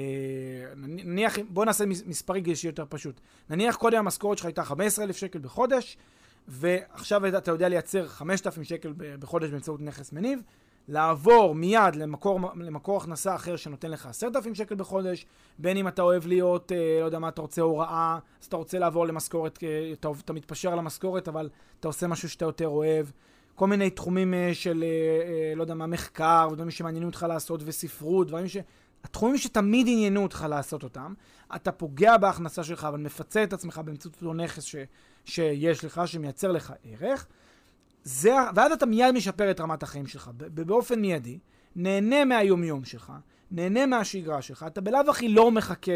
נניח, 0.77 1.39
בוא 1.49 1.65
נעשה 1.65 1.87
מס- 1.87 2.03
מספרי 2.07 2.43
כדי 2.43 2.57
שיהיה 2.57 2.71
יותר 2.71 2.85
פשוט. 2.89 3.21
נניח 3.51 3.77
קודם 3.77 3.99
המשכורת 3.99 4.39
שלך 4.39 4.47
הייתה 4.47 4.65
15,000 4.65 5.17
שקל 5.17 5.39
בחודש, 5.39 5.97
ועכשיו 6.49 7.39
אתה 7.39 7.51
יודע 7.51 7.69
לייצר 7.69 8.09
5,000 8.09 8.65
שקל 8.65 8.93
בחודש 8.97 9.51
באמצעות 9.51 9.81
נכס 9.81 10.13
מניב, 10.13 10.41
לעבור 10.89 11.55
מיד 11.55 11.97
למקור, 11.97 12.41
למקור 12.57 12.97
הכנסה 12.97 13.35
אחר 13.35 13.57
שנותן 13.57 13.91
לך 13.91 14.07
10,000 14.07 14.55
שקל 14.55 14.75
בחודש, 14.75 15.27
בין 15.59 15.77
אם 15.77 15.89
אתה 15.89 16.03
אוהב 16.03 16.27
להיות, 16.27 16.73
אה, 16.73 16.99
לא 17.01 17.05
יודע 17.05 17.19
מה, 17.19 17.29
אתה 17.29 17.41
רוצה 17.41 17.63
הוראה, 17.63 18.19
אז 18.41 18.47
אתה 18.47 18.57
רוצה 18.57 18.79
לעבור 18.79 19.07
למשכורת, 19.07 19.59
אה, 19.63 19.93
אתה, 19.93 20.09
אתה 20.25 20.33
מתפשר 20.33 20.73
על 20.73 20.79
המשכורת, 20.79 21.29
אבל 21.29 21.49
אתה 21.81 21.89
עושה 21.89 22.07
משהו 22.07 22.29
שאתה 22.29 22.45
יותר 22.45 22.69
אוהב. 22.69 23.07
כל 23.59 23.67
מיני 23.67 23.91
תחומים 23.91 24.35
אה, 24.35 24.51
של, 24.53 24.85
אה, 24.85 24.89
אה, 24.89 25.55
לא 25.55 25.63
יודע 25.63 25.75
מה, 25.75 25.87
מחקר, 25.87 26.49
ודברים 26.53 26.71
שמעניינים 26.71 27.09
אותך 27.09 27.27
לעשות, 27.29 27.61
וספרות, 27.65 28.27
דברים 28.27 28.49
ש... 28.49 28.57
התחומים 29.05 29.39
שתמיד 29.39 29.87
עניינו 29.89 30.23
אותך 30.23 30.47
לעשות 30.49 30.83
אותם, 30.83 31.15
אתה 31.57 31.73
פוגע 31.73 32.17
בהכנסה 32.17 32.65
שלך, 32.65 32.85
אבל 32.85 32.99
מפצה 32.99 33.43
את 33.43 33.53
עצמך 33.53 33.81
באמצעות 33.85 34.15
אותו 34.15 34.35
נכס 34.35 34.63
ש, 34.63 34.77
שיש 35.25 35.85
לך, 35.85 36.03
שמייצר 36.07 36.53
לך 36.53 36.73
ערך. 36.85 37.27
זה, 38.09 38.35
ואז 38.55 38.73
אתה 38.73 38.87
מיד 38.87 39.15
משפר 39.15 39.51
את 39.51 39.61
רמת 39.61 39.83
החיים 39.83 40.07
שלך, 40.07 40.31
באופן 40.37 41.01
מיידי, 41.01 41.39
נהנה 41.77 42.25
מהיומיום 42.25 42.85
שלך, 42.85 43.13
נהנה 43.51 43.87
מהשגרה 43.87 44.43
שלך, 44.43 44.65
אתה 44.67 44.81
בלאו 44.81 45.01
הכי 45.11 45.29
לא 45.29 45.51
מחכה, 45.51 45.93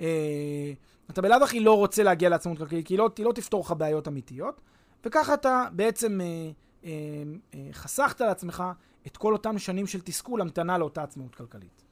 אה, 0.00 0.72
אתה 1.10 1.22
בלאו 1.22 1.44
הכי 1.44 1.60
לא 1.60 1.76
רוצה 1.76 2.02
להגיע 2.02 2.28
לעצמאות 2.28 2.58
כלכלית, 2.58 2.86
כי 2.86 2.94
היא 2.94 2.98
לא, 2.98 3.10
לא 3.18 3.32
תפתור 3.32 3.60
לך 3.60 3.74
בעיות 3.78 4.08
אמיתיות, 4.08 4.60
וככה 5.04 5.34
אתה 5.34 5.66
בעצם 5.72 6.20
אה, 6.20 6.26
אה, 6.84 6.90
אה, 7.54 7.68
חסכת 7.72 8.20
לעצמך 8.20 8.64
את 9.06 9.16
כל 9.16 9.32
אותן 9.32 9.58
שנים 9.58 9.86
של 9.86 10.00
תסכול, 10.00 10.40
המתנה 10.40 10.78
לאותה 10.78 11.02
עצמאות 11.02 11.34
כלכלית. 11.34 11.82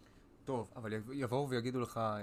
טוב, 0.45 0.71
אבל 0.77 0.93
יבואו 1.12 1.49
ויגידו 1.49 1.81
לך 1.81 1.97
אה, 1.97 2.03
אה, 2.12 2.21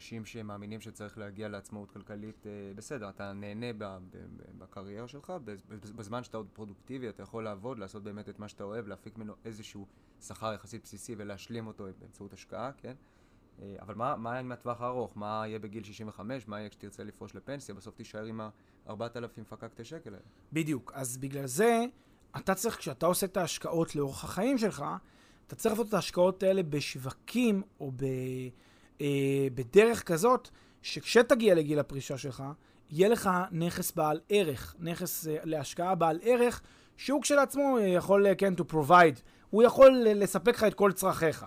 אנשים 0.00 0.24
שמאמינים 0.24 0.80
שצריך 0.80 1.18
להגיע 1.18 1.48
לעצמאות 1.48 1.90
כלכלית, 1.90 2.46
אה, 2.46 2.72
בסדר, 2.74 3.08
אתה 3.08 3.32
נהנה 3.32 3.66
בקריירה 4.58 5.08
שלך, 5.08 5.32
בזמן 5.96 6.24
שאתה 6.24 6.36
עוד 6.36 6.46
פרודוקטיבי, 6.52 7.08
אתה 7.08 7.22
יכול 7.22 7.44
לעבוד, 7.44 7.78
לעשות 7.78 8.02
באמת 8.02 8.28
את 8.28 8.38
מה 8.38 8.48
שאתה 8.48 8.64
אוהב, 8.64 8.88
להפיק 8.88 9.18
ממנו 9.18 9.34
איזשהו 9.44 9.86
שכר 10.20 10.52
יחסית 10.52 10.82
בסיסי 10.82 11.14
ולהשלים 11.18 11.66
אותו 11.66 11.86
באמצעות 11.98 12.32
השקעה, 12.32 12.70
כן? 12.72 12.94
אבל 13.80 13.94
מה, 13.94 14.16
מה 14.16 14.38
עם 14.38 14.52
הטווח 14.52 14.80
הארוך? 14.80 15.16
מה 15.16 15.42
יהיה 15.46 15.58
בגיל 15.58 15.84
65? 15.84 16.48
מה 16.48 16.58
יהיה 16.58 16.68
כשתרצה 16.68 17.04
לפרוש 17.04 17.34
לפנסיה? 17.34 17.74
בסוף 17.74 17.94
תישאר 17.94 18.24
עם 18.24 18.40
ה-4,000 18.40 19.44
פקקטי 19.48 19.84
שקל 19.84 20.10
האלה. 20.14 20.24
בדיוק. 20.52 20.92
אז 20.94 21.16
בגלל 21.16 21.46
זה, 21.46 21.84
אתה 22.36 22.54
צריך, 22.54 22.76
כשאתה 22.76 23.06
עושה 23.06 23.26
את 23.26 23.36
ההשקעות 23.36 23.96
לאורך 23.96 24.24
החיים 24.24 24.58
שלך, 24.58 24.84
אתה 25.46 25.56
צריך 25.56 25.72
לעשות 25.72 25.88
את 25.88 25.94
ההשקעות 25.94 26.42
האלה 26.42 26.62
בשווקים 26.62 27.62
או 27.80 27.92
ב, 27.96 28.04
אה, 29.00 29.06
בדרך 29.54 30.02
כזאת, 30.02 30.48
שכשתגיע 30.82 31.54
לגיל 31.54 31.78
הפרישה 31.78 32.18
שלך, 32.18 32.42
יהיה 32.90 33.08
לך 33.08 33.30
נכס 33.52 33.92
בעל 33.92 34.20
ערך, 34.28 34.74
נכס 34.78 35.28
אה, 35.28 35.36
להשקעה 35.44 35.94
בעל 35.94 36.18
ערך, 36.22 36.60
שהוא 36.96 37.22
כשלעצמו 37.22 37.78
יכול, 37.78 38.26
אה, 38.26 38.34
כן, 38.34 38.54
to 38.58 38.72
provide, 38.72 39.20
הוא 39.50 39.62
יכול 39.62 39.90
לספק 39.92 40.54
לך 40.54 40.64
את 40.64 40.74
כל 40.74 40.92
צרכיך. 40.92 41.46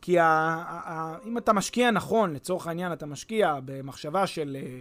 כי 0.00 0.18
ה, 0.18 0.24
ה, 0.24 1.16
אם 1.24 1.38
אתה 1.38 1.52
משקיע 1.52 1.90
נכון, 1.90 2.32
לצורך 2.32 2.66
העניין 2.66 2.92
אתה 2.92 3.06
משקיע 3.06 3.58
במחשבה 3.64 4.26
של 4.26 4.56
אה, 4.60 4.80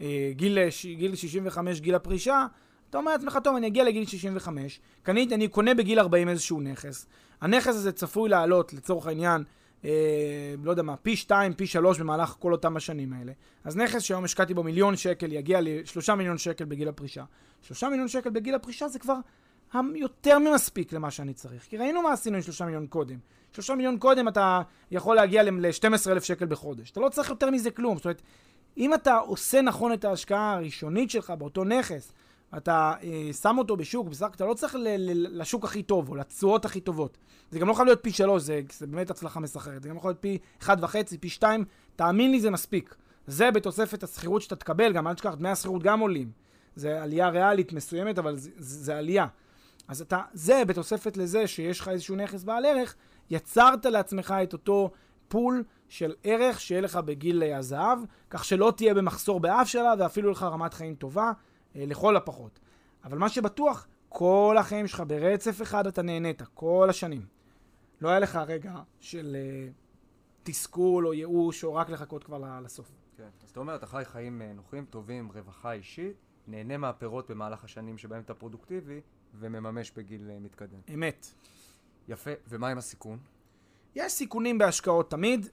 אה, 0.00 0.30
גיל, 0.32 0.58
גיל 0.96 1.16
65, 1.16 1.80
גיל 1.80 1.94
הפרישה, 1.94 2.46
אתה 2.90 2.98
אומר 2.98 3.12
לעצמך, 3.12 3.38
טוב, 3.44 3.56
אני 3.56 3.66
אגיע 3.66 3.84
לגיל 3.84 4.06
65, 4.06 4.80
קנית, 5.02 5.32
אני 5.32 5.48
קונה 5.48 5.74
בגיל 5.74 5.98
40 5.98 6.28
איזשהו 6.28 6.60
נכס, 6.60 7.06
הנכס 7.40 7.68
הזה 7.68 7.92
צפוי 7.92 8.28
לעלות, 8.28 8.72
לצורך 8.72 9.06
העניין, 9.06 9.44
אה, 9.84 10.54
לא 10.62 10.70
יודע 10.70 10.82
מה, 10.82 10.96
פי 10.96 11.16
2, 11.16 11.54
פי 11.54 11.66
3 11.66 11.98
במהלך 11.98 12.36
כל 12.38 12.52
אותם 12.52 12.76
השנים 12.76 13.12
האלה. 13.12 13.32
אז 13.64 13.76
נכס 13.76 14.02
שהיום 14.02 14.24
השקעתי 14.24 14.54
בו 14.54 14.62
מיליון 14.62 14.96
שקל, 14.96 15.32
יגיע 15.32 15.60
ל-3 15.60 16.14
מיליון 16.14 16.38
שקל 16.38 16.64
בגיל 16.64 16.88
הפרישה. 16.88 17.24
3 17.62 17.84
מיליון 17.84 18.08
שקל 18.08 18.30
בגיל 18.30 18.54
הפרישה 18.54 18.88
זה 18.88 18.98
כבר 18.98 19.16
יותר 19.94 20.38
ממספיק 20.38 20.92
למה 20.92 21.10
שאני 21.10 21.34
צריך. 21.34 21.62
כי 21.62 21.76
ראינו 21.76 22.02
מה 22.02 22.12
עשינו 22.12 22.36
עם 22.36 22.42
3 22.42 22.62
מיליון 22.62 22.86
קודם. 22.86 23.18
3 23.52 23.70
מיליון 23.70 23.98
קודם 23.98 24.28
אתה 24.28 24.62
יכול 24.90 25.16
להגיע 25.16 25.42
ל-12,000 25.42 26.20
שקל 26.20 26.46
בחודש. 26.46 26.90
אתה 26.90 27.00
לא 27.00 27.08
צריך 27.08 27.30
יותר 27.30 27.50
מזה 27.50 27.70
כלום. 27.70 27.96
זאת 27.96 28.04
אומרת, 28.04 28.22
אם 28.76 28.94
אתה 28.94 29.16
עושה 29.16 29.62
נכון 29.62 29.92
את 29.92 30.04
ההשקעה 30.04 30.52
הראשונית 30.52 31.10
שלך 31.10 31.30
באותו 31.38 31.64
נכס, 31.64 32.12
אתה 32.56 32.94
אה, 33.02 33.32
שם 33.32 33.58
אותו 33.58 33.76
בשוק, 33.76 34.08
בסך 34.08 34.30
אתה 34.34 34.44
לא 34.44 34.54
צריך 34.54 34.74
ל- 34.74 34.96
ל- 34.96 35.40
לשוק 35.40 35.64
הכי 35.64 35.82
טוב, 35.82 36.08
או 36.08 36.14
לתשואות 36.14 36.64
הכי 36.64 36.80
טובות. 36.80 37.18
זה 37.50 37.58
גם 37.58 37.68
לא 37.68 37.74
חייב 37.74 37.86
להיות 37.86 38.02
פי 38.02 38.12
שלוש, 38.12 38.42
זה, 38.42 38.60
זה 38.72 38.86
באמת 38.86 39.10
הצלחה 39.10 39.40
מסחררת. 39.40 39.82
זה 39.82 39.88
גם 39.88 39.96
יכול 39.96 40.10
להיות 40.10 40.20
פי 40.20 40.38
אחד 40.62 40.76
וחצי, 40.84 41.18
פי 41.18 41.28
שתיים, 41.28 41.64
תאמין 41.96 42.30
לי, 42.30 42.40
זה 42.40 42.50
מספיק. 42.50 42.94
זה 43.26 43.50
בתוספת 43.50 44.02
השכירות 44.02 44.42
שאתה 44.42 44.56
תקבל, 44.56 44.92
גם 44.92 45.08
אל 45.08 45.14
תשכח, 45.14 45.34
דמי 45.34 45.48
השכירות 45.48 45.82
גם 45.82 46.00
עולים. 46.00 46.30
זה 46.76 47.02
עלייה 47.02 47.28
ריאלית 47.28 47.72
מסוימת, 47.72 48.18
אבל 48.18 48.36
זה, 48.36 48.50
זה, 48.56 48.84
זה 48.84 48.98
עלייה. 48.98 49.26
אז 49.88 50.00
אתה, 50.00 50.20
זה 50.32 50.62
בתוספת 50.66 51.16
לזה 51.16 51.46
שיש 51.46 51.80
לך 51.80 51.88
איזשהו 51.88 52.16
נכס 52.16 52.44
בעל 52.44 52.64
ערך, 52.64 52.94
יצרת 53.30 53.86
לעצמך 53.86 54.34
את 54.42 54.52
אותו 54.52 54.90
פול 55.28 55.64
של 55.88 56.14
ערך 56.24 56.60
שיהיה 56.60 56.80
לך 56.80 56.96
בגיל 56.96 57.42
הזהב, 57.42 57.98
כך 58.30 58.44
שלא 58.44 58.72
תהיה 58.76 58.94
במחסור 58.94 59.40
באף 59.40 59.68
שלה, 59.68 59.94
ואפילו 59.98 60.30
לך 60.30 60.42
רמת 60.42 60.74
חיים 60.74 60.94
טובה. 60.94 61.32
אה, 61.76 61.86
לכל 61.86 62.16
הפחות. 62.16 62.60
אבל 63.04 63.18
מה 63.18 63.28
שבטוח, 63.28 63.86
כל 64.08 64.56
החיים 64.58 64.86
שלך 64.86 65.02
ברצף 65.06 65.62
אחד 65.62 65.86
אתה 65.86 66.02
נהנית, 66.02 66.42
כל 66.54 66.86
השנים. 66.90 67.26
לא 68.00 68.08
היה 68.08 68.18
לך 68.18 68.36
רגע 68.36 68.74
של 69.00 69.36
uh, 69.36 69.72
תסכול 70.42 71.06
או 71.06 71.14
ייאוש 71.14 71.64
או 71.64 71.74
רק 71.74 71.90
לחכות 71.90 72.24
כבר 72.24 72.60
לסוף. 72.60 72.92
כן, 73.16 73.28
אז 73.44 73.50
אתה 73.50 73.60
אומר, 73.60 73.74
אתה 73.74 73.86
חי 73.86 74.02
חיים 74.04 74.42
אה, 74.42 74.52
נוחים, 74.52 74.84
טובים, 74.84 75.28
רווחה 75.34 75.72
אישית, 75.72 76.16
נהנה 76.46 76.76
מהפירות 76.76 77.30
במהלך 77.30 77.64
השנים 77.64 77.98
שבהם 77.98 78.22
אתה 78.22 78.34
פרודוקטיבי, 78.34 79.00
ומממש 79.34 79.90
בגיל 79.96 80.30
מתקדם. 80.40 80.80
אמת. 80.94 81.26
יפה, 82.08 82.30
ומה 82.48 82.68
עם 82.68 82.78
הסיכון? 82.78 83.18
יש 83.94 84.12
סיכונים 84.12 84.58
בהשקעות 84.58 85.10
תמיד. 85.10 85.46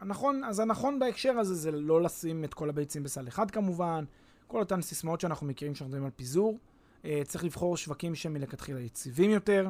הנכון, 0.00 0.44
אז 0.44 0.60
הנכון 0.60 0.98
בהקשר 0.98 1.38
הזה 1.38 1.54
זה 1.54 1.70
לא 1.70 2.02
לשים 2.02 2.44
את 2.44 2.54
כל 2.54 2.68
הביצים 2.68 3.02
בסל 3.02 3.28
אחד 3.28 3.50
כמובן. 3.50 4.04
כל 4.46 4.58
אותן 4.58 4.82
סיסמאות 4.82 5.20
שאנחנו 5.20 5.46
מכירים 5.46 5.74
כשאנחנו 5.74 5.88
מדברים 5.88 6.04
על 6.04 6.10
פיזור. 6.16 6.58
Uh, 7.02 7.06
צריך 7.24 7.44
לבחור 7.44 7.76
שווקים 7.76 8.14
שהם 8.14 8.32
מלכתחילה 8.32 8.80
יציבים 8.80 9.30
יותר. 9.30 9.68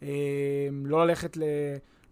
Uh, 0.00 0.04
לא, 0.84 1.06
ללכת 1.06 1.36
ל... 1.36 1.42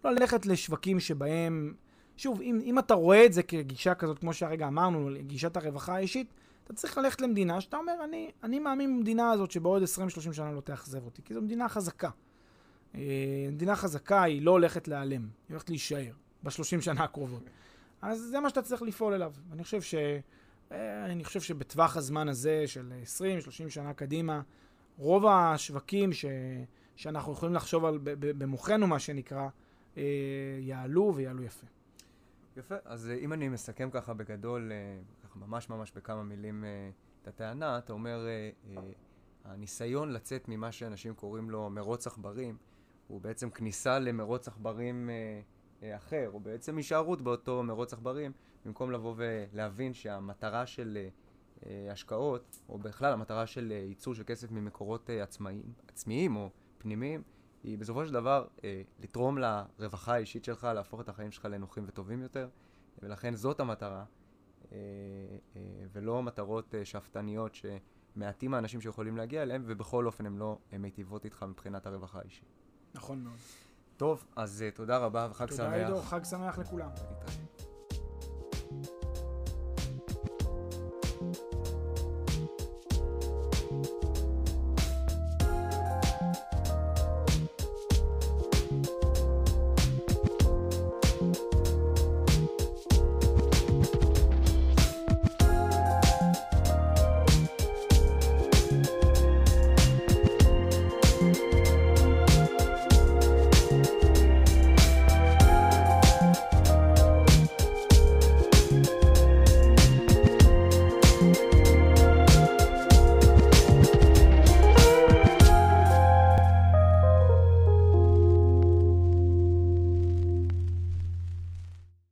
לא 0.04 0.10
ללכת 0.10 0.46
לשווקים 0.46 1.00
שבהם... 1.00 1.74
שוב, 2.16 2.40
אם, 2.40 2.60
אם 2.64 2.78
אתה 2.78 2.94
רואה 2.94 3.26
את 3.26 3.32
זה 3.32 3.42
כגישה 3.42 3.94
כזאת, 3.94 4.18
כמו 4.18 4.32
שהרגע 4.32 4.66
אמרנו, 4.66 5.10
גישת 5.26 5.56
הרווחה 5.56 5.94
האישית, 5.94 6.26
אתה 6.64 6.72
צריך 6.72 6.98
ללכת 6.98 7.20
למדינה 7.20 7.60
שאתה 7.60 7.76
אומר, 7.76 7.92
אני, 8.04 8.30
אני 8.42 8.58
מאמין 8.58 8.96
במדינה 8.96 9.30
הזאת 9.30 9.50
שבעוד 9.50 9.82
20-30 9.82 9.86
שנה 10.32 10.52
לא 10.52 10.60
תאכזב 10.60 11.04
אותי, 11.04 11.22
כי 11.22 11.34
זו 11.34 11.42
מדינה 11.42 11.68
חזקה. 11.68 12.10
Uh, 12.92 12.96
מדינה 13.52 13.76
חזקה 13.76 14.22
היא 14.22 14.42
לא 14.42 14.50
הולכת 14.50 14.88
להיעלם, 14.88 15.22
היא 15.22 15.28
הולכת 15.50 15.70
להישאר 15.70 16.12
בשלושים 16.42 16.80
שנה 16.80 17.04
הקרובות. 17.04 17.42
אז 18.02 18.20
זה 18.20 18.40
מה 18.40 18.48
שאתה 18.48 18.62
צריך 18.62 18.82
לפעול 18.82 19.14
אליו. 19.14 19.32
אני 19.52 19.64
חושב 19.64 19.82
ש... 19.82 19.94
אה, 20.72 21.04
אני 21.04 21.24
חושב 21.24 21.40
שבטווח 21.40 21.96
הזמן 21.96 22.28
הזה 22.28 22.66
של 22.66 22.92
20-30 23.66 23.68
שנה 23.68 23.94
קדימה, 23.94 24.40
רוב 24.98 25.26
השווקים 25.26 26.12
ש, 26.12 26.24
שאנחנו 26.96 27.32
יכולים 27.32 27.54
לחשוב 27.54 27.84
על 27.84 27.98
במוחנו, 28.20 28.86
מה 28.86 28.98
שנקרא, 28.98 29.48
אה, 29.96 30.02
יעלו 30.60 31.12
ויעלו 31.14 31.42
יפה. 31.42 31.66
יפה, 32.56 32.74
אז 32.84 33.10
אה, 33.10 33.14
אם 33.14 33.32
אני 33.32 33.48
מסכם 33.48 33.90
ככה 33.90 34.14
בגדול, 34.14 34.72
ככה 35.24 35.38
ממש 35.38 35.70
ממש 35.70 35.92
בכמה 35.96 36.22
מילים 36.22 36.64
את 37.22 37.28
הטענה, 37.28 37.78
אתה 37.78 37.92
אומר, 37.92 38.26
הניסיון 39.44 40.12
לצאת 40.12 40.48
ממה 40.48 40.72
שאנשים 40.72 41.14
קוראים 41.14 41.50
לו 41.50 41.70
מרוץ 41.70 42.06
עכברים, 42.06 42.56
הוא 43.06 43.20
בעצם 43.20 43.50
כניסה 43.50 43.98
למרוץ 43.98 44.48
עכברים 44.48 45.10
אחר, 45.82 46.30
או 46.32 46.40
בעצם 46.40 46.76
הישארות 46.76 47.22
באותו 47.22 47.62
מרוץ 47.62 47.92
עכברים, 47.92 48.32
במקום 48.64 48.92
לבוא 48.92 49.14
ולהבין 49.16 49.94
שהמטרה 49.94 50.66
של 50.66 51.08
אה, 51.66 51.88
השקעות, 51.92 52.58
או 52.68 52.78
בכלל 52.78 53.12
המטרה 53.12 53.46
של 53.46 53.72
אה, 53.72 53.76
ייצור 53.76 54.14
של 54.14 54.22
כסף 54.26 54.50
ממקורות 54.50 55.10
אה, 55.10 55.22
עצמאיים, 55.22 55.72
עצמיים 55.88 56.36
או 56.36 56.50
פנימיים, 56.78 57.22
היא 57.62 57.78
בסופו 57.78 58.06
של 58.06 58.12
דבר 58.12 58.46
לתרום 59.00 59.38
לרווחה 59.38 60.14
האישית 60.14 60.44
שלך, 60.44 60.64
להפוך 60.74 61.00
את 61.00 61.08
החיים 61.08 61.30
שלך 61.30 61.44
לנוחים 61.44 61.84
וטובים 61.86 62.22
יותר, 62.22 62.48
ולכן 63.02 63.34
זאת 63.34 63.60
המטרה, 63.60 64.04
ולא 65.92 66.22
מטרות 66.22 66.74
שאפתניות 66.84 67.54
שמעטים 67.54 68.54
האנשים 68.54 68.80
שיכולים 68.80 69.16
להגיע 69.16 69.42
אליהם, 69.42 69.62
ובכל 69.66 70.06
אופן 70.06 70.26
הן 70.26 70.36
לא 70.36 70.58
מיטיבות 70.78 71.24
איתך 71.24 71.42
מבחינת 71.48 71.86
הרווחה 71.86 72.18
האישית. 72.18 72.48
נכון 72.94 73.24
מאוד. 73.24 73.36
טוב, 73.96 74.26
אז 74.36 74.64
תודה 74.74 74.98
רבה 74.98 75.28
וחג 75.30 75.46
תודה 75.46 75.56
שמח. 75.56 75.72
תודה 75.72 75.86
עידו, 75.86 76.02
חג 76.02 76.24
שמח 76.24 76.58
לכולם. 76.58 76.90